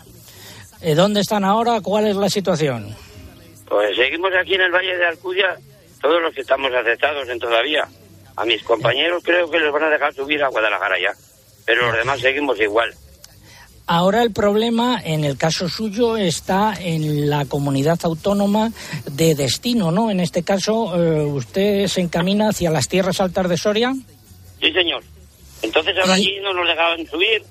Eh, 0.81 0.95
¿Dónde 0.95 1.21
están 1.21 1.43
ahora? 1.43 1.81
¿Cuál 1.81 2.07
es 2.07 2.15
la 2.15 2.29
situación? 2.29 2.95
Pues 3.67 3.95
seguimos 3.95 4.31
aquí 4.39 4.55
en 4.55 4.61
el 4.61 4.71
Valle 4.71 4.97
de 4.97 5.05
Alcudia, 5.05 5.55
todos 6.01 6.21
los 6.21 6.33
que 6.33 6.41
estamos 6.41 6.71
aceptados 6.73 7.27
en 7.29 7.39
todavía. 7.39 7.87
A 8.35 8.45
mis 8.45 8.61
compañeros 8.63 9.23
creo 9.23 9.49
que 9.49 9.59
les 9.59 9.71
van 9.71 9.83
a 9.83 9.89
dejar 9.89 10.13
subir 10.13 10.43
a 10.43 10.49
Guadalajara 10.49 10.99
ya, 10.99 11.13
pero 11.65 11.87
los 11.87 11.97
demás 11.97 12.19
seguimos 12.19 12.59
igual. 12.59 12.93
Ahora 13.87 14.23
el 14.23 14.31
problema, 14.31 14.99
en 15.03 15.23
el 15.23 15.37
caso 15.37 15.69
suyo, 15.69 16.17
está 16.17 16.73
en 16.79 17.29
la 17.29 17.45
comunidad 17.45 17.99
autónoma 18.03 18.71
de 19.11 19.35
destino, 19.35 19.91
¿no? 19.91 20.09
En 20.09 20.19
este 20.19 20.41
caso, 20.41 20.95
eh, 20.95 21.23
usted 21.23 21.85
se 21.87 22.01
encamina 22.01 22.49
hacia 22.49 22.71
las 22.71 22.87
tierras 22.87 23.21
altas 23.21 23.47
de 23.47 23.57
Soria. 23.57 23.93
Sí, 24.59 24.71
señor. 24.71 25.03
Entonces 25.61 25.95
ahora 25.97 26.13
allí 26.13 26.37
no 26.41 26.53
nos 26.53 26.67
dejaban 26.67 27.05
subir 27.05 27.43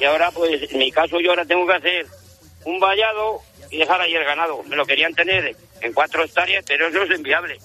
y 0.00 0.04
ahora, 0.04 0.30
pues, 0.30 0.70
en 0.70 0.78
mi 0.78 0.90
caso 0.90 1.20
yo 1.20 1.30
ahora 1.30 1.44
tengo 1.44 1.66
que 1.66 1.74
hacer 1.74 2.06
un 2.64 2.80
vallado 2.80 3.40
y 3.70 3.78
dejar 3.78 4.00
ahí 4.00 4.14
el 4.14 4.24
ganado. 4.24 4.62
Me 4.64 4.76
lo 4.76 4.84
querían 4.84 5.14
tener 5.14 5.56
en 5.80 5.92
cuatro 5.92 6.24
hectáreas, 6.24 6.64
pero 6.66 6.88
eso 6.88 7.02
es 7.02 7.18
inviable. 7.18 7.58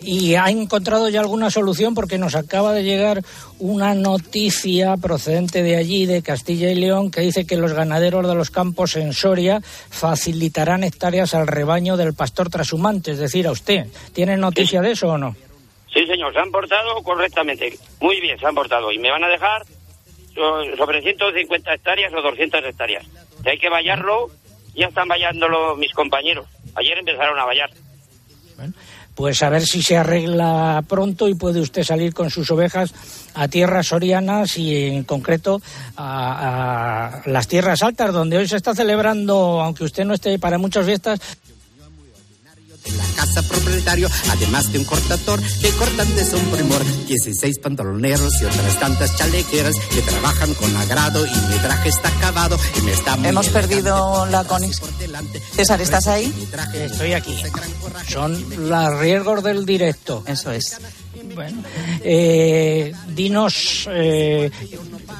¿Y 0.00 0.34
ha 0.34 0.46
encontrado 0.50 1.08
ya 1.08 1.20
alguna 1.20 1.50
solución? 1.50 1.94
Porque 1.94 2.18
nos 2.18 2.34
acaba 2.34 2.72
de 2.72 2.84
llegar 2.84 3.22
una 3.58 3.94
noticia 3.94 4.96
procedente 4.96 5.62
de 5.62 5.76
allí, 5.76 6.06
de 6.06 6.22
Castilla 6.22 6.70
y 6.70 6.74
León, 6.74 7.10
que 7.10 7.22
dice 7.22 7.46
que 7.46 7.56
los 7.56 7.72
ganaderos 7.72 8.26
de 8.28 8.34
los 8.34 8.50
campos 8.50 8.96
en 8.96 9.12
Soria 9.12 9.60
facilitarán 9.62 10.84
hectáreas 10.84 11.34
al 11.34 11.46
rebaño 11.46 11.96
del 11.96 12.14
pastor 12.14 12.50
trashumante, 12.50 13.12
es 13.12 13.18
decir, 13.18 13.46
a 13.46 13.52
usted. 13.52 13.86
¿Tiene 14.12 14.36
noticia 14.36 14.80
de 14.82 14.90
eso 14.92 15.08
o 15.08 15.18
no? 15.18 15.34
Sí, 15.92 16.06
señor, 16.06 16.32
se 16.34 16.40
han 16.40 16.50
portado 16.50 17.02
correctamente. 17.02 17.78
Muy 18.00 18.20
bien, 18.20 18.38
se 18.38 18.46
han 18.46 18.54
portado. 18.54 18.92
Y 18.92 18.98
me 18.98 19.10
van 19.10 19.24
a 19.24 19.28
dejar 19.28 19.62
so- 20.34 20.76
sobre 20.76 21.00
150 21.00 21.72
hectáreas 21.72 22.12
o 22.12 22.20
200 22.20 22.62
hectáreas. 22.64 23.06
Si 23.42 23.48
hay 23.48 23.58
que 23.58 23.70
vallarlo, 23.70 24.28
ya 24.74 24.88
están 24.88 25.08
vallándolo 25.08 25.74
mis 25.76 25.92
compañeros. 25.94 26.46
Ayer 26.74 26.98
empezaron 26.98 27.38
a 27.38 27.46
vallar. 27.46 27.70
Pues 29.16 29.42
a 29.42 29.48
ver 29.48 29.64
si 29.66 29.82
se 29.82 29.96
arregla 29.96 30.84
pronto 30.86 31.26
y 31.26 31.34
puede 31.34 31.60
usted 31.60 31.82
salir 31.82 32.12
con 32.12 32.30
sus 32.30 32.50
ovejas 32.50 32.92
a 33.34 33.48
tierras 33.48 33.88
sorianas 33.88 34.58
y 34.58 34.76
en 34.88 35.04
concreto 35.04 35.62
a, 35.96 37.22
a 37.22 37.22
las 37.28 37.48
tierras 37.48 37.82
altas, 37.82 38.12
donde 38.12 38.36
hoy 38.36 38.46
se 38.46 38.56
está 38.56 38.74
celebrando, 38.74 39.62
aunque 39.62 39.84
usted 39.84 40.04
no 40.04 40.12
esté 40.12 40.38
para 40.38 40.58
muchas 40.58 40.84
fiestas, 40.84 41.18
casa 43.14 43.42
propietario, 43.42 44.08
además 44.30 44.72
de 44.72 44.78
un 44.78 44.84
cortador 44.84 45.40
que 45.60 45.70
cortantes 45.70 46.28
son 46.28 46.40
primor, 46.46 46.84
16 47.06 47.58
pantaloneros 47.58 48.32
y 48.40 48.44
otras 48.44 48.78
tantas 48.78 49.16
chalequeras 49.16 49.74
que 49.92 50.02
trabajan 50.02 50.54
con 50.54 50.76
agrado 50.76 51.24
y 51.26 51.30
mi 51.48 51.58
traje 51.58 51.88
está 51.88 52.08
acabado 52.08 52.58
y 52.78 52.82
me 52.82 52.92
está 52.92 53.16
muy 53.16 53.28
Hemos 53.28 53.48
perdido 53.48 54.26
la 54.26 54.44
conexión. 54.44 54.90
César, 55.52 55.80
¿estás 55.80 56.06
ahí? 56.06 56.32
Estoy 56.74 57.12
aquí. 57.12 57.36
Son 58.08 58.68
los 58.68 58.98
riesgos 58.98 59.42
del 59.42 59.64
directo. 59.64 60.22
Eso 60.26 60.50
es. 60.52 60.78
Bueno, 61.34 61.62
eh, 62.02 62.92
dinos, 63.08 63.88
eh, 63.90 64.50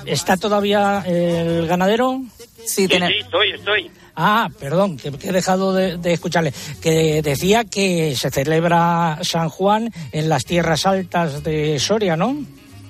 ¿está 0.05 0.37
todavía 0.37 1.03
el 1.07 1.67
ganadero? 1.67 2.23
Sí, 2.65 2.87
Sí, 2.87 2.99
sí, 2.99 3.19
estoy, 3.21 3.51
estoy. 3.53 3.91
Ah, 4.17 4.49
perdón, 4.59 4.97
que, 4.97 5.13
que 5.13 5.29
he 5.29 5.33
dejado 5.33 5.75
de, 5.75 5.99
de 5.99 6.13
escucharle. 6.15 6.53
Que 6.81 7.21
decía 7.23 7.65
que 7.65 8.17
se 8.17 8.31
celebra 8.31 9.19
San 9.23 9.51
Juan 9.51 9.91
en 10.13 10.29
las 10.31 10.45
tierras 10.45 10.87
altas 10.87 11.45
de 11.45 11.79
Soria, 11.79 12.17
¿no? 12.17 12.35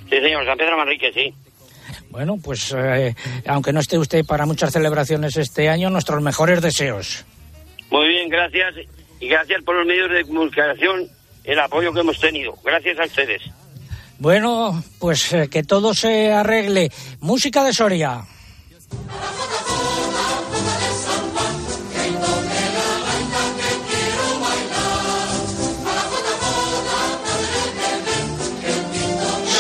Sí, 0.09 0.17
señor, 0.21 0.47
San 0.47 0.57
Pedro 0.57 0.77
Manrique, 0.77 1.13
sí. 1.13 1.35
Bueno, 2.11 2.39
pues 2.43 2.73
eh, 2.77 3.15
aunque 3.47 3.73
no 3.73 3.81
esté 3.81 3.99
usted 3.99 4.25
para 4.25 4.47
muchas 4.47 4.73
celebraciones 4.73 5.37
este 5.37 5.69
año, 5.69 5.91
nuestros 5.91 6.23
mejores 6.23 6.63
deseos. 6.63 7.25
Muy 7.91 8.09
bien, 8.09 8.29
gracias. 8.29 8.75
Y 9.21 9.29
gracias 9.29 9.63
por 9.65 9.75
los 9.77 9.87
medios 9.87 10.11
de 10.11 10.25
comunicación, 10.25 11.09
el 11.45 11.59
apoyo 11.59 11.93
que 11.93 12.01
hemos 12.01 12.21
tenido. 12.21 12.55
Gracias 12.65 12.99
a 13.01 13.05
ustedes. 13.05 13.43
Bueno, 14.19 14.83
pues 14.99 15.33
eh, 15.33 15.49
que 15.51 15.63
todo 15.63 15.93
se 15.93 16.33
arregle. 16.33 16.91
Música 17.21 17.65
de 17.65 17.73
Soria. 17.73 18.23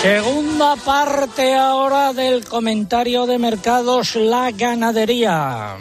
Segunda 0.06 0.76
parte 0.76 1.52
ahora 1.56 2.12
del 2.12 2.44
comentario 2.44 3.26
de 3.26 3.40
mercados, 3.40 4.14
la 4.14 4.52
ganadería. 4.52 5.74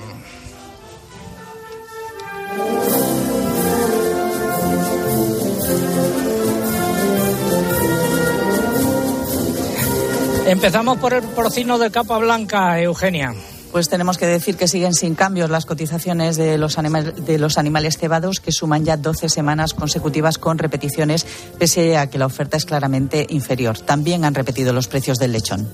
Empezamos 10.47 10.97
por 10.97 11.13
el 11.13 11.21
porcino 11.21 11.78
de 11.78 11.91
capa 11.91 12.17
blanca, 12.17 12.82
Eugenia. 12.82 13.36
Pues 13.76 13.89
tenemos 13.89 14.17
que 14.17 14.26
decir 14.26 14.55
que 14.55 14.69
siguen 14.69 14.93
sin 14.93 15.15
cambios 15.15 15.49
las 15.49 15.65
cotizaciones 15.65 16.38
de 16.38 16.57
los, 16.57 16.78
animal- 16.78 17.13
de 17.26 17.38
los 17.38 17.57
animales 17.57 17.97
cebados, 17.97 18.39
que 18.39 18.53
suman 18.53 18.86
ya 18.86 18.95
12 18.95 19.28
semanas 19.28 19.73
consecutivas 19.73 20.38
con 20.38 20.57
repeticiones, 20.57 21.26
pese 21.59 21.97
a 21.97 22.09
que 22.09 22.17
la 22.17 22.26
oferta 22.26 22.55
es 22.55 22.63
claramente 22.63 23.28
inferior. 23.32 23.78
También 23.78 24.23
han 24.23 24.34
repetido 24.34 24.71
los 24.71 24.88
precios 24.88 25.19
del 25.19 25.34
lechón. 25.34 25.67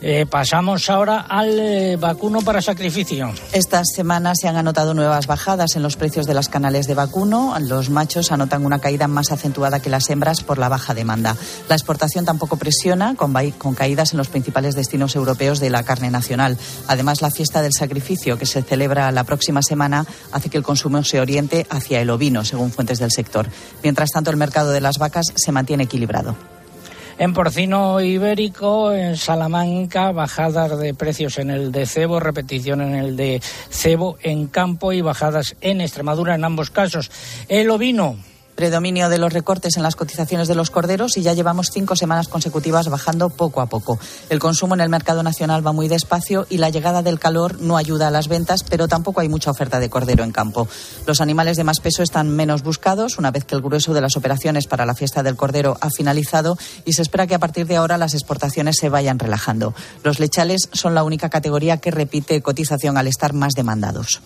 Eh, 0.00 0.26
pasamos 0.26 0.88
ahora 0.90 1.26
al 1.28 1.58
eh, 1.58 1.96
vacuno 1.96 2.40
para 2.42 2.62
sacrificio. 2.62 3.32
Estas 3.52 3.88
semanas 3.94 4.38
se 4.40 4.46
han 4.46 4.56
anotado 4.56 4.94
nuevas 4.94 5.26
bajadas 5.26 5.74
en 5.74 5.82
los 5.82 5.96
precios 5.96 6.26
de 6.26 6.34
las 6.34 6.48
canales 6.48 6.86
de 6.86 6.94
vacuno. 6.94 7.54
Los 7.60 7.90
machos 7.90 8.30
anotan 8.30 8.64
una 8.64 8.78
caída 8.78 9.08
más 9.08 9.32
acentuada 9.32 9.80
que 9.80 9.90
las 9.90 10.08
hembras 10.08 10.44
por 10.44 10.58
la 10.58 10.68
baja 10.68 10.94
demanda. 10.94 11.36
La 11.68 11.74
exportación 11.74 12.24
tampoco 12.24 12.56
presiona, 12.56 13.16
con 13.16 13.74
caídas 13.74 14.12
en 14.12 14.18
los 14.18 14.28
principales 14.28 14.76
destinos 14.76 15.16
europeos 15.16 15.58
de 15.58 15.70
la 15.70 15.82
carne 15.82 16.10
nacional. 16.10 16.56
Además, 16.86 17.20
la 17.20 17.32
fiesta 17.32 17.60
del 17.60 17.72
sacrificio, 17.72 18.38
que 18.38 18.46
se 18.46 18.62
celebra 18.62 19.10
la 19.10 19.24
próxima 19.24 19.62
semana, 19.62 20.06
hace 20.30 20.48
que 20.48 20.58
el 20.58 20.64
consumo 20.64 21.02
se 21.02 21.20
oriente 21.20 21.66
hacia 21.70 22.00
el 22.00 22.10
ovino, 22.10 22.44
según 22.44 22.70
fuentes 22.70 23.00
del 23.00 23.10
sector. 23.10 23.48
Mientras 23.82 24.10
tanto, 24.10 24.30
el 24.30 24.36
mercado 24.36 24.70
de 24.70 24.80
las 24.80 24.98
vacas 24.98 25.26
se 25.34 25.52
mantiene 25.52 25.84
equilibrado. 25.84 26.57
En 27.18 27.34
porcino 27.34 28.00
ibérico, 28.00 28.92
en 28.92 29.16
Salamanca, 29.16 30.12
bajadas 30.12 30.78
de 30.78 30.94
precios 30.94 31.38
en 31.38 31.50
el 31.50 31.72
de 31.72 31.84
cebo, 31.84 32.20
repetición 32.20 32.80
en 32.80 32.94
el 32.94 33.16
de 33.16 33.42
cebo 33.70 34.18
en 34.22 34.46
campo 34.46 34.92
y 34.92 35.00
bajadas 35.00 35.56
en 35.60 35.80
Extremadura 35.80 36.36
en 36.36 36.44
ambos 36.44 36.70
casos. 36.70 37.10
El 37.48 37.70
ovino. 37.70 38.16
Predominio 38.58 39.08
de 39.08 39.18
los 39.18 39.32
recortes 39.32 39.76
en 39.76 39.84
las 39.84 39.94
cotizaciones 39.94 40.48
de 40.48 40.56
los 40.56 40.72
corderos 40.72 41.16
y 41.16 41.22
ya 41.22 41.32
llevamos 41.32 41.70
cinco 41.72 41.94
semanas 41.94 42.26
consecutivas 42.26 42.88
bajando 42.88 43.28
poco 43.28 43.60
a 43.60 43.66
poco. 43.66 44.00
El 44.30 44.40
consumo 44.40 44.74
en 44.74 44.80
el 44.80 44.88
mercado 44.88 45.22
nacional 45.22 45.64
va 45.64 45.70
muy 45.70 45.86
despacio 45.86 46.44
y 46.50 46.56
la 46.56 46.68
llegada 46.68 47.04
del 47.04 47.20
calor 47.20 47.60
no 47.60 47.76
ayuda 47.76 48.08
a 48.08 48.10
las 48.10 48.26
ventas, 48.26 48.64
pero 48.64 48.88
tampoco 48.88 49.20
hay 49.20 49.28
mucha 49.28 49.52
oferta 49.52 49.78
de 49.78 49.88
cordero 49.88 50.24
en 50.24 50.32
campo. 50.32 50.66
Los 51.06 51.20
animales 51.20 51.56
de 51.56 51.62
más 51.62 51.78
peso 51.78 52.02
están 52.02 52.30
menos 52.30 52.64
buscados 52.64 53.16
una 53.16 53.30
vez 53.30 53.44
que 53.44 53.54
el 53.54 53.62
grueso 53.62 53.94
de 53.94 54.00
las 54.00 54.16
operaciones 54.16 54.66
para 54.66 54.86
la 54.86 54.96
fiesta 54.96 55.22
del 55.22 55.36
cordero 55.36 55.76
ha 55.80 55.90
finalizado 55.90 56.58
y 56.84 56.94
se 56.94 57.02
espera 57.02 57.28
que 57.28 57.36
a 57.36 57.38
partir 57.38 57.64
de 57.68 57.76
ahora 57.76 57.96
las 57.96 58.14
exportaciones 58.14 58.74
se 58.76 58.88
vayan 58.88 59.20
relajando. 59.20 59.72
Los 60.02 60.18
lechales 60.18 60.68
son 60.72 60.96
la 60.96 61.04
única 61.04 61.28
categoría 61.28 61.76
que 61.76 61.92
repite 61.92 62.42
cotización 62.42 62.98
al 62.98 63.06
estar 63.06 63.34
más 63.34 63.52
demandados. 63.52 64.20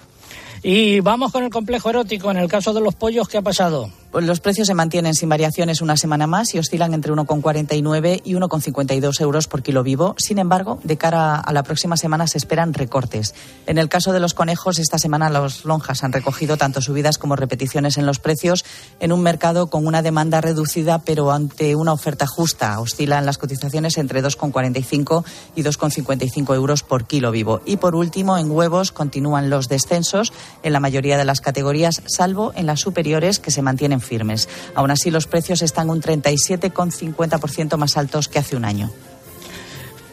Y 0.63 1.01
vamos 1.01 1.33
con 1.33 1.45
el 1.45 1.51
complejo 1.51 1.91
erótico. 1.91 2.31
En 2.31 2.39
el 2.39 2.49
caso 2.49 2.73
de 2.73 2.81
los 2.81 2.95
pollos, 2.95 3.29
¿qué 3.29 3.37
ha 3.37 3.43
pasado? 3.43 3.91
Los 4.21 4.41
precios 4.41 4.67
se 4.67 4.75
mantienen 4.75 5.15
sin 5.15 5.31
variaciones 5.31 5.81
una 5.81 5.97
semana 5.97 6.27
más 6.27 6.55
y 6.55 6.59
oscilan 6.59 6.93
entre 6.93 7.15
1,49 7.15 8.21
y 8.25 8.35
1,52 8.35 9.21
euros 9.23 9.49
por 9.49 9.63
kilo 9.63 9.83
vivo. 9.83 10.15
Sin 10.19 10.39
embargo, 10.39 10.79
de 10.85 10.99
cara 10.99 11.37
a 11.37 11.53
la 11.55 11.63
próxima 11.63 11.97
semana 11.97 12.27
se 12.27 12.37
esperan 12.37 12.75
recortes. 12.75 13.35
En 13.67 13.79
el 13.79 13.89
caso 13.89 14.13
de 14.13 14.21
los 14.21 14.35
conejos, 14.35 14.79
esta 14.79 14.99
semana 14.99 15.31
los 15.31 15.65
lonjas 15.65 16.05
han 16.05 16.13
recogido 16.13 16.59
tanto 16.59 16.83
subidas 16.83 17.17
como 17.17 17.37
repeticiones 17.37 17.97
en 17.97 18.05
los 18.05 18.19
precios 18.19 18.67
en 19.01 19.13
un 19.13 19.23
mercado 19.23 19.69
con 19.69 19.87
una 19.87 20.03
demanda 20.03 20.43
reducida, 20.43 20.99
pero 20.99 21.33
ante 21.33 21.75
una 21.75 21.95
oferta 21.95 22.27
justa. 22.27 22.81
Oscilan 22.81 23.25
las 23.25 23.39
cotizaciones 23.39 23.97
entre 23.97 24.23
2,45 24.23 25.25
y 25.57 25.63
2,55 25.63 26.55
euros 26.55 26.83
por 26.83 27.07
kilo 27.07 27.31
vivo. 27.31 27.63
Y 27.65 27.79
por 27.79 27.95
último, 27.95 28.37
en 28.37 28.51
huevos 28.51 28.93
continúan 28.93 29.49
los 29.49 29.71
descensos 29.71 30.35
en 30.63 30.75
la 30.75 30.81
mayoría 30.81 31.17
de 31.17 31.25
las 31.25 31.41
categorías, 31.41 32.03
salvo 32.05 32.53
en 32.55 32.67
las 32.67 32.81
superiores 32.81 33.39
que 33.39 33.51
se 33.51 33.63
mantienen 33.63 34.02
firmes. 34.03 34.49
Aún 34.75 34.91
así, 34.91 35.11
los 35.11 35.27
precios 35.27 35.63
están 35.63 35.91
un 35.91 36.03
37,50% 36.03 37.77
más 37.77 37.97
altos 37.97 38.29
que 38.29 38.39
hace 38.39 38.57
un 38.57 38.65
año. 38.65 38.91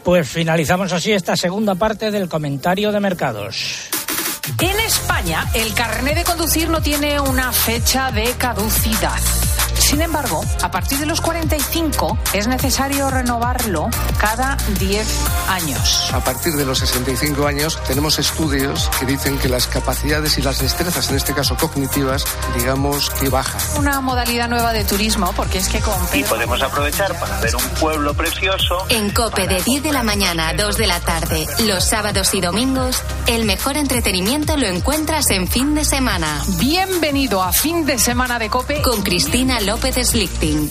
Pues 0.03 0.27
finalizamos 0.27 0.93
así 0.93 1.11
esta 1.11 1.35
segunda 1.35 1.75
parte 1.75 2.11
del 2.11 2.29
comentario 2.29 2.91
de 2.91 2.99
mercados. 2.99 3.89
En 4.59 4.79
España, 4.79 5.45
el 5.53 5.73
carnet 5.73 6.15
de 6.15 6.23
conducir 6.23 6.69
no 6.69 6.81
tiene 6.81 7.19
una 7.19 7.51
fecha 7.51 8.11
de 8.11 8.31
caducidad. 8.37 9.19
Sin 9.89 10.03
embargo, 10.03 10.45
a 10.61 10.69
partir 10.69 10.99
de 10.99 11.07
los 11.07 11.19
45 11.19 12.19
es 12.33 12.47
necesario 12.47 13.09
renovarlo 13.09 13.89
cada 14.19 14.55
10 14.77 15.07
años. 15.49 16.11
A 16.13 16.23
partir 16.23 16.53
de 16.53 16.63
los 16.63 16.77
65 16.77 17.47
años 17.47 17.81
tenemos 17.87 18.19
estudios 18.19 18.87
que 18.99 19.07
dicen 19.07 19.39
que 19.39 19.49
las 19.49 19.65
capacidades 19.65 20.37
y 20.37 20.43
las 20.43 20.59
destrezas, 20.59 21.09
en 21.09 21.15
este 21.15 21.33
caso 21.33 21.57
cognitivas, 21.57 22.23
digamos 22.55 23.09
que 23.09 23.29
bajan. 23.29 23.59
Una 23.79 23.99
modalidad 23.99 24.47
nueva 24.47 24.73
de 24.73 24.85
turismo 24.85 25.33
porque 25.35 25.57
es 25.57 25.67
que 25.69 25.79
con 25.79 25.95
Y 26.13 26.23
podemos 26.23 26.61
aprovechar 26.61 27.19
para 27.19 27.39
ver 27.39 27.55
un 27.55 27.67
pueblo 27.79 28.13
precioso. 28.13 28.85
En 28.89 29.09
Cope 29.09 29.47
de 29.47 29.59
10 29.59 29.81
de 29.81 29.91
la 29.91 30.03
mañana 30.03 30.49
a 30.49 30.53
2 30.53 30.77
de 30.77 30.85
la 30.85 30.99
tarde, 30.99 31.47
los 31.65 31.83
sábados 31.83 32.35
y 32.35 32.41
domingos, 32.41 33.01
el 33.25 33.43
mejor 33.45 33.75
entretenimiento 33.75 34.55
lo 34.55 34.67
encuentras 34.67 35.31
en 35.31 35.47
fin 35.47 35.73
de 35.73 35.83
semana. 35.83 36.43
Bienvenido 36.59 37.41
a 37.41 37.51
fin 37.51 37.87
de 37.87 37.97
semana 37.97 38.37
de 38.37 38.51
Cope 38.51 38.83
con 38.83 39.01
Cristina 39.01 39.59
López 39.61 39.78
Slichting. 39.79 40.69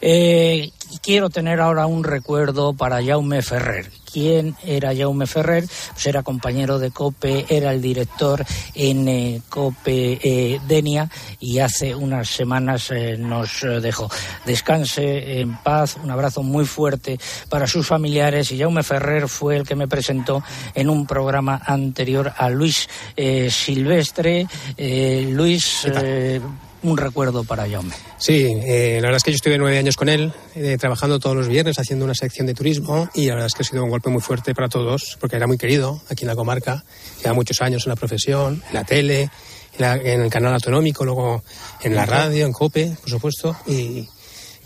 Eh, 0.00 0.70
quiero 1.02 1.30
tener 1.30 1.60
ahora 1.60 1.86
un 1.86 2.04
recuerdo 2.04 2.74
para 2.74 3.02
Jaume 3.02 3.42
Ferrer. 3.42 3.90
¿Quién 4.10 4.54
era 4.64 4.94
Jaume 4.94 5.26
Ferrer? 5.26 5.64
Pues 5.92 6.06
era 6.06 6.22
compañero 6.22 6.78
de 6.78 6.90
COPE, 6.90 7.46
era 7.48 7.72
el 7.72 7.82
director 7.82 8.44
en 8.74 9.08
eh, 9.08 9.42
COPE 9.48 10.20
eh, 10.22 10.60
Denia 10.66 11.10
y 11.40 11.58
hace 11.58 11.94
unas 11.94 12.28
semanas 12.28 12.90
eh, 12.90 13.16
nos 13.18 13.64
dejó. 13.82 14.10
Descanse 14.46 15.40
en 15.40 15.56
paz, 15.58 15.96
un 16.02 16.10
abrazo 16.10 16.42
muy 16.42 16.64
fuerte 16.64 17.18
para 17.48 17.66
sus 17.66 17.86
familiares 17.86 18.52
y 18.52 18.58
Jaume 18.58 18.82
Ferrer 18.82 19.28
fue 19.28 19.56
el 19.56 19.66
que 19.66 19.74
me 19.74 19.88
presentó 19.88 20.42
en 20.74 20.88
un 20.88 21.06
programa 21.06 21.60
anterior 21.64 22.32
a 22.36 22.48
Luis 22.50 22.88
eh, 23.16 23.50
Silvestre. 23.50 24.46
Eh, 24.76 25.28
Luis, 25.30 25.86
eh, 25.86 26.40
un 26.82 26.96
recuerdo 26.96 27.44
para 27.44 27.68
Jaume. 27.68 27.92
Sí, 28.18 28.46
eh, 28.64 28.98
la 29.00 29.08
verdad 29.08 29.16
es 29.16 29.22
que 29.24 29.30
yo 29.32 29.36
estuve 29.36 29.58
nueve 29.58 29.78
años 29.78 29.96
con 29.96 30.08
él, 30.08 30.32
eh, 30.54 30.76
trabajando 30.78 31.18
todos 31.18 31.36
los 31.36 31.48
viernes, 31.48 31.78
haciendo 31.78 32.04
una 32.04 32.14
sección 32.14 32.46
de 32.46 32.54
turismo, 32.54 33.08
y 33.14 33.26
la 33.26 33.34
verdad 33.34 33.46
es 33.48 33.54
que 33.54 33.62
ha 33.62 33.66
sido 33.66 33.84
un 33.84 33.90
golpe 33.90 34.10
muy 34.10 34.20
fuerte 34.20 34.54
para 34.54 34.68
todos, 34.68 35.16
porque 35.20 35.36
era 35.36 35.46
muy 35.46 35.58
querido 35.58 36.00
aquí 36.08 36.24
en 36.24 36.28
la 36.28 36.36
comarca, 36.36 36.84
lleva 37.22 37.34
muchos 37.34 37.60
años 37.62 37.84
en 37.86 37.90
la 37.90 37.96
profesión, 37.96 38.62
en 38.68 38.74
la 38.74 38.84
tele, 38.84 39.22
en, 39.22 39.30
la- 39.78 39.96
en 39.96 40.20
el 40.22 40.30
canal 40.30 40.54
autonómico, 40.54 41.04
luego 41.04 41.42
en 41.82 41.94
la 41.94 42.06
radio, 42.06 42.46
en 42.46 42.52
COPE, 42.52 42.96
por 43.00 43.10
supuesto, 43.10 43.56
y 43.66 44.08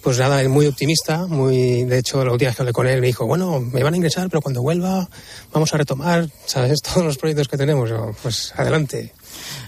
pues 0.02 0.18
nada, 0.18 0.40
él 0.40 0.48
muy 0.48 0.66
optimista, 0.66 1.26
muy, 1.28 1.84
de 1.84 1.98
hecho, 1.98 2.18
última 2.22 2.48
vez 2.48 2.56
que 2.56 2.62
hablé 2.62 2.72
con 2.72 2.88
él 2.88 3.00
me 3.00 3.06
dijo, 3.06 3.24
bueno, 3.24 3.60
me 3.60 3.84
van 3.84 3.94
a 3.94 3.96
ingresar, 3.96 4.28
pero 4.28 4.42
cuando 4.42 4.60
vuelva 4.60 5.08
vamos 5.52 5.72
a 5.72 5.78
retomar, 5.78 6.28
¿sabes? 6.44 6.82
Todos 6.82 7.04
los 7.06 7.18
proyectos 7.18 7.46
que 7.46 7.56
tenemos, 7.56 7.88
pues 8.20 8.52
adelante. 8.56 9.12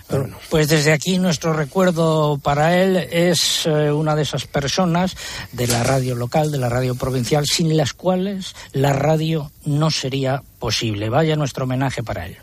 Bueno. 0.08 0.36
Pues 0.50 0.68
desde 0.68 0.92
aquí 0.92 1.18
nuestro 1.18 1.52
recuerdo 1.52 2.38
para 2.38 2.76
él 2.80 2.96
es 2.96 3.66
eh, 3.66 3.90
una 3.90 4.14
de 4.14 4.22
esas 4.22 4.46
personas 4.46 5.16
de 5.52 5.66
la 5.66 5.82
radio 5.82 6.14
local, 6.14 6.50
de 6.52 6.58
la 6.58 6.68
radio 6.68 6.94
provincial, 6.94 7.46
sin 7.46 7.76
las 7.76 7.92
cuales 7.94 8.54
la 8.72 8.92
radio 8.92 9.50
no 9.64 9.90
sería 9.90 10.42
posible. 10.58 11.08
Vaya 11.08 11.36
nuestro 11.36 11.64
homenaje 11.64 12.02
para 12.02 12.26
él. 12.26 12.36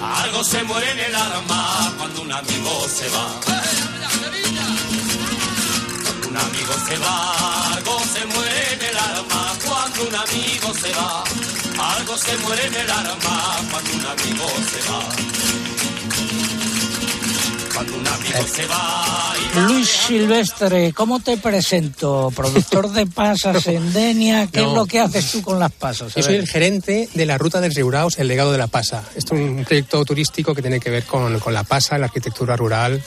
Algo 0.00 0.44
se 0.44 0.62
muere 0.64 0.90
en 0.92 0.98
el 0.98 1.14
alma 1.14 1.94
cuando 1.98 2.22
un 2.22 2.32
amigo 2.32 2.86
se 2.88 3.08
va. 3.08 3.40
Cuando 6.04 6.28
un 6.28 6.36
amigo 6.36 6.72
se 6.86 6.98
va, 6.98 7.74
algo 7.74 8.00
se 8.00 8.26
muere 8.26 8.74
en 8.74 8.82
el 8.82 8.96
alma 8.96 9.56
cuando 9.64 10.02
un 10.02 10.14
amigo 10.14 10.74
se 10.74 10.92
va. 10.92 11.24
Algo 11.96 12.16
se 12.16 12.36
muere 12.38 12.66
en 12.66 12.74
el 12.74 12.90
alma 12.90 13.56
cuando 13.70 13.92
un 13.92 14.06
amigo 14.06 14.46
se 14.70 14.90
va. 14.90 15.75
Cuando 17.76 17.94
un 17.98 18.06
amigo 18.08 18.38
se 18.50 18.66
va 18.66 19.34
y 19.54 19.60
Luis 19.60 19.86
Silvestre, 19.88 20.92
¿cómo 20.94 21.20
te 21.20 21.36
presento? 21.36 22.32
Productor 22.34 22.90
de 22.90 23.06
pasas 23.06 23.66
en 23.66 23.92
Denia, 23.92 24.46
¿qué 24.46 24.62
No. 24.62 24.68
es 24.70 24.74
lo 24.74 24.86
que 24.86 24.98
haces 25.00 25.30
tú 25.30 25.42
con 25.42 25.58
las 25.58 25.70
pasas? 25.72 26.14
Yo 26.14 26.22
soy 26.22 26.36
el 26.36 26.48
gerente 26.48 27.08
de 27.12 27.26
la 27.26 27.36
ruta 27.36 27.60
del 27.60 27.74
Riuraos, 27.74 28.18
el 28.18 28.28
legado 28.28 28.50
de 28.52 28.58
la 28.58 28.66
Pasa. 28.66 29.04
Esto 29.14 29.34
es 29.34 29.42
un 29.42 29.64
proyecto 29.64 30.02
turístico 30.06 30.54
que 30.54 30.62
tiene 30.62 30.80
que 30.80 30.88
ver 30.90 31.04
con, 31.04 31.38
con 31.38 31.52
la 31.52 31.64
Pasa, 31.64 31.98
la 31.98 32.06
arquitectura 32.06 32.56
rural. 32.56 33.02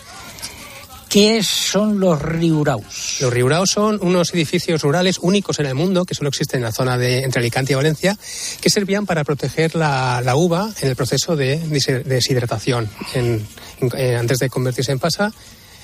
¿Qué 1.10 1.42
son 1.44 2.00
los 2.00 2.22
riuraus? 2.22 3.18
Los 3.20 3.34
Riuraos 3.34 3.72
son 3.72 3.98
unos 4.04 4.32
edificios 4.34 4.84
rurales 4.84 5.18
únicos 5.20 5.58
en 5.60 5.66
el 5.66 5.74
mundo 5.74 6.06
que 6.06 6.14
solo 6.14 6.30
existen 6.30 6.60
en 6.60 6.66
la 6.66 6.72
zona 6.72 7.00
de 7.00 7.24
entre 7.24 7.40
Alicante 7.40 7.74
y 7.74 7.76
Valencia, 7.76 8.16
que 8.62 8.70
servían 8.70 9.08
para 9.08 9.24
proteger 9.24 9.74
la, 9.74 10.22
la 10.24 10.36
uva 10.36 10.72
en 10.82 10.88
el 10.88 10.96
proceso 10.96 11.36
de 11.36 11.58
des- 11.58 12.06
deshidratación. 12.08 12.88
En- 13.16 13.44
en- 13.82 13.92
eh, 13.98 14.16
antes 14.18 14.38
de 14.38 14.50
convertirse 14.52 14.92
en 14.92 15.00
pasa, 15.00 15.34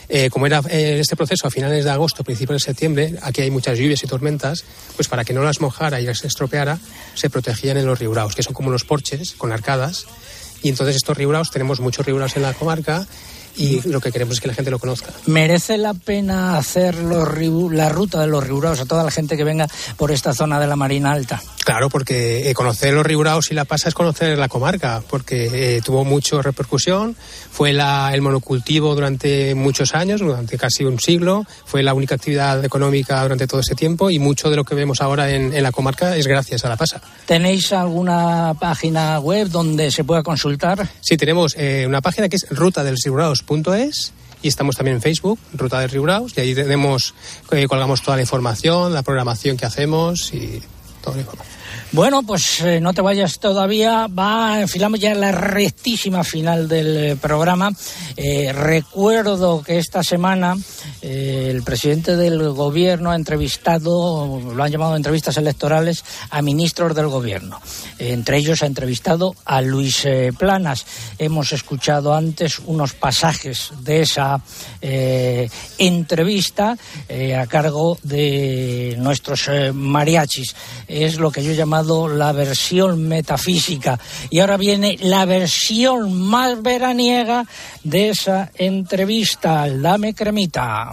eh, 0.09 0.29
como 0.29 0.45
era 0.45 0.61
eh, 0.69 0.99
este 1.01 1.15
proceso 1.15 1.47
a 1.47 1.49
finales 1.51 1.83
de 1.85 1.89
agosto, 1.89 2.23
principios 2.23 2.61
de 2.61 2.65
septiembre, 2.65 3.15
aquí 3.23 3.41
hay 3.41 3.49
muchas 3.49 3.79
lluvias 3.79 4.03
y 4.03 4.07
tormentas, 4.07 4.63
pues 4.95 5.07
para 5.07 5.25
que 5.25 5.33
no 5.33 5.41
las 5.41 5.59
mojara 5.59 5.99
y 5.99 6.05
las 6.05 6.23
estropeara, 6.23 6.77
se 7.15 7.31
protegían 7.31 7.77
en 7.77 7.87
los 7.87 7.97
riuraos, 7.97 8.35
que 8.35 8.43
son 8.43 8.53
como 8.53 8.69
los 8.69 8.83
porches 8.83 9.31
con 9.31 9.51
arcadas. 9.51 10.05
Y 10.61 10.69
entonces 10.69 10.95
estos 10.95 11.17
riuraos, 11.17 11.49
tenemos 11.49 11.79
muchos 11.79 12.05
riuraos 12.05 12.35
en 12.35 12.43
la 12.43 12.53
comarca 12.53 13.07
y 13.57 13.87
lo 13.87 14.01
que 14.01 14.11
queremos 14.11 14.35
es 14.35 14.41
que 14.41 14.47
la 14.47 14.53
gente 14.53 14.71
lo 14.71 14.79
conozca. 14.79 15.11
¿Merece 15.25 15.77
la 15.77 15.93
pena 15.93 16.57
hacer 16.57 16.95
los 16.95 17.25
la 17.71 17.89
ruta 17.89 18.21
de 18.21 18.27
los 18.27 18.45
riuraos 18.45 18.79
a 18.79 18.85
toda 18.85 19.03
la 19.03 19.11
gente 19.11 19.35
que 19.37 19.43
venga 19.43 19.67
por 19.97 20.11
esta 20.11 20.33
zona 20.33 20.59
de 20.59 20.67
la 20.67 20.75
Marina 20.75 21.11
Alta? 21.11 21.41
Claro, 21.65 21.89
porque 21.89 22.49
eh, 22.49 22.53
conocer 22.53 22.93
los 22.93 23.03
Riuraos 23.05 23.49
y 23.49 23.55
la 23.55 23.65
Pasa 23.65 23.89
es 23.89 23.95
conocer 23.95 24.37
la 24.37 24.47
comarca, 24.47 25.01
porque 25.09 25.77
eh, 25.77 25.81
tuvo 25.83 26.05
mucha 26.05 26.39
repercusión, 26.41 27.15
fue 27.51 27.73
la- 27.73 28.11
el 28.13 28.21
monocultivo 28.21 28.93
durante 28.93 29.55
muchos 29.55 29.95
años, 29.95 30.21
durante 30.21 30.57
casi 30.59 30.83
un 30.85 30.99
siglo, 30.99 31.43
fue 31.65 31.81
la 31.81 31.95
única 31.95 32.15
actividad 32.15 32.63
económica 32.63 33.21
durante 33.23 33.47
todo 33.47 33.61
ese 33.61 33.73
tiempo 33.73 34.11
y 34.11 34.19
mucho 34.19 34.51
de 34.51 34.55
lo 34.57 34.63
que 34.63 34.75
vemos 34.75 35.01
ahora 35.01 35.31
en, 35.31 35.53
en 35.53 35.63
la 35.63 35.71
comarca 35.71 36.15
es 36.15 36.27
gracias 36.27 36.63
a 36.65 36.69
la 36.69 36.77
Pasa. 36.77 37.01
¿Tenéis 37.25 37.73
alguna 37.73 38.53
página 38.59 39.19
web 39.19 39.49
donde 39.49 39.89
se 39.89 40.03
pueda 40.03 40.21
consultar? 40.21 40.87
Sí, 41.01 41.17
tenemos 41.17 41.55
eh, 41.57 41.85
una 41.87 42.01
página 42.01 42.29
que 42.29 42.35
es 42.35 42.45
rutadelriuraos.es 43.47 44.13
y 44.41 44.47
estamos 44.47 44.75
también 44.75 44.97
en 44.97 45.01
Facebook, 45.01 45.39
Ruta 45.53 45.79
del 45.79 45.89
Riuraos, 45.89 46.37
y 46.37 46.41
ahí 46.41 46.53
tenemos, 46.53 47.15
eh, 47.51 47.65
colgamos 47.67 48.03
toda 48.03 48.17
la 48.17 48.21
información, 48.21 48.93
la 48.93 49.01
programación 49.01 49.57
que 49.57 49.65
hacemos 49.65 50.31
y 50.33 50.61
toda 51.01 51.15
la 51.15 51.21
información. 51.23 51.64
Bueno, 51.95 52.23
pues 52.23 52.59
eh, 52.59 52.81
no 52.81 52.93
te 52.93 53.01
vayas 53.01 53.39
todavía. 53.39 54.07
Va, 54.07 54.59
enfilamos 54.59 54.99
ya 54.99 55.15
la 55.15 55.31
rectísima 55.31 56.25
final 56.25 56.67
del 56.67 56.97
eh, 56.97 57.15
programa. 57.15 57.71
Eh, 58.17 58.51
recuerdo 58.51 59.63
que 59.63 59.77
esta 59.77 60.03
semana 60.03 60.57
el 61.01 61.63
presidente 61.63 62.17
del 62.17 62.49
gobierno 62.49 63.11
ha 63.11 63.15
entrevistado, 63.15 64.41
lo 64.53 64.61
han 64.61 64.71
llamado 64.71 64.95
entrevistas 64.95 65.37
electorales, 65.37 66.03
a 66.31 66.41
ministros 66.41 66.95
del 66.95 67.07
gobierno. 67.07 67.61
Entre 67.99 68.37
ellos 68.37 68.63
ha 68.63 68.65
entrevistado 68.65 69.35
a 69.45 69.61
Luis 69.61 70.05
Planas. 70.37 70.85
Hemos 71.17 71.53
escuchado 71.53 72.13
antes 72.13 72.59
unos 72.59 72.93
pasajes 72.93 73.71
de 73.81 74.01
esa 74.01 74.41
entrevista 75.77 76.75
a 77.37 77.47
cargo 77.47 77.99
de 78.01 78.95
nuestros 78.97 79.49
mariachis. 79.73 80.55
Es 80.87 81.19
lo 81.19 81.31
que 81.31 81.43
yo 81.43 81.51
he 81.51 81.55
llamado 81.65 82.07
la 82.07 82.31
versión 82.31 83.07
metafísica. 83.07 83.99
Y 84.29 84.39
ahora 84.39 84.55
viene 84.55 84.97
la 85.01 85.25
versión 85.25 86.13
más 86.21 86.61
veraniega 86.61 87.45
de 87.83 88.09
esa 88.09 88.51
entrevista. 88.55 89.67
Dame 89.67 90.13
cremita. 90.13 90.91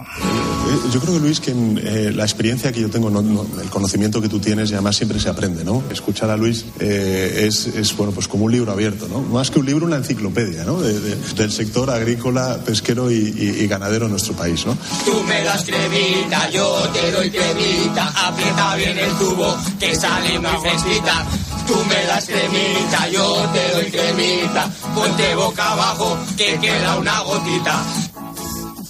Eh, 0.73 0.89
yo 0.91 0.99
creo 0.99 1.13
que 1.13 1.19
Luis, 1.19 1.39
que 1.39 1.51
eh, 1.51 2.11
la 2.15 2.23
experiencia 2.23 2.71
que 2.71 2.81
yo 2.81 2.89
tengo, 2.89 3.09
el 3.09 3.69
conocimiento 3.69 4.21
que 4.21 4.29
tú 4.29 4.39
tienes 4.39 4.71
y 4.71 4.73
además 4.73 4.95
siempre 4.95 5.19
se 5.19 5.29
aprende, 5.29 5.63
¿no? 5.63 5.83
Escuchar 5.91 6.29
a 6.29 6.37
Luis 6.37 6.65
eh, 6.79 7.47
es, 7.47 7.95
bueno, 7.97 8.13
pues 8.13 8.27
como 8.27 8.45
un 8.45 8.51
libro 8.51 8.71
abierto, 8.71 9.07
¿no? 9.07 9.21
Más 9.21 9.51
que 9.51 9.59
un 9.59 9.65
libro, 9.65 9.85
una 9.85 9.97
enciclopedia, 9.97 10.63
¿no? 10.63 10.81
del 10.81 11.51
sector 11.51 11.89
agrícola, 11.89 12.59
pesquero 12.65 13.11
y, 13.11 13.67
ganadero 13.67 14.05
en 14.05 14.11
nuestro 14.11 14.33
país, 14.33 14.65
¿no? 14.65 14.77
Tú 15.05 15.23
me 15.23 15.43
das 15.43 15.63
cremita, 15.63 16.49
yo 16.49 16.89
te 16.93 17.11
doy 17.11 17.29
cremita, 17.29 18.27
aprieta 18.27 18.75
bien 18.75 18.97
el 18.97 19.11
tubo 19.17 19.55
que 19.79 19.95
sale 19.95 20.39
muy 20.39 20.62
fresquita. 20.63 21.25
Tú 21.67 21.75
me 21.87 22.05
das 22.05 22.25
cremita, 22.25 23.07
yo 23.09 23.49
te 23.53 23.71
doy 23.73 23.91
cremita, 23.91 24.69
ponte 24.95 25.35
boca 25.35 25.71
abajo 25.71 26.17
que 26.37 26.57
queda 26.59 26.97
una 26.97 27.21
gotita. 27.21 27.83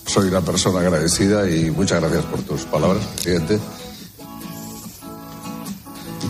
Soy 0.05 0.27
una 0.27 0.41
persona 0.41 0.79
agradecida 0.79 1.49
y 1.49 1.71
muchas 1.71 1.99
gracias 1.99 2.25
por 2.25 2.41
tus 2.41 2.61
palabras, 2.65 3.03
presidente. 3.05 3.59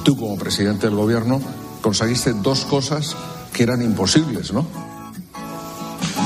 Tú 0.04 0.18
como 0.18 0.38
presidente 0.38 0.88
del 0.88 0.96
gobierno 0.96 1.42
conseguiste 1.82 2.34
dos 2.34 2.66
cosas 2.66 3.16
que 3.54 3.64
eran 3.64 3.82
imposibles, 3.82 4.52
¿no? 4.52 4.66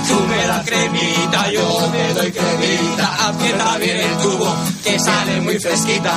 Tú 0.07 0.19
me 0.27 0.47
das 0.47 0.65
cremita, 0.65 1.51
yo 1.51 1.67
te 1.91 2.13
doy 2.13 2.31
cremita, 2.31 3.27
aprieta 3.27 3.77
bien 3.77 3.97
el 3.97 4.17
tubo 4.17 4.55
que 4.83 4.99
sale 4.99 5.41
muy 5.41 5.59
fresquita. 5.59 6.13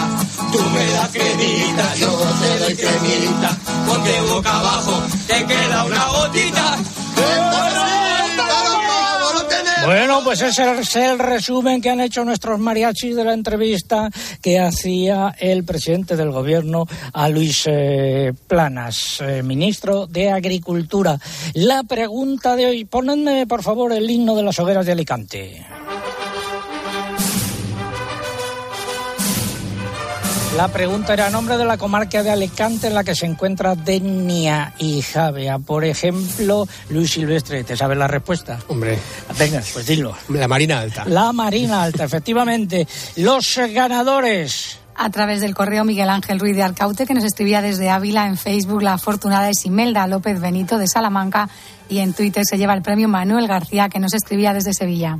Tú 0.52 0.60
me 0.70 0.92
das 0.92 1.08
cremita, 1.10 1.94
yo 1.96 2.10
te 2.40 2.58
doy 2.58 2.76
cremita, 2.76 3.56
ponte 3.86 4.20
boca 4.22 4.58
abajo, 4.58 5.02
te 5.26 5.44
queda 5.44 5.84
una 5.84 6.04
gotita. 6.06 6.78
Bueno, 9.84 10.20
pues 10.22 10.42
ese 10.42 10.80
es 10.80 10.96
el 10.96 11.18
resumen 11.18 11.80
que 11.80 11.90
han 11.90 12.00
hecho 12.00 12.24
nuestros 12.24 12.58
mariachis 12.58 13.16
de 13.16 13.24
la 13.24 13.32
entrevista 13.32 14.10
que 14.42 14.58
hacía 14.58 15.34
el 15.38 15.64
presidente 15.64 16.16
del 16.16 16.30
gobierno 16.30 16.86
a 17.12 17.28
Luis 17.28 17.64
eh, 17.66 18.32
Planas, 18.46 19.20
eh, 19.20 19.42
ministro 19.42 20.06
de 20.06 20.30
Agricultura. 20.30 21.18
La 21.54 21.82
pregunta 21.82 22.56
de 22.56 22.66
hoy, 22.66 22.84
ponedme 22.84 23.46
por 23.46 23.62
favor 23.62 23.92
el 23.92 24.10
himno 24.10 24.36
de 24.36 24.42
las 24.42 24.58
hogueras 24.58 24.86
de 24.86 24.92
Alicante. 24.92 25.66
La 30.56 30.66
pregunta 30.66 31.12
era 31.12 31.30
nombre 31.30 31.56
de 31.56 31.64
la 31.64 31.78
comarca 31.78 32.24
de 32.24 32.30
Alicante 32.30 32.88
en 32.88 32.94
la 32.94 33.04
que 33.04 33.14
se 33.14 33.24
encuentra 33.24 33.76
Denia 33.76 34.74
y 34.78 35.00
Javea. 35.00 35.60
Por 35.60 35.84
ejemplo, 35.84 36.66
Luis 36.88 37.12
Silvestre, 37.12 37.62
¿te 37.62 37.76
sabes 37.76 37.96
la 37.96 38.08
respuesta? 38.08 38.58
Hombre. 38.66 38.98
Venga, 39.38 39.62
pues 39.72 39.86
dilo. 39.86 40.14
La 40.28 40.48
Marina 40.48 40.80
Alta. 40.80 41.04
La 41.06 41.32
Marina 41.32 41.82
Alta, 41.82 42.04
efectivamente. 42.04 42.86
Los 43.16 43.58
ganadores 43.72 44.80
a 44.96 45.08
través 45.08 45.40
del 45.40 45.54
correo 45.54 45.84
Miguel 45.84 46.10
Ángel 46.10 46.38
Ruiz 46.38 46.56
de 46.56 46.62
Arcaute, 46.62 47.06
que 47.06 47.14
nos 47.14 47.24
escribía 47.24 47.62
desde 47.62 47.88
Ávila 47.88 48.26
en 48.26 48.36
Facebook. 48.36 48.82
La 48.82 48.94
afortunada 48.94 49.48
es 49.48 49.64
Imelda 49.64 50.06
López 50.06 50.40
Benito 50.40 50.76
de 50.76 50.88
Salamanca 50.88 51.48
y 51.88 52.00
en 52.00 52.12
Twitter 52.12 52.44
se 52.44 52.58
lleva 52.58 52.74
el 52.74 52.82
premio 52.82 53.08
Manuel 53.08 53.46
García, 53.46 53.88
que 53.88 53.98
nos 53.98 54.12
escribía 54.12 54.52
desde 54.52 54.74
Sevilla. 54.74 55.18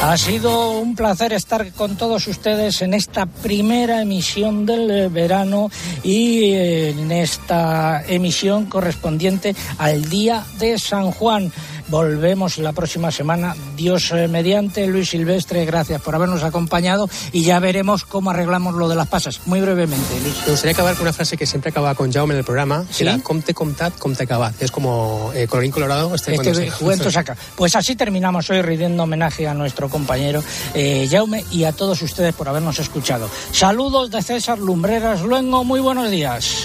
Ha 0.08 0.16
sido 0.16 0.70
un 0.70 0.94
placer 0.94 1.32
estar 1.32 1.72
con 1.72 1.96
todos 1.96 2.28
ustedes 2.28 2.80
en 2.80 2.94
esta 2.94 3.26
primera 3.26 4.02
emisión 4.02 4.64
del 4.64 5.08
verano 5.08 5.68
y 6.04 6.52
en 6.52 7.10
esta 7.10 8.04
emisión 8.06 8.66
correspondiente 8.66 9.56
al 9.78 10.08
Día 10.08 10.44
de 10.60 10.78
San 10.78 11.10
Juan. 11.10 11.50
Volvemos 11.88 12.58
la 12.58 12.72
próxima 12.72 13.10
semana, 13.10 13.54
Dios 13.76 14.10
eh, 14.12 14.28
mediante. 14.28 14.86
Luis 14.86 15.10
Silvestre, 15.10 15.64
gracias 15.64 16.00
por 16.02 16.14
habernos 16.14 16.42
acompañado 16.42 17.08
y 17.32 17.44
ya 17.44 17.58
veremos 17.60 18.04
cómo 18.04 18.30
arreglamos 18.30 18.74
lo 18.74 18.88
de 18.88 18.96
las 18.96 19.06
pasas. 19.06 19.40
Muy 19.46 19.60
brevemente, 19.60 20.20
Luis. 20.20 20.36
Me 20.44 20.50
gustaría 20.50 20.72
acabar 20.72 20.94
con 20.94 21.02
una 21.02 21.12
frase 21.12 21.36
que 21.36 21.46
siempre 21.46 21.70
acaba 21.70 21.94
con 21.94 22.12
Jaume 22.12 22.34
en 22.34 22.38
el 22.38 22.44
programa, 22.44 22.84
¿Sí? 22.90 23.04
que 23.04 23.10
era 23.10 23.18
comte 23.22 23.54
comtat, 23.54 23.96
comte 23.98 24.26
cabat. 24.26 24.60
Es 24.60 24.70
como 24.70 25.30
eh, 25.34 25.46
colorín 25.46 25.70
colorado. 25.70 26.14
Este, 26.14 26.34
este 26.34 26.72
cuento 26.72 27.10
saca. 27.12 27.36
Pues 27.54 27.76
así 27.76 27.94
terminamos 27.94 28.50
hoy 28.50 28.62
rindiendo 28.62 29.04
homenaje 29.04 29.46
a 29.46 29.54
nuestro 29.54 29.88
compañero 29.88 30.42
eh, 30.74 31.08
Jaume 31.10 31.44
y 31.50 31.64
a 31.64 31.72
todos 31.72 32.02
ustedes 32.02 32.34
por 32.34 32.48
habernos 32.48 32.78
escuchado. 32.78 33.30
Saludos 33.52 34.10
de 34.10 34.22
César 34.22 34.58
Lumbreras 34.58 35.22
Luengo, 35.22 35.64
muy 35.64 35.80
buenos 35.80 36.10
días. 36.10 36.64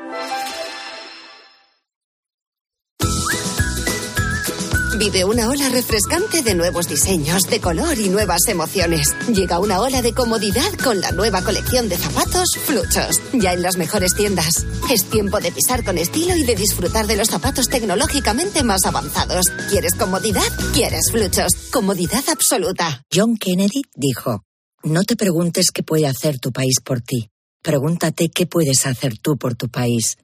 Vive 5.01 5.25
una 5.25 5.49
ola 5.49 5.67
refrescante 5.69 6.43
de 6.43 6.53
nuevos 6.53 6.87
diseños, 6.87 7.41
de 7.49 7.59
color 7.59 7.97
y 7.97 8.07
nuevas 8.09 8.47
emociones. 8.47 9.15
Llega 9.33 9.57
una 9.57 9.81
ola 9.81 10.03
de 10.03 10.13
comodidad 10.13 10.71
con 10.73 11.01
la 11.01 11.11
nueva 11.11 11.41
colección 11.41 11.89
de 11.89 11.97
zapatos 11.97 12.49
Fluchos, 12.65 13.19
ya 13.33 13.53
en 13.53 13.63
las 13.63 13.77
mejores 13.77 14.13
tiendas. 14.13 14.63
Es 14.91 15.05
tiempo 15.05 15.39
de 15.39 15.51
pisar 15.51 15.83
con 15.83 15.97
estilo 15.97 16.35
y 16.35 16.43
de 16.43 16.55
disfrutar 16.55 17.07
de 17.07 17.17
los 17.17 17.29
zapatos 17.29 17.67
tecnológicamente 17.67 18.61
más 18.61 18.85
avanzados. 18.85 19.47
¿Quieres 19.71 19.95
comodidad? 19.95 20.45
¿Quieres 20.71 21.09
Fluchos? 21.11 21.51
Comodidad 21.73 22.23
absoluta. 22.29 23.03
John 23.11 23.37
Kennedy 23.37 23.81
dijo, 23.95 24.43
no 24.83 25.03
te 25.03 25.15
preguntes 25.15 25.71
qué 25.73 25.81
puede 25.81 26.05
hacer 26.05 26.37
tu 26.37 26.51
país 26.51 26.75
por 26.79 27.01
ti. 27.01 27.31
Pregúntate 27.63 28.29
qué 28.29 28.45
puedes 28.45 28.85
hacer 28.85 29.17
tú 29.17 29.35
por 29.35 29.55
tu 29.55 29.67
país. 29.67 30.17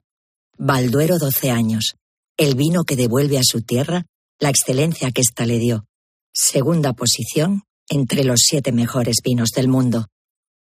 Balduero 0.56 1.18
12 1.18 1.50
años. 1.50 1.96
El 2.36 2.54
vino 2.54 2.84
que 2.84 2.94
devuelve 2.94 3.38
a 3.38 3.42
su 3.42 3.62
tierra 3.62 4.06
la 4.40 4.50
excelencia 4.50 5.10
que 5.10 5.20
ésta 5.20 5.46
le 5.46 5.58
dio. 5.58 5.86
Segunda 6.32 6.92
posición 6.92 7.62
entre 7.88 8.24
los 8.24 8.40
siete 8.40 8.72
mejores 8.72 9.16
vinos 9.24 9.50
del 9.50 9.68
mundo. 9.68 10.06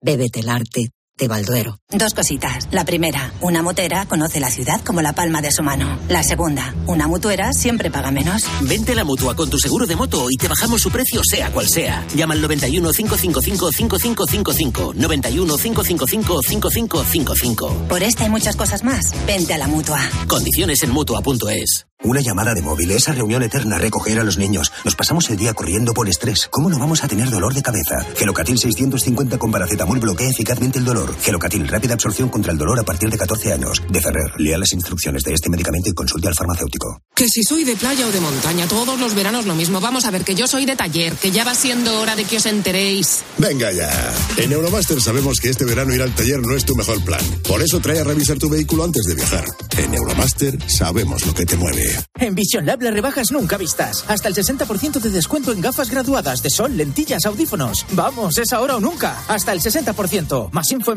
Bébete 0.02 0.40
el 0.40 0.50
arte 0.50 0.92
de 1.18 1.28
Balduero. 1.28 1.80
Dos 1.89 2.13
cositas. 2.13 2.68
La 2.72 2.86
primera, 2.86 3.34
una 3.41 3.61
motera 3.61 4.05
conoce 4.05 4.39
la 4.39 4.51
ciudad 4.51 4.82
como 4.84 5.01
la 5.01 5.13
palma 5.13 5.41
de 5.41 5.51
su 5.51 5.63
mano. 5.63 5.99
La 6.09 6.24
segunda, 6.24 6.76
una 6.86 7.07
mutuera 7.07 7.53
siempre 7.53 7.89
paga 7.91 8.11
menos. 8.11 8.43
Vente 8.61 8.91
a 8.91 8.95
la 8.95 9.03
mutua 9.03 9.36
con 9.36 9.49
tu 9.49 9.57
seguro 9.57 9.86
de 9.86 9.95
moto 9.95 10.30
y 10.30 10.38
te 10.38 10.47
bajamos 10.47 10.82
su 10.82 10.91
precio 10.91 11.22
sea 11.24 11.51
cual 11.51 11.68
sea. 11.68 12.05
Llama 12.15 12.34
al 12.34 12.41
91 12.41 12.91
555 12.91 13.72
5555. 13.72 14.93
91 14.95 15.57
555 15.57 16.41
5555. 16.43 17.88
Por 17.88 18.03
esta 18.03 18.26
y 18.26 18.30
muchas 18.30 18.55
cosas 18.55 18.84
más, 18.84 19.13
vente 19.26 19.53
a 19.53 19.57
la 19.57 19.68
mutua. 19.68 19.99
Condiciones 20.28 20.84
en 20.84 20.91
mutua.es. 20.91 21.88
Una 22.03 22.22
llamada 22.22 22.53
de 22.53 22.61
móvil, 22.61 22.91
esa 22.91 23.11
reunión 23.11 23.41
eterna, 23.41 23.80
recoger 23.80 24.20
a 24.20 24.24
los 24.24 24.38
niños. 24.38 24.72
Nos 24.86 24.95
pasamos 24.95 25.30
el 25.32 25.38
día 25.38 25.55
corriendo 25.55 25.93
por 25.93 26.07
estrés. 26.07 26.47
¿Cómo 26.51 26.70
no 26.70 26.78
vamos 26.78 27.03
a 27.03 27.07
tener 27.07 27.32
dolor 27.32 27.55
de 27.55 27.63
cabeza? 27.63 28.05
Gelocatil 28.15 28.59
650 28.59 29.39
con 29.39 29.51
paracetamol 29.51 29.99
bloquea 29.99 30.30
eficazmente 30.30 30.78
el 30.78 30.86
dolor. 30.86 31.07
Gelocatil, 31.22 31.68
rápida 31.68 31.93
absorción 31.93 32.30
contra 32.30 32.51
el 32.51 32.58
dolor 32.58 32.80
a 32.80 32.84
partir 32.84 33.10
de 33.10 33.18
14 33.18 33.53
años. 33.53 33.82
De 33.89 34.01
Ferrer, 34.01 34.32
lea 34.38 34.58
las 34.58 34.74
instrucciones 34.74 35.24
de 35.24 35.34
este 35.34 35.49
medicamento 35.49 35.89
y 35.89 35.93
consulte 35.93 36.28
al 36.28 36.36
farmacéutico. 36.36 37.01
Que 37.16 37.28
si 37.28 37.43
soy 37.43 37.64
de 37.64 37.76
playa 37.76 38.08
o 38.08 38.12
de 38.12 38.20
montaña, 38.20 38.68
todos 38.68 38.99
los 38.99 39.16
veranos 39.16 39.45
lo 39.45 39.55
mismo. 39.55 39.82
Vamos 39.82 40.05
a 40.05 40.12
ver, 40.12 40.24
que 40.24 40.36
yo 40.36 40.47
soy 40.47 40.66
de 40.66 40.76
taller, 40.76 41.14
que 41.14 41.32
ya 41.32 41.43
va 41.43 41.55
siendo 41.55 41.99
hora 41.99 42.16
de 42.16 42.26
que 42.26 42.38
os 42.38 42.45
enteréis. 42.45 43.22
Venga 43.38 43.72
ya. 43.72 43.89
En 44.38 44.51
Euromaster 44.51 45.01
sabemos 45.01 45.39
que 45.39 45.49
este 45.49 45.66
verano 45.66 45.93
ir 45.93 46.01
al 46.01 46.14
taller 46.14 46.39
no 46.39 46.55
es 46.55 46.66
tu 46.66 46.76
mejor 46.76 47.03
plan. 47.03 47.22
Por 47.47 47.62
eso 47.62 47.80
trae 47.80 47.99
a 47.99 48.03
revisar 48.03 48.38
tu 48.38 48.49
vehículo 48.49 48.84
antes 48.84 49.03
de 49.05 49.16
viajar. 49.16 49.45
En 49.78 49.93
Euromaster 49.93 50.58
sabemos 50.70 51.26
lo 51.26 51.34
que 51.34 51.45
te 51.45 51.55
mueve. 51.58 51.95
En 52.20 52.36
Vision 52.36 52.66
Lab 52.66 52.82
las 52.82 52.93
rebajas 52.93 53.32
nunca 53.32 53.58
vistas. 53.58 54.03
Hasta 54.08 54.28
el 54.28 54.36
60% 54.36 54.99
de 54.99 55.10
descuento 55.10 55.51
en 55.51 55.62
gafas 55.62 55.89
graduadas 55.89 56.43
de 56.43 56.49
sol, 56.49 56.76
lentillas, 56.78 57.26
audífonos. 57.26 57.86
Vamos, 57.91 58.38
es 58.38 58.53
ahora 58.53 58.76
o 58.76 58.80
nunca. 58.80 59.24
Hasta 59.28 59.53
el 59.53 59.60
60%. 59.60 60.51
Más 60.51 60.72
info 60.72 60.93
en 60.93 60.97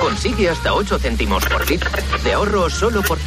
Consigue 0.00 0.48
hasta 0.48 0.72
8 0.72 0.98
céntimos 0.98 1.44
por 1.44 1.68
litro 1.68 1.90
de 2.22 2.32
ahorro 2.32 2.70
solo 2.70 3.02
por 3.02 3.18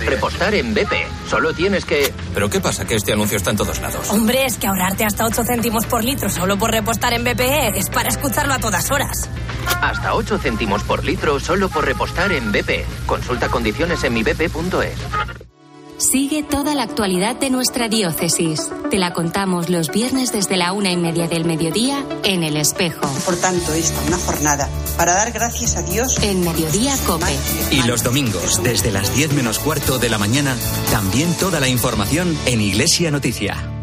repostar 0.00 0.54
en 0.54 0.74
BP. 0.74 0.92
Solo 1.28 1.52
tienes 1.54 1.84
que... 1.84 2.12
¿Pero 2.34 2.50
qué 2.50 2.60
pasa? 2.60 2.84
Que 2.84 2.96
este 2.96 3.12
anuncio 3.12 3.36
está 3.36 3.50
en 3.50 3.56
todos 3.56 3.80
lados. 3.80 4.10
Hombre, 4.10 4.44
es 4.44 4.58
que 4.58 4.66
ahorrarte 4.66 5.04
hasta 5.04 5.24
8 5.24 5.42
céntimos 5.44 5.86
por 5.86 6.04
litro 6.04 6.28
solo 6.28 6.58
por 6.58 6.70
repostar 6.72 7.12
en 7.12 7.24
BP 7.24 7.76
es 7.76 7.88
para 7.90 8.08
escucharlo 8.08 8.54
a 8.54 8.58
todas 8.58 8.90
horas. 8.90 9.28
Hasta 9.80 10.14
8 10.14 10.38
céntimos 10.38 10.82
por 10.82 11.04
litro 11.04 11.38
solo 11.38 11.68
por 11.68 11.84
repostar 11.84 12.32
en 12.32 12.50
BP. 12.50 12.84
Consulta 13.06 13.48
condiciones 13.48 14.02
en 14.04 14.14
mi 14.14 14.22
bp.es. 14.22 15.45
Sigue 15.98 16.42
toda 16.42 16.74
la 16.74 16.82
actualidad 16.82 17.36
de 17.36 17.48
nuestra 17.48 17.88
diócesis. 17.88 18.70
Te 18.90 18.98
la 18.98 19.14
contamos 19.14 19.70
los 19.70 19.90
viernes 19.90 20.30
desde 20.30 20.58
la 20.58 20.72
una 20.72 20.92
y 20.92 20.96
media 20.96 21.26
del 21.26 21.46
mediodía 21.46 22.04
en 22.22 22.42
El 22.42 22.58
Espejo. 22.58 23.06
Por 23.24 23.36
tanto, 23.36 23.72
esta 23.72 23.98
una 24.02 24.18
jornada 24.18 24.68
para 24.98 25.14
dar 25.14 25.32
gracias 25.32 25.76
a 25.76 25.82
Dios. 25.82 26.22
En 26.22 26.40
Mediodía 26.44 26.94
Cope. 27.06 27.34
Y 27.70 27.82
los 27.82 28.02
domingos, 28.02 28.62
desde 28.62 28.92
las 28.92 29.14
10 29.14 29.32
menos 29.32 29.58
cuarto 29.58 29.98
de 29.98 30.10
la 30.10 30.18
mañana, 30.18 30.54
también 30.90 31.34
toda 31.34 31.60
la 31.60 31.68
información 31.68 32.36
en 32.44 32.60
Iglesia 32.60 33.10
Noticia. 33.10 33.75